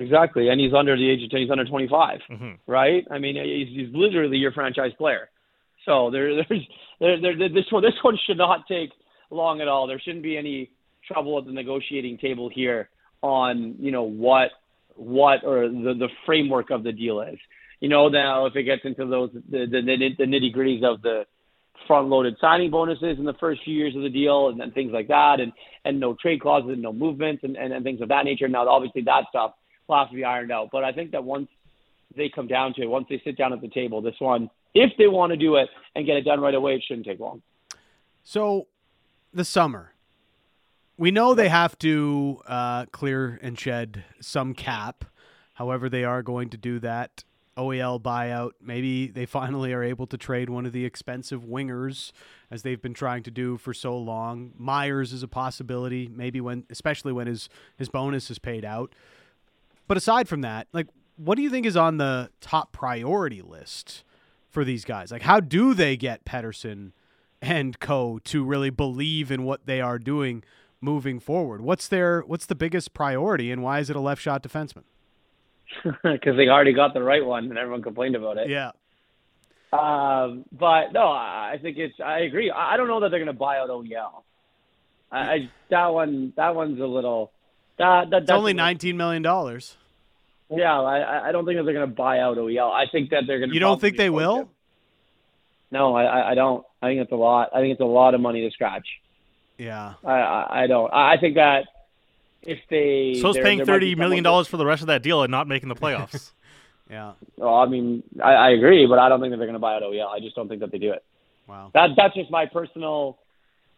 Exactly, 0.00 0.48
and 0.48 0.58
he's 0.58 0.72
under 0.72 0.96
the 0.96 1.08
age 1.10 1.22
of 1.22 1.30
10, 1.30 1.40
he's 1.40 1.50
under 1.50 1.66
25, 1.66 2.20
Mhm. 2.30 2.58
right? 2.66 3.06
I 3.10 3.18
mean, 3.18 3.36
he's, 3.36 3.68
he's 3.68 3.94
literally 3.94 4.38
your 4.38 4.50
franchise 4.52 4.92
player. 4.96 5.28
So 5.84 6.10
there, 6.10 6.34
there's 6.36 6.66
there, 6.98 7.20
there, 7.20 7.48
this 7.50 7.70
one 7.70 7.82
this 7.82 7.92
one 8.02 8.18
should 8.26 8.38
not 8.38 8.66
take 8.66 8.90
long 9.30 9.60
at 9.60 9.68
all. 9.68 9.86
There 9.86 10.00
shouldn't 10.00 10.22
be 10.22 10.36
any 10.38 10.70
trouble 11.06 11.36
at 11.38 11.44
the 11.44 11.52
negotiating 11.52 12.18
table 12.18 12.48
here 12.48 12.88
on 13.20 13.74
you 13.78 13.90
know 13.90 14.04
what 14.04 14.50
what 14.94 15.44
or 15.44 15.68
the 15.68 15.94
the 15.98 16.08
framework 16.24 16.70
of 16.70 16.82
the 16.84 16.92
deal 16.92 17.20
is. 17.20 17.38
You 17.82 17.88
know 17.88 18.06
now 18.06 18.46
if 18.46 18.54
it 18.54 18.62
gets 18.62 18.84
into 18.84 19.04
those 19.06 19.30
the 19.50 19.66
the, 19.66 20.14
the 20.16 20.24
nitty 20.24 20.54
gritties 20.54 20.84
of 20.84 21.02
the 21.02 21.26
front 21.88 22.06
loaded 22.06 22.36
signing 22.40 22.70
bonuses 22.70 23.18
in 23.18 23.24
the 23.24 23.34
first 23.40 23.60
few 23.64 23.74
years 23.74 23.96
of 23.96 24.02
the 24.02 24.08
deal 24.08 24.50
and, 24.50 24.60
and 24.62 24.72
things 24.72 24.92
like 24.92 25.08
that 25.08 25.40
and 25.40 25.52
and 25.84 25.98
no 25.98 26.14
trade 26.14 26.40
clauses 26.40 26.70
and 26.70 26.80
no 26.80 26.92
movements 26.92 27.42
and, 27.42 27.56
and, 27.56 27.72
and 27.72 27.82
things 27.82 28.00
of 28.00 28.08
that 28.08 28.24
nature. 28.24 28.46
Now 28.46 28.68
obviously 28.68 29.02
that 29.02 29.24
stuff 29.30 29.54
will 29.88 29.98
have 29.98 30.10
to 30.10 30.14
be 30.14 30.24
ironed 30.24 30.52
out. 30.52 30.68
But 30.70 30.84
I 30.84 30.92
think 30.92 31.10
that 31.10 31.24
once 31.24 31.48
they 32.16 32.28
come 32.28 32.46
down 32.46 32.72
to 32.74 32.82
it, 32.82 32.86
once 32.86 33.06
they 33.10 33.20
sit 33.24 33.36
down 33.36 33.52
at 33.52 33.60
the 33.60 33.68
table, 33.68 34.00
this 34.00 34.14
one, 34.20 34.48
if 34.74 34.92
they 34.96 35.08
want 35.08 35.30
to 35.32 35.36
do 35.36 35.56
it 35.56 35.68
and 35.96 36.06
get 36.06 36.16
it 36.16 36.22
done 36.22 36.40
right 36.40 36.54
away, 36.54 36.76
it 36.76 36.84
shouldn't 36.86 37.06
take 37.06 37.18
long. 37.18 37.42
So 38.22 38.68
the 39.34 39.44
summer. 39.44 39.92
We 40.96 41.10
know 41.10 41.34
they 41.34 41.48
have 41.48 41.76
to 41.80 42.42
uh, 42.46 42.86
clear 42.86 43.40
and 43.42 43.58
shed 43.58 44.04
some 44.20 44.54
cap. 44.54 45.04
However, 45.54 45.88
they 45.88 46.04
are 46.04 46.22
going 46.22 46.50
to 46.50 46.56
do 46.56 46.78
that. 46.78 47.24
OEL 47.56 48.00
buyout. 48.00 48.52
Maybe 48.60 49.08
they 49.08 49.26
finally 49.26 49.72
are 49.72 49.82
able 49.82 50.06
to 50.06 50.16
trade 50.16 50.48
one 50.48 50.66
of 50.66 50.72
the 50.72 50.84
expensive 50.84 51.44
wingers 51.44 52.12
as 52.50 52.62
they've 52.62 52.80
been 52.80 52.94
trying 52.94 53.22
to 53.24 53.30
do 53.30 53.56
for 53.56 53.74
so 53.74 53.96
long. 53.96 54.52
Myers 54.56 55.12
is 55.12 55.22
a 55.22 55.28
possibility, 55.28 56.08
maybe 56.12 56.40
when 56.40 56.64
especially 56.70 57.12
when 57.12 57.26
his 57.26 57.48
his 57.76 57.88
bonus 57.88 58.30
is 58.30 58.38
paid 58.38 58.64
out. 58.64 58.94
But 59.86 59.96
aside 59.96 60.28
from 60.28 60.40
that, 60.42 60.68
like 60.72 60.88
what 61.16 61.36
do 61.36 61.42
you 61.42 61.50
think 61.50 61.66
is 61.66 61.76
on 61.76 61.98
the 61.98 62.30
top 62.40 62.72
priority 62.72 63.42
list 63.42 64.04
for 64.48 64.64
these 64.64 64.84
guys? 64.84 65.10
Like 65.12 65.22
how 65.22 65.40
do 65.40 65.74
they 65.74 65.96
get 65.96 66.24
Pettersson 66.24 66.92
and 67.40 67.78
co 67.78 68.18
to 68.24 68.44
really 68.44 68.70
believe 68.70 69.30
in 69.30 69.42
what 69.42 69.66
they 69.66 69.80
are 69.80 69.98
doing 69.98 70.42
moving 70.80 71.20
forward? 71.20 71.60
What's 71.60 71.88
their 71.88 72.22
what's 72.22 72.46
the 72.46 72.54
biggest 72.54 72.94
priority 72.94 73.50
and 73.50 73.62
why 73.62 73.80
is 73.80 73.90
it 73.90 73.96
a 73.96 74.00
left 74.00 74.22
shot 74.22 74.42
defenseman? 74.42 74.84
because 76.02 76.36
they 76.36 76.48
already 76.48 76.72
got 76.72 76.94
the 76.94 77.02
right 77.02 77.24
one 77.24 77.44
and 77.44 77.58
everyone 77.58 77.82
complained 77.82 78.16
about 78.16 78.38
it. 78.38 78.48
Yeah. 78.48 78.72
Um, 79.72 80.44
but 80.52 80.92
no, 80.92 81.06
I 81.08 81.58
think 81.60 81.78
it's. 81.78 81.94
I 82.04 82.20
agree. 82.20 82.50
I 82.50 82.76
don't 82.76 82.88
know 82.88 83.00
that 83.00 83.10
they're 83.10 83.20
going 83.20 83.26
to 83.26 83.38
buy 83.38 83.58
out 83.58 83.70
OEL. 83.70 84.22
I, 85.10 85.18
I 85.18 85.50
that 85.70 85.86
one 85.86 86.32
that 86.36 86.54
one's 86.54 86.78
a 86.78 86.86
little. 86.86 87.32
That, 87.78 88.10
that 88.10 88.22
it's 88.22 88.30
only 88.30 88.52
nineteen 88.52 88.98
million 88.98 89.22
dollars. 89.22 89.76
Yeah, 90.50 90.78
I 90.78 91.28
I 91.28 91.32
don't 91.32 91.46
think 91.46 91.58
that 91.58 91.64
they're 91.64 91.72
going 91.72 91.88
to 91.88 91.94
buy 91.94 92.18
out 92.18 92.36
OEL. 92.36 92.70
I 92.70 92.84
think 92.90 93.10
that 93.10 93.24
they're 93.26 93.38
going 93.38 93.48
to. 93.48 93.54
You 93.54 93.60
don't 93.60 93.80
think 93.80 93.96
they 93.96 94.10
will? 94.10 94.50
No, 95.70 95.96
I 95.96 96.32
I 96.32 96.34
don't. 96.34 96.64
I 96.82 96.88
think 96.88 97.00
it's 97.00 97.12
a 97.12 97.16
lot. 97.16 97.50
I 97.54 97.60
think 97.60 97.72
it's 97.72 97.80
a 97.80 97.86
lot 97.86 98.14
of 98.14 98.20
money 98.20 98.42
to 98.42 98.50
scratch. 98.50 98.86
Yeah. 99.56 99.94
I 100.04 100.12
I, 100.12 100.62
I 100.64 100.66
don't. 100.66 100.92
I 100.92 101.16
think 101.18 101.36
that 101.36 101.64
if 102.42 102.58
they 102.68 103.18
so 103.20 103.30
it's 103.30 103.38
paying 103.38 103.64
thirty 103.64 103.94
million 103.94 104.24
dollars 104.24 104.48
for 104.48 104.56
the 104.56 104.66
rest 104.66 104.82
of 104.82 104.88
that 104.88 105.02
deal 105.02 105.22
and 105.22 105.30
not 105.30 105.46
making 105.48 105.68
the 105.68 105.74
playoffs. 105.74 106.32
yeah. 106.90 107.12
Well, 107.36 107.54
I 107.54 107.66
mean, 107.66 108.02
I, 108.22 108.32
I 108.32 108.50
agree, 108.50 108.86
but 108.86 108.98
I 108.98 109.08
don't 109.08 109.20
think 109.20 109.32
that 109.32 109.38
they're 109.38 109.46
going 109.46 109.54
to 109.54 109.60
buy 109.60 109.74
out 109.76 109.82
OEL. 109.82 110.08
I 110.08 110.20
just 110.20 110.36
don't 110.36 110.48
think 110.48 110.60
that 110.60 110.72
they 110.72 110.78
do 110.78 110.92
it. 110.92 111.04
Wow. 111.46 111.70
That 111.74 111.90
that's 111.96 112.14
just 112.14 112.30
my 112.30 112.46
personal 112.46 113.18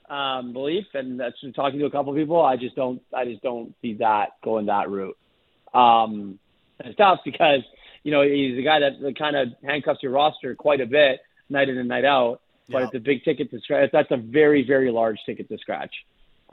um, 0.09 0.53
belief, 0.53 0.87
and 0.95 1.19
that's 1.19 1.39
from 1.41 1.53
talking 1.53 1.79
to 1.79 1.87
a 1.87 1.91
couple 1.91 2.13
of 2.13 2.19
people. 2.19 2.43
I 2.43 2.57
just 2.57 2.77
don't. 2.77 3.03
I 3.13 3.25
just 3.25 3.43
don't 3.43 3.75
see 3.83 3.95
that 3.95 4.33
going 4.43 4.67
that 4.67 4.91
route. 4.91 5.17
Um, 5.73 6.39
it's 6.81 6.97
tough 6.97 7.21
because 7.25 7.61
you 8.03 8.11
know 8.13 8.23
he's 8.23 8.59
a 8.59 8.63
guy 8.63 8.81
that, 8.81 9.01
that 9.01 9.19
kind 9.19 9.37
of 9.37 9.49
handcuffs 9.63 10.03
your 10.03 10.13
roster 10.13 10.55
quite 10.55 10.81
a 10.81 10.87
bit 10.87 11.21
night 11.49 11.69
in 11.69 11.79
and 11.79 11.89
night 11.89 12.05
out. 12.05 12.41
But 12.69 12.79
Yeah. 12.79 12.85
it's 12.87 12.95
a 12.95 13.01
big 13.01 13.25
ticket 13.25 13.51
to 13.51 13.61
scratch. 13.61 13.91
That's 13.93 14.11
a 14.11 14.17
very 14.17 14.67
very 14.67 14.91
large 14.91 15.19
ticket 15.27 15.49
to 15.49 15.59
scratch. 15.59 15.93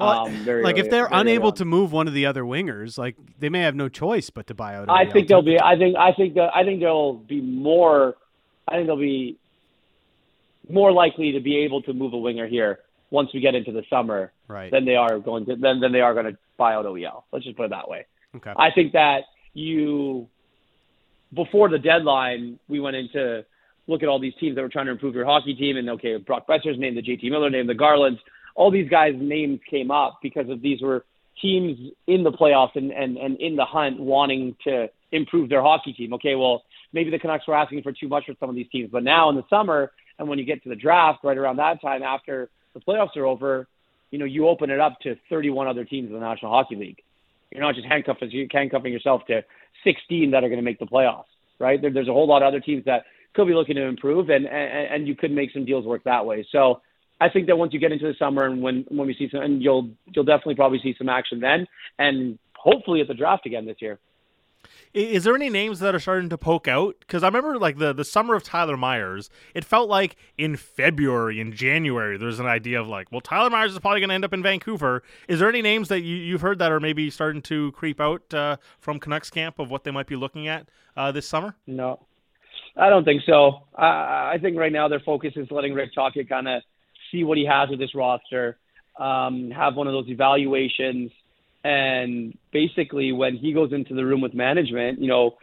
Well, 0.01 0.27
Um, 0.27 0.33
very 0.43 0.63
like 0.63 0.77
if 0.77 0.89
they're 0.89 1.07
very 1.07 1.21
unable 1.21 1.51
to 1.53 1.65
move 1.65 1.91
one 1.91 2.07
of 2.07 2.13
the 2.13 2.25
other 2.25 2.43
wingers, 2.43 2.97
like 2.97 3.15
they 3.39 3.49
may 3.49 3.61
have 3.61 3.75
no 3.75 3.89
choice 3.89 4.29
but 4.29 4.47
to 4.47 4.53
buy 4.53 4.75
out. 4.75 4.89
I 4.89 5.09
think 5.09 5.27
they'll 5.27 5.41
be. 5.41 5.59
I 5.59 5.77
think. 5.77 5.95
I 5.97 6.13
think. 6.13 6.37
I 6.37 6.63
think 6.63 6.79
they'll 6.79 7.13
be 7.13 7.41
more. 7.41 8.15
I 8.67 8.75
think 8.75 8.87
they'll 8.87 8.97
be 8.97 9.37
more 10.69 10.91
likely 10.91 11.33
to 11.33 11.39
be 11.39 11.57
able 11.57 11.81
to 11.83 11.93
move 11.93 12.13
a 12.13 12.17
winger 12.17 12.47
here 12.47 12.79
once 13.09 13.29
we 13.33 13.39
get 13.39 13.55
into 13.55 13.71
the 13.71 13.83
summer 13.89 14.31
right. 14.47 14.71
than 14.71 14.85
they 14.85 14.95
are 14.95 15.19
going 15.19 15.45
to 15.45 15.55
than, 15.55 15.79
than 15.79 15.91
they 15.91 16.01
are 16.01 16.13
going 16.13 16.25
to 16.25 16.37
buy 16.57 16.73
out 16.73 16.85
OEL. 16.85 17.23
Let's 17.31 17.45
just 17.45 17.57
put 17.57 17.65
it 17.65 17.69
that 17.71 17.89
way. 17.89 18.05
Okay. 18.35 18.53
I 18.55 18.71
think 18.71 18.93
that 18.93 19.23
you 19.53 20.27
before 21.33 21.69
the 21.69 21.79
deadline 21.79 22.59
we 22.67 22.79
went 22.79 22.95
into 22.95 23.45
look 23.87 24.03
at 24.03 24.09
all 24.09 24.19
these 24.19 24.33
teams 24.39 24.55
that 24.55 24.61
were 24.61 24.69
trying 24.69 24.85
to 24.85 24.91
improve 24.91 25.15
your 25.15 25.25
hockey 25.25 25.53
team 25.53 25.77
and 25.77 25.89
okay 25.89 26.17
Brock 26.17 26.47
Boeser's 26.47 26.79
name, 26.79 26.95
the 26.95 27.01
JT 27.01 27.29
Miller 27.29 27.49
name, 27.49 27.67
the 27.67 27.75
Garlands, 27.75 28.19
all 28.55 28.71
these 28.71 28.89
guys' 28.89 29.13
names 29.17 29.59
came 29.69 29.91
up 29.91 30.19
because 30.21 30.49
of 30.49 30.61
these 30.61 30.81
were 30.81 31.05
teams 31.41 31.77
in 32.07 32.23
the 32.23 32.31
playoffs 32.31 32.75
and, 32.75 32.91
and, 32.91 33.17
and 33.17 33.39
in 33.39 33.55
the 33.55 33.65
hunt 33.65 33.99
wanting 33.99 34.55
to 34.63 34.87
improve 35.11 35.49
their 35.49 35.61
hockey 35.61 35.93
team. 35.93 36.13
Okay, 36.13 36.35
well 36.35 36.63
maybe 36.93 37.09
the 37.09 37.19
Canucks 37.19 37.47
were 37.47 37.55
asking 37.55 37.81
for 37.83 37.91
too 37.91 38.07
much 38.07 38.25
for 38.25 38.33
some 38.39 38.49
of 38.49 38.55
these 38.55 38.69
teams, 38.71 38.89
but 38.91 39.03
now 39.03 39.29
in 39.29 39.35
the 39.35 39.43
summer 39.49 39.91
and 40.19 40.27
when 40.27 40.37
you 40.37 40.45
get 40.45 40.61
to 40.63 40.69
the 40.69 40.75
draft 40.75 41.19
right 41.23 41.37
around 41.37 41.57
that 41.57 41.81
time 41.81 42.03
after 42.03 42.49
the 42.73 42.79
playoffs 42.79 43.15
are 43.17 43.25
over, 43.25 43.67
you 44.11 44.19
know, 44.19 44.25
you 44.25 44.47
open 44.47 44.69
it 44.69 44.79
up 44.79 44.99
to 45.01 45.15
31 45.29 45.67
other 45.67 45.85
teams 45.85 46.07
in 46.07 46.13
the 46.13 46.19
National 46.19 46.51
Hockey 46.51 46.75
League. 46.75 47.01
You're 47.49 47.63
not 47.63 47.75
just 47.75 47.87
handcuffing, 47.87 48.49
handcuffing 48.51 48.93
yourself 48.93 49.25
to 49.27 49.43
16 49.83 50.31
that 50.31 50.43
are 50.43 50.47
going 50.47 50.59
to 50.59 50.63
make 50.63 50.79
the 50.79 50.85
playoffs, 50.85 51.25
right? 51.59 51.81
There, 51.81 51.91
there's 51.91 52.07
a 52.07 52.13
whole 52.13 52.27
lot 52.27 52.43
of 52.43 52.47
other 52.47 52.59
teams 52.59 52.85
that 52.85 53.05
could 53.33 53.47
be 53.47 53.53
looking 53.53 53.75
to 53.75 53.83
improve, 53.83 54.29
and, 54.29 54.45
and 54.45 54.93
and 54.93 55.07
you 55.07 55.15
could 55.15 55.31
make 55.31 55.51
some 55.53 55.65
deals 55.65 55.85
work 55.85 56.03
that 56.03 56.25
way. 56.25 56.45
So 56.51 56.81
I 57.21 57.29
think 57.29 57.45
that 57.47 57.57
once 57.57 57.71
you 57.71 57.79
get 57.79 57.91
into 57.91 58.07
the 58.07 58.15
summer 58.17 58.45
and 58.45 58.61
when 58.63 58.83
when 58.89 59.05
we 59.05 59.13
see 59.13 59.29
some, 59.31 59.41
and 59.41 59.61
you'll 59.61 59.91
you'll 60.07 60.25
definitely 60.25 60.55
probably 60.55 60.79
see 60.81 60.95
some 60.97 61.07
action 61.07 61.39
then, 61.39 61.67
and 61.99 62.39
hopefully 62.55 62.99
at 62.99 63.07
the 63.07 63.13
draft 63.13 63.45
again 63.45 63.65
this 63.65 63.77
year. 63.79 63.99
Is 64.93 65.23
there 65.23 65.35
any 65.35 65.49
names 65.49 65.79
that 65.79 65.95
are 65.95 65.99
starting 65.99 66.29
to 66.29 66.37
poke 66.37 66.67
out? 66.67 66.95
Because 66.99 67.23
I 67.23 67.27
remember 67.27 67.57
like 67.59 67.77
the 67.77 67.93
the 67.93 68.03
summer 68.03 68.33
of 68.33 68.43
Tyler 68.43 68.75
Myers, 68.75 69.29
it 69.53 69.63
felt 69.63 69.87
like 69.87 70.15
in 70.37 70.57
February 70.57 71.39
and 71.39 71.53
January 71.53 72.17
there 72.17 72.25
was 72.25 72.39
an 72.39 72.47
idea 72.47 72.81
of 72.81 72.87
like, 72.87 73.11
well, 73.11 73.21
Tyler 73.21 73.51
Myers 73.51 73.71
is 73.71 73.79
probably 73.79 73.99
going 73.99 74.09
to 74.09 74.15
end 74.15 74.25
up 74.25 74.33
in 74.33 74.41
Vancouver. 74.41 75.03
Is 75.27 75.39
there 75.39 75.47
any 75.47 75.61
names 75.61 75.89
that 75.89 76.01
you, 76.01 76.15
you've 76.15 76.41
heard 76.41 76.57
that 76.57 76.71
are 76.71 76.79
maybe 76.79 77.11
starting 77.11 77.43
to 77.43 77.71
creep 77.73 78.01
out 78.01 78.33
uh, 78.33 78.57
from 78.79 78.99
Canucks 78.99 79.29
camp 79.29 79.59
of 79.59 79.69
what 79.69 79.83
they 79.83 79.91
might 79.91 80.07
be 80.07 80.15
looking 80.15 80.47
at 80.47 80.67
uh, 80.97 81.11
this 81.11 81.27
summer? 81.27 81.55
No, 81.67 81.99
I 82.75 82.89
don't 82.89 83.05
think 83.05 83.21
so. 83.27 83.67
I, 83.75 84.33
I 84.33 84.37
think 84.41 84.57
right 84.57 84.73
now 84.73 84.87
their 84.87 85.01
focus 85.01 85.33
is 85.35 85.47
letting 85.51 85.73
Rick 85.73 85.93
Tocchet 85.93 86.27
kind 86.27 86.47
of 86.47 86.63
see 87.11 87.23
what 87.23 87.37
he 87.37 87.45
has 87.45 87.69
with 87.69 87.79
this 87.79 87.93
roster, 87.93 88.57
um, 88.99 89.51
have 89.51 89.75
one 89.75 89.87
of 89.87 89.93
those 89.93 90.07
evaluations, 90.07 91.11
and 91.63 92.37
basically 92.51 93.11
when 93.11 93.35
he 93.35 93.53
goes 93.53 93.71
into 93.71 93.93
the 93.93 94.05
room 94.05 94.21
with 94.21 94.33
management, 94.33 94.99
you 94.99 95.07
know, 95.07 95.37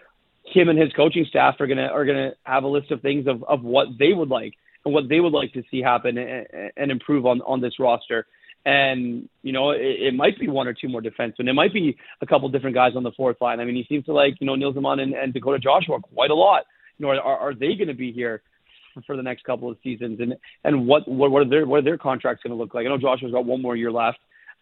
him 0.45 0.69
and 0.69 0.79
his 0.79 0.93
coaching 0.93 1.27
staff 1.29 1.57
are 1.61 1.67
gonna 1.67 1.87
are 1.87 2.05
gonna 2.05 2.33
have 2.45 2.65
a 2.65 2.69
list 2.69 2.91
of 2.91 3.03
things 3.03 3.27
of, 3.27 3.45
of 3.45 3.63
what 3.63 3.89
they 3.99 4.13
would 4.13 4.29
like 4.29 4.55
and 4.85 4.95
what 4.95 5.09
they 5.09 5.21
would 5.21 5.33
like 5.33 5.53
to 5.53 5.63
see 5.71 5.81
happen 5.81 6.17
and, 6.19 6.47
and 6.77 6.91
improve 6.91 7.27
on 7.27 7.41
on 7.43 7.61
this 7.61 7.79
roster. 7.79 8.27
And 8.65 9.29
you 9.43 9.53
know, 9.53 9.71
it, 9.71 9.81
it 9.81 10.15
might 10.15 10.39
be 10.39 10.49
one 10.49 10.67
or 10.67 10.75
two 10.75 10.89
more 10.89 11.01
defensemen. 11.01 11.49
It 11.49 11.55
might 11.55 11.73
be 11.73 11.97
a 12.21 12.27
couple 12.27 12.49
different 12.49 12.75
guys 12.75 12.93
on 12.97 13.03
the 13.03 13.13
fourth 13.13 13.41
line. 13.41 13.61
I 13.61 13.65
mean, 13.65 13.77
he 13.77 13.87
seems 13.89 14.05
to 14.07 14.13
like 14.13 14.35
you 14.41 14.47
know 14.47 14.57
Nils 14.57 14.77
Åman 14.77 15.01
and, 15.01 15.15
and 15.15 15.33
Dakota 15.33 15.59
Joshua 15.59 16.01
quite 16.01 16.31
a 16.31 16.35
lot. 16.35 16.65
You 16.99 17.07
know, 17.07 17.13
are, 17.13 17.39
are 17.39 17.55
they 17.55 17.75
going 17.75 17.89
to 17.89 17.95
be 17.95 18.13
here 18.13 18.43
for, 18.99 19.07
for 19.07 19.17
the 19.17 19.23
next 19.23 19.45
couple 19.45 19.71
of 19.71 19.77
seasons? 19.83 20.21
And 20.21 20.37
and 20.65 20.87
what 20.87 21.07
what, 21.09 21.31
what 21.31 21.43
are 21.43 21.49
their 21.49 21.67
what 21.67 21.79
are 21.79 21.83
their 21.83 21.99
contracts 21.99 22.43
going 22.43 22.57
to 22.57 22.63
look 22.63 22.75
like? 22.75 22.87
I 22.87 22.89
know 22.89 22.99
Joshua's 22.99 23.33
got 23.33 23.45
one 23.45 23.63
more 23.63 23.77
year 23.77 23.93
left, 23.93 24.19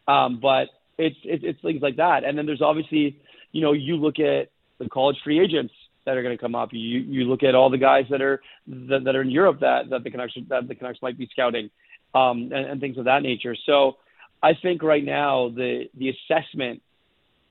um, 0.08 0.40
but 0.40 0.68
it's, 0.98 1.16
it's 1.24 1.44
it's 1.44 1.60
things 1.62 1.82
like 1.82 1.96
that. 1.96 2.24
And 2.24 2.36
then 2.36 2.46
there's 2.46 2.62
obviously 2.62 3.18
you 3.52 3.62
know 3.62 3.72
you 3.72 3.96
look 3.96 4.18
at 4.18 4.50
the 4.78 4.88
college 4.88 5.16
free 5.24 5.40
agents 5.40 5.72
that 6.04 6.16
are 6.16 6.22
going 6.22 6.36
to 6.36 6.40
come 6.40 6.54
up. 6.54 6.70
You 6.72 6.78
you 7.00 7.24
look 7.24 7.42
at 7.42 7.54
all 7.54 7.70
the 7.70 7.78
guys 7.78 8.04
that 8.10 8.22
are 8.22 8.40
that, 8.66 9.04
that 9.04 9.16
are 9.16 9.22
in 9.22 9.30
Europe 9.30 9.60
that 9.60 9.90
that 9.90 10.04
the 10.04 10.10
Canucks 10.10 10.34
that 10.48 10.68
the 10.68 10.74
Canucks 10.74 11.00
might 11.02 11.18
be 11.18 11.28
scouting, 11.32 11.70
um, 12.14 12.50
and, 12.52 12.66
and 12.66 12.80
things 12.80 12.98
of 12.98 13.04
that 13.04 13.22
nature. 13.22 13.56
So 13.66 13.96
I 14.42 14.52
think 14.54 14.82
right 14.82 15.04
now 15.04 15.48
the 15.48 15.88
the 15.96 16.10
assessment 16.10 16.82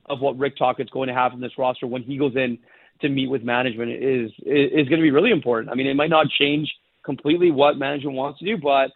of 0.06 0.20
what 0.20 0.38
Rick 0.38 0.56
Tocchet's 0.56 0.90
going 0.90 1.08
to 1.08 1.14
have 1.14 1.32
in 1.32 1.40
this 1.40 1.58
roster 1.58 1.86
when 1.86 2.02
he 2.02 2.16
goes 2.16 2.36
in 2.36 2.58
to 3.00 3.08
meet 3.08 3.28
with 3.28 3.42
management 3.42 3.90
is 3.90 4.30
is, 4.44 4.88
going 4.88 5.00
to 5.00 5.02
be 5.02 5.10
really 5.10 5.30
important. 5.30 5.70
I 5.70 5.74
mean, 5.74 5.86
it 5.86 5.94
might 5.94 6.10
not 6.10 6.26
change 6.28 6.72
completely 7.04 7.50
what 7.50 7.76
management 7.76 8.16
wants 8.16 8.38
to 8.40 8.44
do, 8.44 8.56
but 8.56 8.90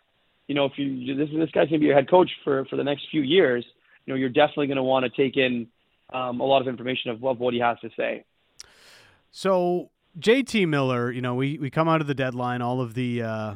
you 0.49 0.55
know, 0.55 0.65
if 0.65 0.73
you 0.77 1.15
this 1.17 1.29
this 1.33 1.51
guy's 1.51 1.69
going 1.69 1.75
to 1.75 1.79
be 1.79 1.87
your 1.87 1.95
head 1.95 2.11
coach 2.11 2.31
for 2.45 2.65
for 2.67 2.77
the 2.77 2.85
next 2.85 3.07
few 3.11 3.23
years, 3.23 3.65
you 4.05 4.13
know, 4.13 4.19
you're 4.19 4.29
definitely 4.29 4.67
going 4.67 4.77
to 4.77 4.83
want 4.83 5.05
to 5.05 5.11
take 5.11 5.37
in 5.37 5.69
um, 6.13 6.41
a 6.41 6.45
lot 6.45 6.61
of 6.61 6.69
information 6.69 7.11
of, 7.11 7.25
of 7.25 7.39
what 7.39 7.55
he 7.55 7.61
has 7.61 7.79
to 7.81 7.91
say. 7.97 8.25
So 9.31 9.91
JT 10.19 10.67
Miller, 10.67 11.13
you 11.13 11.21
know, 11.21 11.35
we, 11.35 11.59
we 11.59 11.71
come 11.71 11.89
out 11.89 12.01
of 12.01 12.07
the 12.07 12.15
deadline, 12.15 12.63
all 12.63 12.81
of 12.81 12.95
the 12.95 13.23
uh, 13.23 13.55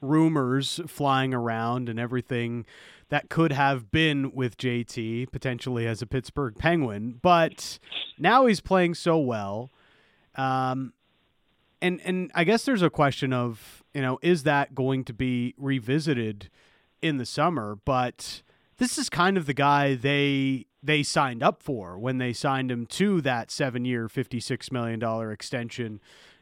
rumors 0.00 0.80
flying 0.86 1.34
around 1.34 1.88
and 1.88 1.98
everything 1.98 2.66
that 3.08 3.28
could 3.28 3.52
have 3.52 3.90
been 3.90 4.32
with 4.32 4.56
JT 4.56 5.30
potentially 5.32 5.86
as 5.86 6.02
a 6.02 6.06
Pittsburgh 6.06 6.54
Penguin, 6.56 7.18
but 7.22 7.78
now 8.18 8.46
he's 8.46 8.60
playing 8.60 8.94
so 8.94 9.18
well. 9.18 9.70
Um, 10.34 10.92
and 11.80 12.00
and 12.04 12.30
I 12.34 12.44
guess 12.44 12.64
there's 12.64 12.82
a 12.82 12.90
question 12.90 13.32
of 13.32 13.82
you 13.94 14.02
know 14.02 14.18
is 14.22 14.42
that 14.42 14.74
going 14.74 15.04
to 15.04 15.12
be 15.12 15.54
revisited 15.56 16.50
in 17.00 17.18
the 17.18 17.26
summer, 17.26 17.78
but 17.84 18.42
this 18.78 18.98
is 18.98 19.08
kind 19.08 19.36
of 19.36 19.46
the 19.46 19.54
guy 19.54 19.94
they 19.94 20.66
they 20.82 21.02
signed 21.02 21.42
up 21.42 21.62
for 21.62 21.98
when 21.98 22.18
they 22.18 22.32
signed 22.32 22.70
him 22.70 22.86
to 22.86 23.20
that 23.20 23.50
seven 23.50 23.84
year, 23.84 24.06
$56 24.06 24.70
million 24.70 25.30
extension 25.32 26.00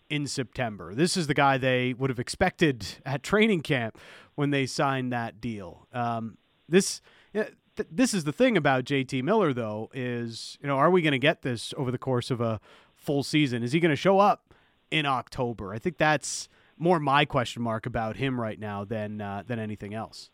in 0.09 0.27
September. 0.27 0.95
This 0.95 1.17
is 1.17 1.27
the 1.27 1.35
guy 1.35 1.59
they 1.59 1.93
would 1.95 2.11
have 2.11 2.19
expected 2.19 2.87
at 3.05 3.23
training 3.23 3.63
camp 3.63 3.99
when 4.35 4.51
they 4.51 4.67
signed 4.67 5.13
that 5.13 5.41
deal. 5.41 5.87
Um, 5.93 6.39
this. 6.69 7.01
this 7.91 8.15
is 8.15 8.25
the 8.25 8.33
thing 8.33 8.57
about 8.57 8.85
JT 8.85 9.23
Miller, 9.23 9.53
though, 9.53 9.91
is 9.93 10.57
you 10.63 10.67
know, 10.67 10.77
are 10.77 10.91
we 10.91 11.03
going 11.03 11.13
to 11.13 11.19
get 11.19 11.43
this 11.43 11.75
over 11.77 11.91
the 11.91 11.99
course 11.99 12.31
of 12.31 12.41
a 12.41 12.59
full 12.95 13.23
season? 13.23 13.63
Is 13.63 13.73
he 13.73 13.81
going 13.81 13.91
to 13.91 13.97
show 13.97 14.19
up 14.19 14.55
in 14.91 15.05
October? 15.05 15.75
I 15.75 15.79
think 15.79 15.99
that's 15.99 16.49
more 16.79 17.01
my 17.01 17.25
question 17.25 17.63
mark 17.63 17.87
about 17.87 18.17
him 18.17 18.41
right 18.41 18.59
now 18.59 18.85
than 18.85 19.21
uh, 19.21 19.43
than 19.47 19.59
anything 19.59 19.95
else. 19.95 20.31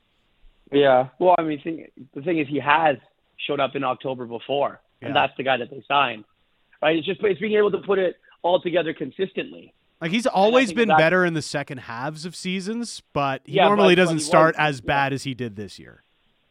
Yeah, 0.71 1.09
well, 1.19 1.35
I 1.39 1.43
mean, 1.43 1.61
thing, 1.61 1.87
the 2.15 2.23
thing 2.23 2.39
is, 2.39 2.49
he 2.49 2.59
has 2.59 2.97
showed 3.47 3.61
up 3.61 3.75
in 3.75 3.85
October 3.85 4.25
before, 4.25 4.81
yeah. 5.01 5.09
and 5.09 5.17
that's 5.17 5.33
the 5.37 5.43
guy 5.43 5.59
that 5.59 5.71
they 5.71 5.83
signed. 5.87 6.25
Right? 6.81 6.97
It's 6.97 7.07
just 7.07 7.21
it's 7.23 7.41
being 7.41 7.57
able 7.57 7.71
to 7.73 7.79
put 7.79 7.99
it 7.99 8.17
all 8.43 8.61
together 8.61 8.93
consistently. 8.93 9.73
Like 10.01 10.11
he's 10.11 10.27
always 10.27 10.73
been 10.73 10.89
better 10.89 11.25
in 11.25 11.35
the 11.35 11.43
second 11.43 11.79
halves 11.79 12.25
of 12.25 12.35
seasons, 12.35 13.03
but 13.13 13.43
he 13.45 13.55
yeah, 13.55 13.67
normally 13.67 13.95
but, 13.95 14.03
doesn't 14.03 14.19
he 14.19 14.23
start 14.25 14.57
was, 14.57 14.69
as 14.69 14.81
bad 14.81 15.13
yeah. 15.13 15.15
as 15.15 15.23
he 15.23 15.35
did 15.35 15.55
this 15.55 15.79
year. 15.79 16.03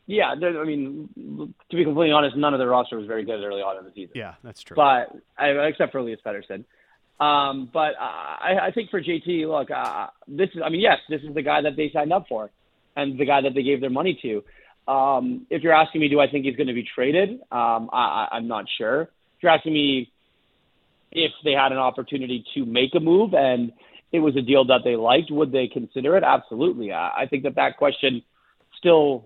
Yeah, 0.08 0.32
I 0.32 0.64
mean, 0.64 1.54
to 1.70 1.76
be 1.76 1.84
completely 1.84 2.12
honest, 2.12 2.36
none 2.36 2.54
of 2.54 2.60
the 2.60 2.68
roster 2.68 2.98
was 2.98 3.08
very 3.08 3.24
good 3.24 3.44
early 3.44 3.62
on 3.62 3.78
in 3.78 3.86
the 3.86 3.92
season. 3.92 4.12
Yeah, 4.16 4.36
that's 4.44 4.62
true. 4.62 4.76
But 4.76 5.16
except 5.39 5.92
for 5.92 6.00
Elias 6.00 6.20
Pettersson. 6.26 6.66
Um, 7.20 7.70
but 7.72 7.94
I, 8.00 8.58
I 8.64 8.72
think 8.72 8.89
for 8.89 9.02
JT, 9.02 9.48
look, 9.48 9.70
uh, 9.70 10.08
this 10.28 10.50
is, 10.56 10.62
I 10.66 10.70
mean, 10.70 10.82
yes, 10.82 10.98
this 11.08 11.22
is 11.22 11.34
the 11.36 11.44
guy 11.44 11.62
that 11.62 11.76
they 11.76 11.92
signed 11.94 12.12
up 12.12 12.28
for, 12.28 12.50
and 12.96 13.20
the 13.20 13.26
guy 13.26 13.42
that 13.42 13.54
they 13.54 13.64
gave 13.64 13.80
their 13.80 13.92
money 13.92 14.18
to. 14.24 14.92
Um, 14.92 15.46
if 15.50 15.62
you're 15.62 15.74
asking 15.74 16.02
me, 16.02 16.10
do 16.10 16.20
I 16.20 16.30
think 16.30 16.46
he's 16.46 16.56
going 16.56 16.68
to 16.68 16.74
be 16.74 16.84
traded? 16.96 17.39
Um, 17.52 17.89
I, 17.94 18.28
I'm 18.32 18.48
not 18.48 18.66
sure. 18.78 19.04
If 19.04 19.44
you're 19.44 19.52
asking 19.52 19.74
me 19.74 20.12
if 21.12 21.32
they 21.43 21.51
had 21.51 21.72
an 21.72 21.78
opportunity 21.78 22.43
to 22.53 22.66
make 22.66 22.95
a 22.95 22.99
move 22.99 23.34
and 23.34 23.72
it 24.12 24.20
was 24.20 24.36
a 24.36 24.41
deal 24.41 24.66
that 24.66 24.82
they 24.84 24.95
liked, 24.95 25.32
would 25.32 25.51
they 25.51 25.68
consider 25.68 26.18
it? 26.18 26.24
Absolutely. 26.24 26.91
I, 26.91 27.22
I 27.22 27.26
think 27.28 27.43
that 27.43 27.55
that 27.55 27.78
question 27.78 28.22
still 28.78 29.26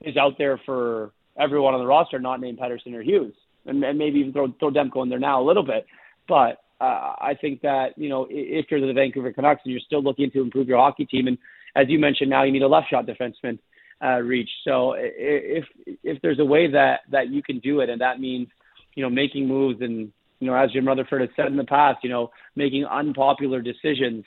is 0.00 0.16
out 0.16 0.34
there 0.38 0.60
for 0.64 1.12
everyone 1.38 1.74
on 1.74 1.80
the 1.80 1.86
roster, 1.86 2.18
not 2.18 2.40
named 2.40 2.58
Pettersson 2.58 2.94
or 2.94 3.02
Hughes, 3.02 3.34
and, 3.66 3.82
and 3.82 3.98
maybe 3.98 4.20
even 4.20 4.32
throw, 4.32 4.52
throw 4.58 4.70
Demko 4.70 5.02
in 5.02 5.08
there 5.08 5.18
now 5.18 5.40
a 5.40 5.46
little 5.46 5.62
bit. 5.62 5.86
But 6.28 6.58
uh, 6.80 7.14
I 7.20 7.36
think 7.40 7.62
that 7.62 7.96
you 7.96 8.08
know 8.08 8.26
if 8.30 8.66
you're 8.70 8.86
the 8.86 8.92
Vancouver 8.92 9.32
Canucks 9.32 9.62
and 9.64 9.72
you're 9.72 9.80
still 9.80 10.02
looking 10.02 10.30
to 10.30 10.42
improve 10.42 10.68
your 10.68 10.78
hockey 10.78 11.06
team, 11.06 11.26
and 11.26 11.38
as 11.74 11.86
you 11.88 11.98
mentioned, 11.98 12.30
now 12.30 12.44
you 12.44 12.52
need 12.52 12.62
a 12.62 12.68
left 12.68 12.90
shot 12.90 13.06
defenseman 13.06 13.58
uh, 14.04 14.18
reach. 14.18 14.50
So 14.64 14.94
if 14.96 15.64
if 16.04 16.20
there's 16.22 16.38
a 16.38 16.44
way 16.44 16.70
that 16.70 17.00
that 17.10 17.30
you 17.30 17.42
can 17.42 17.58
do 17.58 17.80
it, 17.80 17.88
and 17.88 18.00
that 18.00 18.20
means 18.20 18.48
you 18.94 19.02
know 19.02 19.10
making 19.10 19.48
moves, 19.48 19.80
and 19.80 20.12
you 20.40 20.46
know 20.46 20.54
as 20.54 20.70
Jim 20.72 20.86
Rutherford 20.86 21.20
has 21.20 21.30
said 21.36 21.46
in 21.46 21.56
the 21.56 21.64
past, 21.64 21.98
you 22.02 22.10
know 22.10 22.30
making 22.56 22.84
unpopular 22.84 23.60
decisions, 23.60 24.24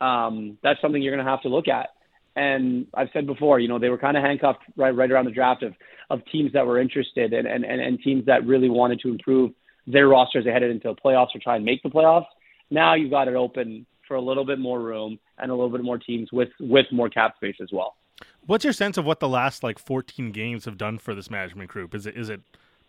um, 0.00 0.58
that's 0.62 0.80
something 0.80 1.02
you're 1.02 1.14
going 1.14 1.24
to 1.24 1.30
have 1.30 1.42
to 1.42 1.48
look 1.48 1.68
at. 1.68 1.90
And 2.36 2.86
I've 2.94 3.08
said 3.12 3.26
before, 3.26 3.58
you 3.60 3.68
know 3.68 3.78
they 3.78 3.88
were 3.88 3.98
kind 3.98 4.16
of 4.16 4.22
handcuffed 4.22 4.60
right 4.76 4.94
right 4.94 5.10
around 5.10 5.26
the 5.26 5.32
draft 5.32 5.62
of 5.62 5.74
of 6.10 6.20
teams 6.30 6.52
that 6.52 6.66
were 6.66 6.80
interested 6.80 7.32
and 7.32 7.46
and 7.46 7.64
and, 7.64 7.80
and 7.80 8.00
teams 8.00 8.26
that 8.26 8.46
really 8.46 8.68
wanted 8.70 9.00
to 9.00 9.08
improve 9.08 9.52
their 9.86 10.08
rosters 10.08 10.44
they 10.44 10.50
headed 10.50 10.70
into 10.70 10.88
the 10.88 10.94
playoffs 10.94 11.34
or 11.34 11.40
try 11.42 11.56
and 11.56 11.64
make 11.64 11.82
the 11.82 11.88
playoffs. 11.88 12.26
Now 12.70 12.94
you've 12.94 13.10
got 13.10 13.28
it 13.28 13.34
open 13.34 13.86
for 14.06 14.14
a 14.14 14.20
little 14.20 14.44
bit 14.44 14.58
more 14.58 14.80
room 14.80 15.18
and 15.38 15.50
a 15.50 15.54
little 15.54 15.70
bit 15.70 15.82
more 15.82 15.98
teams 15.98 16.30
with 16.32 16.50
with 16.60 16.86
more 16.92 17.08
cap 17.08 17.36
space 17.36 17.56
as 17.62 17.68
well. 17.72 17.96
What's 18.46 18.64
your 18.64 18.72
sense 18.72 18.96
of 18.96 19.04
what 19.04 19.20
the 19.20 19.28
last 19.28 19.62
like 19.62 19.78
14 19.78 20.32
games 20.32 20.64
have 20.64 20.78
done 20.78 20.98
for 20.98 21.14
this 21.14 21.30
management 21.30 21.70
group? 21.70 21.94
Is 21.94 22.06
it 22.06 22.16
is 22.16 22.28
it 22.28 22.40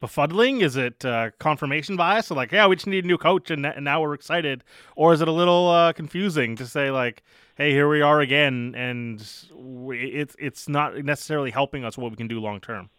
befuddling? 0.01 0.61
Is 0.61 0.75
it 0.75 1.03
uh, 1.05 1.31
confirmation 1.39 1.95
bias? 1.95 2.27
So 2.27 2.35
like, 2.35 2.51
yeah, 2.51 2.67
we 2.67 2.75
just 2.75 2.87
need 2.87 3.03
a 3.03 3.07
new 3.07 3.17
coach, 3.17 3.51
and, 3.51 3.65
and 3.65 3.83
now 3.85 4.01
we're 4.01 4.13
excited, 4.13 4.63
or 4.95 5.13
is 5.13 5.21
it 5.21 5.27
a 5.27 5.31
little 5.31 5.69
uh, 5.69 5.93
confusing 5.93 6.55
to 6.57 6.65
say 6.65 6.91
like, 6.91 7.23
hey, 7.55 7.71
here 7.71 7.89
we 7.89 8.01
are 8.01 8.19
again, 8.21 8.73
and 8.75 9.25
we, 9.53 9.99
it's 10.07 10.35
it's 10.39 10.67
not 10.69 10.97
necessarily 10.97 11.51
helping 11.51 11.83
us 11.83 11.97
what 11.97 12.11
we 12.11 12.17
can 12.17 12.27
do 12.27 12.39
long 12.39 12.59
term? 12.59 12.89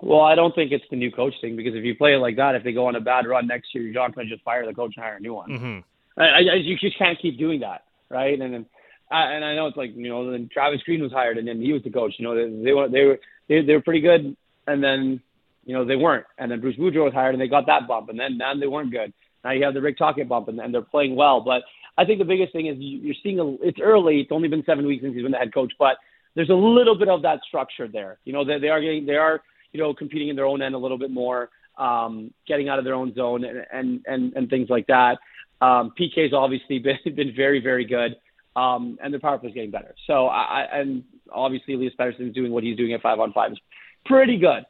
Well, 0.00 0.20
I 0.20 0.34
don't 0.34 0.54
think 0.54 0.72
it's 0.72 0.84
the 0.90 0.96
new 0.96 1.10
coach 1.10 1.34
thing 1.40 1.56
because 1.56 1.74
if 1.74 1.82
you 1.82 1.94
play 1.94 2.14
it 2.14 2.18
like 2.18 2.36
that, 2.36 2.54
if 2.54 2.64
they 2.64 2.72
go 2.72 2.86
on 2.86 2.96
a 2.96 3.00
bad 3.00 3.26
run 3.26 3.46
next 3.46 3.74
year, 3.74 3.82
you're 3.82 3.94
not 3.94 4.14
going 4.14 4.28
to 4.28 4.34
just 4.34 4.44
fire 4.44 4.66
the 4.66 4.74
coach 4.74 4.92
and 4.96 5.04
hire 5.04 5.16
a 5.16 5.20
new 5.20 5.32
one. 5.32 5.50
Mm-hmm. 5.50 6.20
I, 6.20 6.24
I, 6.24 6.54
you 6.54 6.76
just 6.76 6.98
can't 6.98 7.18
keep 7.20 7.38
doing 7.38 7.60
that, 7.60 7.84
right? 8.10 8.38
And 8.38 8.52
then 8.52 8.66
uh, 9.10 9.14
and 9.14 9.44
I 9.44 9.54
know 9.54 9.66
it's 9.68 9.76
like 9.76 9.94
you 9.94 10.08
know, 10.08 10.30
then 10.30 10.48
Travis 10.52 10.82
Green 10.82 11.02
was 11.02 11.12
hired, 11.12 11.38
and 11.38 11.46
then 11.46 11.60
he 11.60 11.72
was 11.72 11.82
the 11.82 11.90
coach. 11.90 12.14
You 12.18 12.24
know, 12.24 12.34
they 12.34 12.64
they 12.64 12.72
were 12.72 12.88
they 12.88 13.04
were 13.04 13.20
they, 13.48 13.62
they 13.62 13.74
were 13.74 13.82
pretty 13.82 14.00
good, 14.00 14.36
and 14.66 14.82
then 14.82 15.20
you 15.66 15.74
know 15.74 15.84
they 15.84 15.96
weren't. 15.96 16.24
And 16.38 16.50
then 16.50 16.60
Bruce 16.60 16.76
Boudreau 16.76 17.04
was 17.04 17.12
hired, 17.12 17.34
and 17.34 17.40
they 17.40 17.48
got 17.48 17.66
that 17.66 17.86
bump, 17.86 18.08
and 18.08 18.18
then 18.18 18.38
now 18.38 18.54
they 18.54 18.66
weren't 18.66 18.90
good. 18.90 19.12
Now 19.44 19.52
you 19.52 19.64
have 19.64 19.74
the 19.74 19.82
Rick 19.82 19.98
Tocchet 19.98 20.28
bump, 20.28 20.48
and, 20.48 20.58
and 20.58 20.72
they're 20.72 20.82
playing 20.82 21.14
well. 21.14 21.40
But 21.40 21.62
I 21.98 22.04
think 22.04 22.18
the 22.18 22.24
biggest 22.24 22.52
thing 22.52 22.66
is 22.66 22.76
you're 22.78 23.14
seeing 23.22 23.38
a. 23.38 23.54
It's 23.66 23.78
early. 23.82 24.20
It's 24.20 24.32
only 24.32 24.48
been 24.48 24.64
seven 24.64 24.86
weeks 24.86 25.02
since 25.02 25.14
he's 25.14 25.22
been 25.22 25.32
the 25.32 25.38
head 25.38 25.52
coach, 25.52 25.72
but 25.78 25.96
there's 26.34 26.50
a 26.50 26.54
little 26.54 26.98
bit 26.98 27.08
of 27.08 27.22
that 27.22 27.40
structure 27.46 27.88
there. 27.88 28.18
You 28.24 28.32
know, 28.32 28.44
they, 28.44 28.58
they 28.58 28.68
are 28.68 28.80
getting 28.80 29.04
they 29.04 29.16
are 29.16 29.42
you 29.72 29.80
know 29.80 29.92
competing 29.92 30.28
in 30.28 30.36
their 30.36 30.46
own 30.46 30.62
end 30.62 30.74
a 30.74 30.78
little 30.78 30.98
bit 30.98 31.10
more, 31.10 31.50
um, 31.76 32.32
getting 32.48 32.68
out 32.68 32.78
of 32.78 32.84
their 32.84 32.94
own 32.94 33.14
zone, 33.14 33.44
and 33.44 33.66
and 33.72 34.00
and, 34.06 34.32
and 34.34 34.50
things 34.50 34.70
like 34.70 34.86
that. 34.86 35.18
Um, 35.60 35.92
PK's 35.98 36.32
obviously 36.32 36.78
been 37.04 37.14
been 37.14 37.34
very 37.36 37.60
very 37.60 37.84
good 37.84 38.16
um, 38.56 38.98
and 39.02 39.12
their 39.12 39.20
power 39.20 39.38
play 39.38 39.50
is 39.50 39.54
getting 39.54 39.70
better. 39.70 39.94
So 40.06 40.26
I 40.26 40.66
and 40.72 41.04
obviously 41.30 41.74
Elias 41.74 41.92
Pettersson 41.98 42.28
is 42.28 42.34
doing 42.34 42.50
what 42.50 42.64
he's 42.64 42.76
doing 42.76 42.94
at 42.94 43.02
five 43.02 43.20
on 43.20 43.32
five 43.32 43.52
is 43.52 43.60
pretty 44.06 44.38
good. 44.38 44.64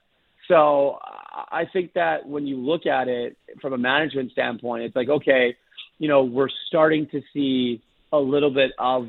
So 0.49 0.99
I 1.03 1.67
think 1.73 1.95
that 1.95 2.27
when 2.27 2.47
you 2.47 2.57
look 2.57 2.87
at 2.87 3.09
it 3.09 3.37
from 3.61 3.73
a 3.73 3.79
management 3.79 4.33
standpoint, 4.33 4.85
it's 4.85 4.97
like 4.97 5.09
okay, 5.09 5.57
you 5.99 6.09
know, 6.09 6.25
we're 6.25 6.49
starting 6.69 7.09
to 7.09 7.23
see 7.33 7.83
a 8.13 8.19
little 8.19 8.51
bit 8.51 8.73
of 8.79 9.09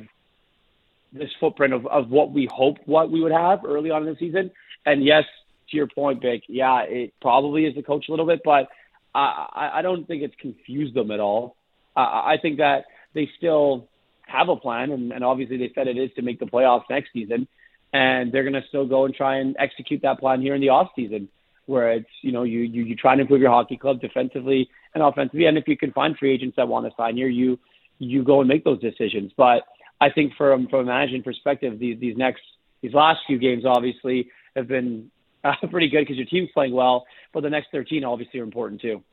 this 1.13 1.29
footprint 1.39 1.73
of, 1.73 1.85
of 1.87 2.09
what 2.09 2.31
we 2.31 2.47
hoped 2.51 2.81
what 2.87 3.09
we 3.11 3.21
would 3.21 3.31
have 3.31 3.63
early 3.65 3.91
on 3.91 4.07
in 4.07 4.13
the 4.13 4.19
season. 4.19 4.51
And 4.85 5.03
yes, 5.03 5.23
to 5.69 5.77
your 5.77 5.87
point, 5.87 6.21
Bik, 6.21 6.43
yeah, 6.47 6.81
it 6.81 7.13
probably 7.21 7.65
is 7.65 7.75
the 7.75 7.83
coach 7.83 8.05
a 8.07 8.11
little 8.11 8.25
bit, 8.25 8.41
but 8.43 8.69
I, 9.13 9.71
I 9.75 9.81
don't 9.81 10.07
think 10.07 10.23
it's 10.23 10.35
confused 10.39 10.93
them 10.93 11.11
at 11.11 11.19
all. 11.19 11.55
I, 11.95 12.33
I 12.33 12.37
think 12.41 12.57
that 12.57 12.85
they 13.13 13.29
still 13.37 13.87
have 14.25 14.49
a 14.49 14.55
plan, 14.55 14.91
and, 14.91 15.11
and 15.11 15.23
obviously 15.23 15.57
they 15.57 15.71
said 15.73 15.87
it 15.87 15.97
is 15.97 16.11
to 16.15 16.21
make 16.21 16.39
the 16.39 16.45
playoffs 16.45 16.83
next 16.89 17.11
season, 17.13 17.47
and 17.93 18.31
they're 18.31 18.43
going 18.43 18.53
to 18.53 18.67
still 18.67 18.85
go 18.85 19.05
and 19.05 19.13
try 19.13 19.37
and 19.37 19.55
execute 19.59 20.01
that 20.01 20.19
plan 20.19 20.41
here 20.41 20.55
in 20.55 20.61
the 20.61 20.69
off 20.69 20.89
season, 20.95 21.29
where 21.65 21.93
it's 21.93 22.09
you 22.21 22.31
know 22.31 22.43
you 22.43 22.59
you, 22.59 22.83
you 22.83 22.95
try 22.95 23.13
and 23.13 23.21
improve 23.21 23.41
your 23.41 23.51
hockey 23.51 23.77
club 23.77 24.01
defensively 24.01 24.69
and 24.93 25.03
offensively, 25.03 25.45
and 25.45 25.57
if 25.57 25.67
you 25.67 25.77
can 25.77 25.91
find 25.91 26.17
free 26.17 26.33
agents 26.33 26.55
that 26.57 26.67
want 26.67 26.85
to 26.85 26.91
sign 26.97 27.15
here, 27.15 27.27
you 27.27 27.59
you 27.99 28.23
go 28.23 28.39
and 28.41 28.47
make 28.47 28.63
those 28.63 28.79
decisions. 28.79 29.31
But 29.35 29.63
I 29.99 30.09
think 30.09 30.33
from 30.37 30.67
from 30.67 30.81
a 30.81 30.85
management 30.85 31.25
perspective, 31.25 31.79
these 31.79 31.99
these 31.99 32.17
next 32.17 32.41
these 32.81 32.93
last 32.93 33.19
few 33.27 33.37
games 33.37 33.65
obviously 33.65 34.29
have 34.55 34.67
been 34.67 35.11
uh, 35.43 35.53
pretty 35.71 35.89
good 35.89 36.01
because 36.01 36.17
your 36.17 36.25
team's 36.25 36.49
playing 36.53 36.73
well, 36.73 37.05
but 37.33 37.41
the 37.41 37.49
next 37.49 37.69
13 37.71 38.03
obviously 38.03 38.39
are 38.39 38.43
important 38.43 38.81
too. 38.81 39.03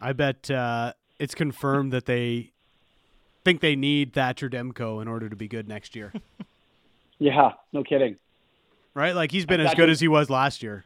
I 0.00 0.12
bet 0.12 0.50
uh, 0.50 0.92
it's 1.18 1.34
confirmed 1.34 1.92
that 1.92 2.06
they 2.06 2.52
think 3.44 3.60
they 3.60 3.76
need 3.76 4.12
Thatcher 4.12 4.48
Demko 4.48 5.00
in 5.00 5.08
order 5.08 5.28
to 5.28 5.36
be 5.36 5.48
good 5.48 5.68
next 5.68 5.94
year. 5.94 6.12
yeah, 7.18 7.52
no 7.72 7.84
kidding. 7.84 8.16
Right? 8.94 9.14
Like 9.14 9.32
he's 9.32 9.46
been 9.46 9.60
as 9.60 9.74
good 9.74 9.90
as 9.90 10.00
he 10.00 10.08
was 10.08 10.30
last 10.30 10.62
year. 10.62 10.84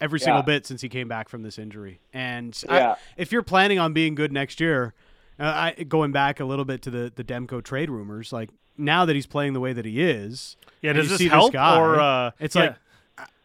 Every 0.00 0.18
single 0.18 0.40
yeah. 0.40 0.46
bit 0.46 0.66
since 0.66 0.80
he 0.80 0.88
came 0.88 1.08
back 1.08 1.28
from 1.28 1.42
this 1.42 1.58
injury. 1.58 2.00
And 2.14 2.58
yeah. 2.68 2.92
I, 2.92 2.96
if 3.18 3.32
you're 3.32 3.42
planning 3.42 3.78
on 3.78 3.92
being 3.92 4.14
good 4.14 4.32
next 4.32 4.58
year, 4.58 4.94
uh, 5.38 5.72
I, 5.76 5.82
going 5.84 6.10
back 6.10 6.40
a 6.40 6.46
little 6.46 6.64
bit 6.64 6.80
to 6.82 6.90
the, 6.90 7.12
the 7.14 7.22
Demko 7.22 7.62
trade 7.62 7.90
rumors, 7.90 8.32
like 8.32 8.48
now 8.78 9.04
that 9.04 9.14
he's 9.14 9.26
playing 9.26 9.52
the 9.52 9.60
way 9.60 9.74
that 9.74 9.84
he 9.84 10.00
is, 10.00 10.56
yeah, 10.80 10.94
does 10.94 11.10
this 11.10 11.20
help 11.28 11.52
this 11.52 11.58
guy, 11.58 11.78
or 11.78 12.00
uh, 12.00 12.30
it's 12.40 12.56
yeah. 12.56 12.62
like 12.62 12.76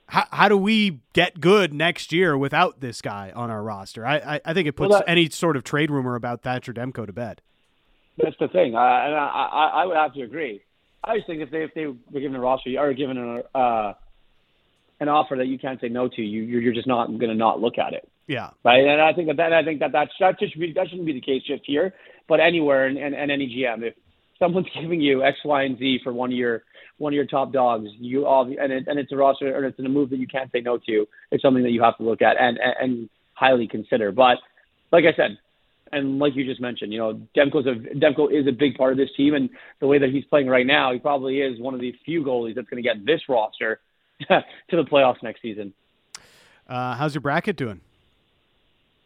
how, 0.08 0.26
how 0.32 0.50
do 0.50 0.58
we 0.58 1.00
get 1.14 1.42
good 1.42 1.74
next 1.74 2.14
year 2.14 2.38
without 2.38 2.80
this 2.80 3.02
guy 3.02 3.34
on 3.36 3.50
our 3.50 3.62
roster? 3.62 4.06
I 4.06 4.16
I, 4.16 4.42
I 4.46 4.54
think 4.54 4.68
it 4.68 4.78
puts 4.78 4.92
well, 4.92 5.00
that, 5.00 5.10
any 5.10 5.30
sort 5.30 5.58
of 5.58 5.64
trade 5.64 5.92
rumor 5.92 6.16
about 6.16 6.42
Thatcher 6.42 6.74
Demko 6.74 7.06
to 7.06 7.14
bed. 7.14 7.42
That's 8.18 8.38
the 8.40 8.48
thing, 8.48 8.76
uh, 8.76 8.80
and 8.80 9.14
I, 9.14 9.28
I, 9.28 9.66
I 9.82 9.86
would 9.86 9.98
have 9.98 10.14
to 10.14 10.22
agree. 10.22 10.62
I 11.06 11.16
just 11.18 11.28
think 11.28 11.42
if 11.42 11.52
they 11.52 11.64
if 11.64 11.74
they 11.74 11.86
were 11.86 12.20
given 12.20 12.36
a 12.36 12.40
roster 12.40 12.72
or 12.78 12.94
given 12.94 13.18
an 13.18 13.44
uh, 13.54 13.94
an 15.00 15.10
offer 15.10 15.36
that 15.38 15.48
you 15.48 15.60
can't 15.60 15.80
say 15.80 15.90
no 15.90 16.08
to, 16.08 16.22
you 16.22 16.44
you're 16.44 16.74
just 16.74 16.88
not 16.88 17.08
going 17.08 17.30
to 17.30 17.36
not 17.36 17.62
look 17.62 17.78
at 17.78 17.94
it. 17.94 18.10
Yeah. 18.28 18.50
Right. 18.64 18.86
And 18.86 19.02
I 19.02 19.14
think 19.14 19.28
that, 19.28 19.38
that 19.38 19.54
I 19.54 19.64
think 19.64 19.80
that 19.82 19.92
that 19.92 20.10
that 20.20 20.36
should 20.40 20.60
be 20.60 20.74
that 20.74 20.90
shouldn't 20.90 21.06
be 21.06 21.14
the 21.14 21.22
case 21.22 21.44
just 21.46 21.64
here, 21.66 21.94
but 22.28 22.40
anywhere 22.40 22.88
and, 22.88 22.98
and, 22.98 23.14
and 23.14 23.32
any 23.32 23.48
GM 23.48 23.84
if 23.84 23.94
someone's 24.40 24.68
giving 24.82 25.02
you 25.02 25.24
X, 25.24 25.38
Y, 25.46 25.64
and 25.64 25.78
Z 25.78 26.00
for 26.04 26.14
one 26.14 26.32
of 26.32 26.38
your 26.38 26.64
one 26.98 27.14
of 27.14 27.16
your 27.16 27.26
top 27.26 27.52
dogs, 27.52 27.88
you 28.00 28.26
all 28.26 28.44
and 28.44 28.72
it, 28.72 28.88
and 28.88 29.00
it's 29.00 29.12
a 29.12 29.16
roster 29.16 29.56
and 29.56 29.66
it's 29.66 29.78
in 29.78 29.86
a 29.86 29.90
move 29.90 30.10
that 30.10 30.20
you 30.20 30.28
can't 30.28 30.52
say 30.52 30.62
no 30.62 30.78
to. 30.78 31.06
It's 31.32 31.44
something 31.44 31.64
that 31.64 31.72
you 31.72 31.84
have 31.84 31.98
to 31.98 32.04
look 32.04 32.22
at 32.22 32.38
and 32.40 32.58
and, 32.58 32.76
and 32.80 33.10
highly 33.34 33.68
consider. 33.68 34.12
But 34.12 34.38
like 34.92 35.04
I 35.06 35.16
said, 35.16 35.38
and 35.92 36.20
like 36.20 36.36
you 36.36 36.46
just 36.46 36.62
mentioned, 36.62 36.92
you 36.94 37.00
know, 37.00 37.22
Demko's 37.36 37.66
a 37.68 37.76
Demko 37.96 38.32
is 38.32 38.48
a 38.48 38.52
big 38.52 38.76
part 38.78 38.92
of 38.92 38.98
this 38.98 39.10
team, 39.16 39.34
and 39.34 39.50
the 39.80 39.88
way 39.88 39.98
that 40.00 40.10
he's 40.10 40.26
playing 40.26 40.48
right 40.48 40.66
now, 40.66 40.92
he 40.94 41.00
probably 41.00 41.42
is 41.42 41.60
one 41.60 41.74
of 41.74 41.80
the 41.80 41.94
few 42.06 42.24
goalies 42.24 42.56
that's 42.56 42.70
going 42.70 42.82
to 42.82 42.88
get 42.88 43.06
this 43.06 43.22
roster 43.30 43.80
to 44.28 44.44
the 44.72 44.84
playoffs 44.84 45.22
next 45.24 45.42
season. 45.42 45.74
Uh, 46.68 46.96
how's 46.96 47.14
your 47.14 47.22
bracket 47.22 47.56
doing? 47.56 47.80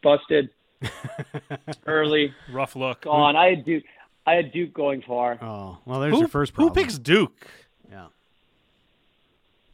Busted 0.02 0.48
early, 1.86 2.32
Rough 2.50 2.74
look. 2.76 3.02
gone. 3.02 3.36
I 3.36 3.50
had 3.50 3.64
Duke. 3.64 3.84
I 4.26 4.34
had 4.34 4.52
Duke 4.52 4.72
going 4.72 5.02
far. 5.02 5.38
Oh, 5.42 5.78
well, 5.84 6.00
there's 6.00 6.12
Who, 6.14 6.20
your 6.20 6.28
first 6.28 6.54
problem. 6.54 6.74
who 6.74 6.80
picks 6.80 6.98
Duke? 6.98 7.46
Yeah. 7.90 8.06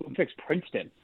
Who 0.05 0.15
picks 0.15 0.33
Princeton? 0.47 0.91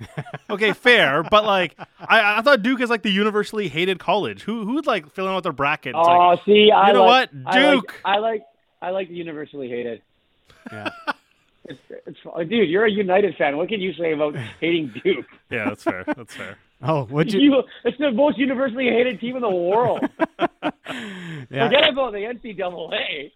Okay, 0.51 0.73
fair, 0.75 1.23
but 1.23 1.45
like 1.45 1.75
I, 1.99 2.39
I 2.39 2.43
thought 2.43 2.63
Duke 2.63 2.81
is 2.83 2.91
like 2.91 3.03
the 3.03 3.11
universally 3.11 3.69
hated 3.69 3.99
college. 3.99 4.43
Who 4.43 4.65
who's 4.67 4.85
like 4.87 5.11
filling 5.13 5.33
out 5.35 5.43
their 5.45 5.53
bracket? 5.53 5.95
It's 5.97 6.07
Oh, 6.09 6.13
like, 6.29 6.45
see, 6.45 6.71
I 6.71 6.89
you 6.89 6.93
know 6.93 7.05
like, 7.07 7.31
what? 7.33 7.47
I 7.47 7.63
like- 7.65 7.73
Duke. 7.81 8.01
I 8.05 8.19
like. 8.19 8.43
I 8.83 8.91
like 8.91 9.09
the 9.09 9.15
universally 9.15 9.69
hated. 9.69 10.03
Yeah. 10.71 10.91
It's, 11.65 11.79
it's 12.09 12.19
dude. 12.51 12.69
You're 12.69 12.87
a 12.87 12.91
United 12.91 13.37
fan. 13.37 13.57
What 13.57 13.69
can 13.69 13.81
you 13.81 13.93
say 13.95 14.13
about 14.13 14.35
hating 14.61 14.93
Duke? 15.05 15.27
yeah, 15.51 15.67
that's 15.69 15.85
fair. 15.85 16.03
That's 16.05 16.35
fair. 16.35 16.59
Oh, 16.83 17.05
what'd 17.05 17.33
you? 17.33 17.39
You, 17.41 17.63
it's 17.85 17.97
the 17.99 18.11
most 18.11 18.37
universally 18.37 18.87
hated 18.87 19.21
team 19.21 19.37
in 19.37 19.43
the 19.43 19.49
world. 19.49 20.01
yeah. 20.41 21.69
Forget 21.69 21.89
about 21.91 22.13
the 22.15 22.19
NCAA. 22.19 23.31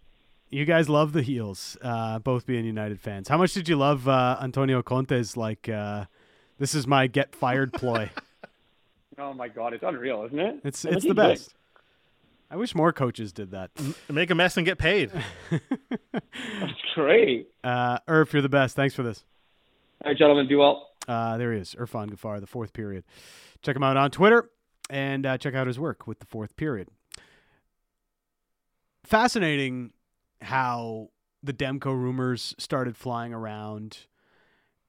You 0.48 0.64
guys 0.64 0.88
love 0.88 1.12
the 1.12 1.22
heels, 1.22 1.76
uh, 1.82 2.18
both 2.20 2.46
being 2.46 2.64
United 2.64 3.00
fans. 3.00 3.28
How 3.28 3.36
much 3.36 3.52
did 3.52 3.68
you 3.68 3.76
love 3.76 4.06
uh, 4.08 4.38
Antonio 4.40 4.82
Conte's 4.82 5.36
like? 5.36 5.68
Uh, 5.68 6.04
this 6.58 6.74
is 6.74 6.86
my 6.86 7.06
get 7.06 7.34
fired 7.34 7.72
ploy. 7.72 8.10
Oh 9.18 9.32
my 9.32 9.48
god, 9.48 9.72
it's 9.72 9.82
unreal, 9.82 10.24
isn't 10.26 10.38
it? 10.38 10.56
It's 10.62 10.84
What 10.84 10.92
it's 10.92 11.02
the 11.04 11.08
he 11.08 11.14
doing? 11.14 11.28
best. 11.30 11.54
I 12.50 12.56
wish 12.56 12.74
more 12.74 12.92
coaches 12.92 13.32
did 13.32 13.52
that. 13.52 13.70
Make 14.10 14.30
a 14.30 14.34
mess 14.34 14.58
and 14.58 14.66
get 14.66 14.76
paid. 14.76 15.10
That's 15.50 16.72
great. 16.94 17.48
Uh, 17.64 17.98
Irf, 18.00 18.34
you're 18.34 18.42
the 18.42 18.50
best. 18.50 18.76
Thanks 18.76 18.94
for 18.94 19.02
this. 19.02 19.24
All 20.04 20.10
right, 20.10 20.18
gentlemen, 20.18 20.48
do 20.48 20.58
well. 20.58 20.90
Uh, 21.08 21.38
there 21.38 21.50
he 21.54 21.60
is, 21.60 21.74
Irfaan 21.80 22.10
Gaffar, 22.10 22.40
the 22.40 22.46
fourth 22.46 22.74
period. 22.74 23.04
Check 23.62 23.74
him 23.74 23.82
out 23.82 23.96
on 23.96 24.10
Twitter 24.10 24.50
and 24.90 25.24
uh, 25.24 25.38
check 25.38 25.54
out 25.54 25.66
his 25.66 25.78
work 25.78 26.06
with 26.06 26.18
the 26.18 26.26
fourth 26.26 26.54
period. 26.54 26.88
Fascinating 29.04 29.92
how 30.42 31.10
the 31.42 31.52
Demko 31.52 31.86
rumors 31.86 32.54
started 32.58 32.96
flying 32.96 33.32
around. 33.32 34.06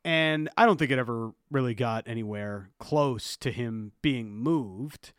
And 0.04 0.50
I 0.58 0.66
don't 0.66 0.78
think 0.78 0.92
it 0.92 1.00
ever 1.00 1.32
really 1.52 1.74
got 1.74 2.08
anywhere 2.08 2.70
close 2.80 3.36
to 3.38 3.52
him 3.52 3.92
being 4.02 4.36
moved. 4.36 5.14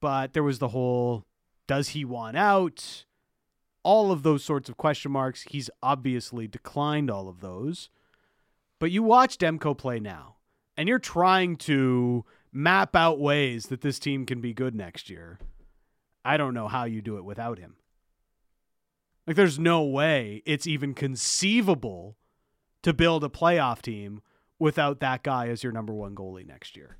But 0.00 0.32
there 0.32 0.42
was 0.42 0.58
the 0.58 0.68
whole 0.68 1.24
does 1.68 1.90
he 1.90 2.04
want 2.04 2.36
out? 2.36 3.04
All 3.84 4.10
of 4.10 4.22
those 4.22 4.42
sorts 4.42 4.68
of 4.68 4.76
question 4.76 5.12
marks. 5.12 5.42
He's 5.42 5.70
obviously 5.82 6.48
declined 6.48 7.10
all 7.10 7.28
of 7.28 7.40
those. 7.40 7.90
But 8.80 8.90
you 8.90 9.02
watch 9.02 9.38
Demko 9.38 9.76
play 9.76 10.00
now, 10.00 10.36
and 10.76 10.88
you're 10.88 10.98
trying 10.98 11.56
to 11.56 12.24
map 12.52 12.96
out 12.96 13.20
ways 13.20 13.66
that 13.66 13.82
this 13.82 13.98
team 13.98 14.24
can 14.24 14.40
be 14.40 14.54
good 14.54 14.74
next 14.74 15.10
year. 15.10 15.38
I 16.24 16.36
don't 16.36 16.54
know 16.54 16.68
how 16.68 16.84
you 16.84 17.02
do 17.02 17.18
it 17.18 17.24
without 17.24 17.58
him. 17.58 17.76
Like, 19.28 19.36
there's 19.36 19.58
no 19.58 19.82
way 19.84 20.42
it's 20.46 20.66
even 20.66 20.94
conceivable 20.94 22.16
to 22.82 22.94
build 22.94 23.22
a 23.22 23.28
playoff 23.28 23.82
team 23.82 24.22
without 24.58 25.00
that 25.00 25.22
guy 25.22 25.48
as 25.48 25.62
your 25.62 25.70
number 25.70 25.92
one 25.92 26.14
goalie 26.14 26.46
next 26.46 26.78
year. 26.78 26.96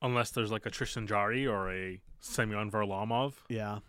Unless 0.00 0.30
there's 0.30 0.50
like 0.50 0.64
a 0.64 0.70
Tristan 0.70 1.06
Jarry 1.06 1.46
or 1.46 1.70
a 1.70 2.00
Semyon 2.20 2.70
Varlamov. 2.70 3.34
Yeah. 3.50 3.80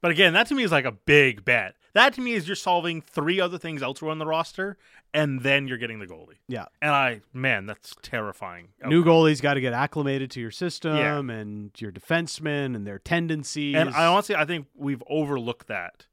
But 0.00 0.10
again, 0.12 0.32
that 0.34 0.46
to 0.48 0.54
me 0.54 0.62
is 0.62 0.70
like 0.72 0.84
a 0.84 0.92
big 0.92 1.44
bet. 1.44 1.74
That 1.94 2.14
to 2.14 2.20
me 2.20 2.34
is 2.34 2.46
you're 2.46 2.54
solving 2.54 3.00
three 3.02 3.40
other 3.40 3.58
things 3.58 3.82
elsewhere 3.82 4.10
on 4.12 4.18
the 4.18 4.26
roster, 4.26 4.76
and 5.12 5.42
then 5.42 5.66
you're 5.66 5.78
getting 5.78 5.98
the 5.98 6.06
goalie. 6.06 6.36
Yeah. 6.46 6.66
And 6.80 6.92
I, 6.92 7.22
man, 7.32 7.66
that's 7.66 7.96
terrifying. 8.02 8.68
New 8.84 9.00
outcome. 9.00 9.12
goalies 9.12 9.42
got 9.42 9.54
to 9.54 9.60
get 9.60 9.72
acclimated 9.72 10.30
to 10.32 10.40
your 10.40 10.50
system 10.52 11.30
and 11.30 11.70
your 11.80 11.90
defensemen 11.90 12.76
and 12.76 12.86
their 12.86 12.98
tendencies. 13.00 13.74
And 13.74 13.90
I 13.90 14.06
honestly, 14.06 14.36
I 14.36 14.44
think 14.44 14.66
we've 14.76 15.02
overlooked 15.08 15.66
that. 15.68 16.06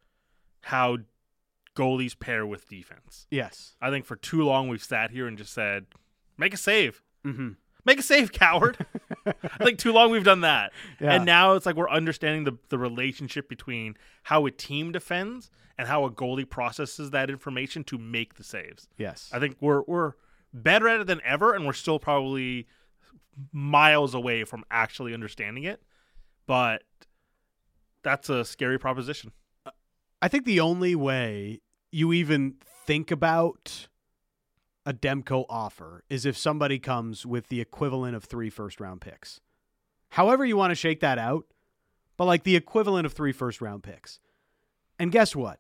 How 0.62 0.98
goalies 1.76 2.18
pair 2.18 2.46
with 2.46 2.68
defense. 2.70 3.28
yes. 3.30 3.76
I 3.82 3.90
think 3.92 4.06
for 4.06 4.16
too 4.16 4.44
long 4.44 4.68
we've 4.70 4.82
sat 4.84 5.12
here 5.12 5.28
and 5.28 5.38
just 5.38 5.54
said, 5.54 5.86
"Make 6.38 6.54
a 6.54 6.58
save, 6.58 7.04
Mm-hmm. 7.26 7.50
Make 7.86 8.00
a 8.00 8.04
save, 8.04 8.32
coward." 8.32 8.86
I 9.26 9.64
think 9.64 9.80
too 9.80 9.92
long 9.94 10.12
we've 10.12 10.24
done 10.24 10.42
that, 10.42 10.72
Yeah. 11.00 11.14
and 11.14 11.26
now 11.26 11.54
it's 11.54 11.66
like 11.66 11.76
we're 11.76 11.90
understanding 11.90 12.44
the 12.44 12.58
the 12.70 12.78
relationship 12.78 13.48
between 13.50 13.96
how 14.24 14.46
a 14.46 14.52
team 14.52 14.92
defends 14.92 15.50
and 15.78 15.88
how 15.88 16.06
a 16.06 16.12
goalie 16.12 16.50
processes 16.50 17.12
that 17.12 17.30
information 17.30 17.84
to 17.86 17.98
make 17.98 18.36
the 18.36 18.44
saves. 18.44 18.88
Yes. 18.98 19.30
I 19.34 19.40
think 19.40 19.58
we're 19.60 19.82
we're 19.88 20.14
better 20.54 20.88
at 20.88 21.02
it 21.02 21.08
than 21.08 21.22
ever, 21.26 21.54
and 21.54 21.66
we're 21.66 21.74
still 21.74 22.00
probably 22.00 22.68
miles 23.52 24.14
away 24.14 24.44
from 24.46 24.64
actually 24.72 25.14
understanding 25.14 25.64
it. 25.66 25.82
But 26.48 26.84
that's 28.04 28.30
a 28.30 28.46
scary 28.46 28.78
proposition. 28.80 29.32
I 30.22 30.28
think 30.28 30.46
the 30.46 30.60
only 30.60 30.96
way 30.96 31.60
you 31.92 32.14
even 32.14 32.56
think 32.86 33.12
about 33.12 33.88
a 34.86 34.94
Demko 34.94 35.46
offer 35.50 36.04
is 36.10 36.26
if 36.26 36.38
somebody 36.38 36.80
comes 36.80 37.26
with 37.26 37.48
the 37.48 37.60
equivalent 37.60 38.16
of 38.16 38.24
three 38.24 38.50
first 38.50 38.80
round 38.80 39.02
picks. 39.02 39.42
However, 40.10 40.46
you 40.46 40.56
want 40.56 40.72
to 40.72 40.76
shake 40.76 41.00
that 41.00 41.18
out, 41.18 41.46
but 42.18 42.26
like 42.26 42.44
the 42.44 42.56
equivalent 42.56 43.06
of 43.06 43.14
three 43.14 43.32
first 43.32 43.62
round 43.62 43.84
picks. 43.84 44.20
And 45.00 45.12
guess 45.12 45.36
what? 45.36 45.60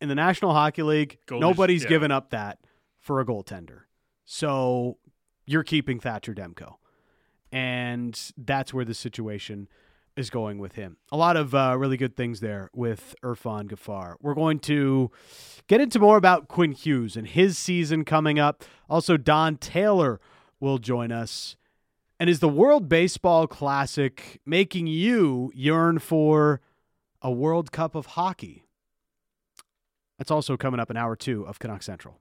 In 0.00 0.08
the 0.08 0.14
National 0.14 0.52
Hockey 0.52 0.82
League, 0.82 1.18
nobody's 1.30 1.82
yeah. 1.82 1.88
given 1.88 2.12
up 2.12 2.30
that 2.30 2.60
for 3.00 3.20
a 3.20 3.24
goaltender. 3.24 3.82
So 4.24 4.98
you're 5.46 5.64
keeping 5.64 5.98
Thatcher 5.98 6.34
Demko. 6.34 6.74
And 7.50 8.20
that's 8.36 8.74
where 8.74 8.84
the 8.84 8.94
situation 8.94 9.68
is 10.18 10.30
going 10.30 10.58
with 10.58 10.74
him. 10.74 10.96
A 11.12 11.16
lot 11.16 11.36
of 11.36 11.54
uh, 11.54 11.76
really 11.78 11.96
good 11.96 12.16
things 12.16 12.40
there 12.40 12.70
with 12.74 13.14
Irfaan 13.22 13.68
Gaffar. 13.68 14.16
We're 14.20 14.34
going 14.34 14.58
to 14.60 15.10
get 15.68 15.80
into 15.80 15.98
more 15.98 16.16
about 16.16 16.48
Quinn 16.48 16.72
Hughes 16.72 17.16
and 17.16 17.26
his 17.26 17.56
season 17.56 18.04
coming 18.04 18.38
up. 18.38 18.64
Also, 18.90 19.16
Don 19.16 19.56
Taylor 19.56 20.20
will 20.60 20.78
join 20.78 21.12
us. 21.12 21.56
And 22.18 22.28
is 22.28 22.40
the 22.40 22.48
World 22.48 22.88
Baseball 22.88 23.46
Classic 23.46 24.40
making 24.44 24.88
you 24.88 25.52
yearn 25.54 26.00
for 26.00 26.60
a 27.22 27.30
World 27.30 27.70
Cup 27.70 27.94
of 27.94 28.06
hockey? 28.06 28.64
That's 30.18 30.32
also 30.32 30.56
coming 30.56 30.80
up 30.80 30.90
in 30.90 30.96
hour 30.96 31.14
two 31.14 31.46
of 31.46 31.60
Canuck 31.60 31.84
Central. 31.84 32.18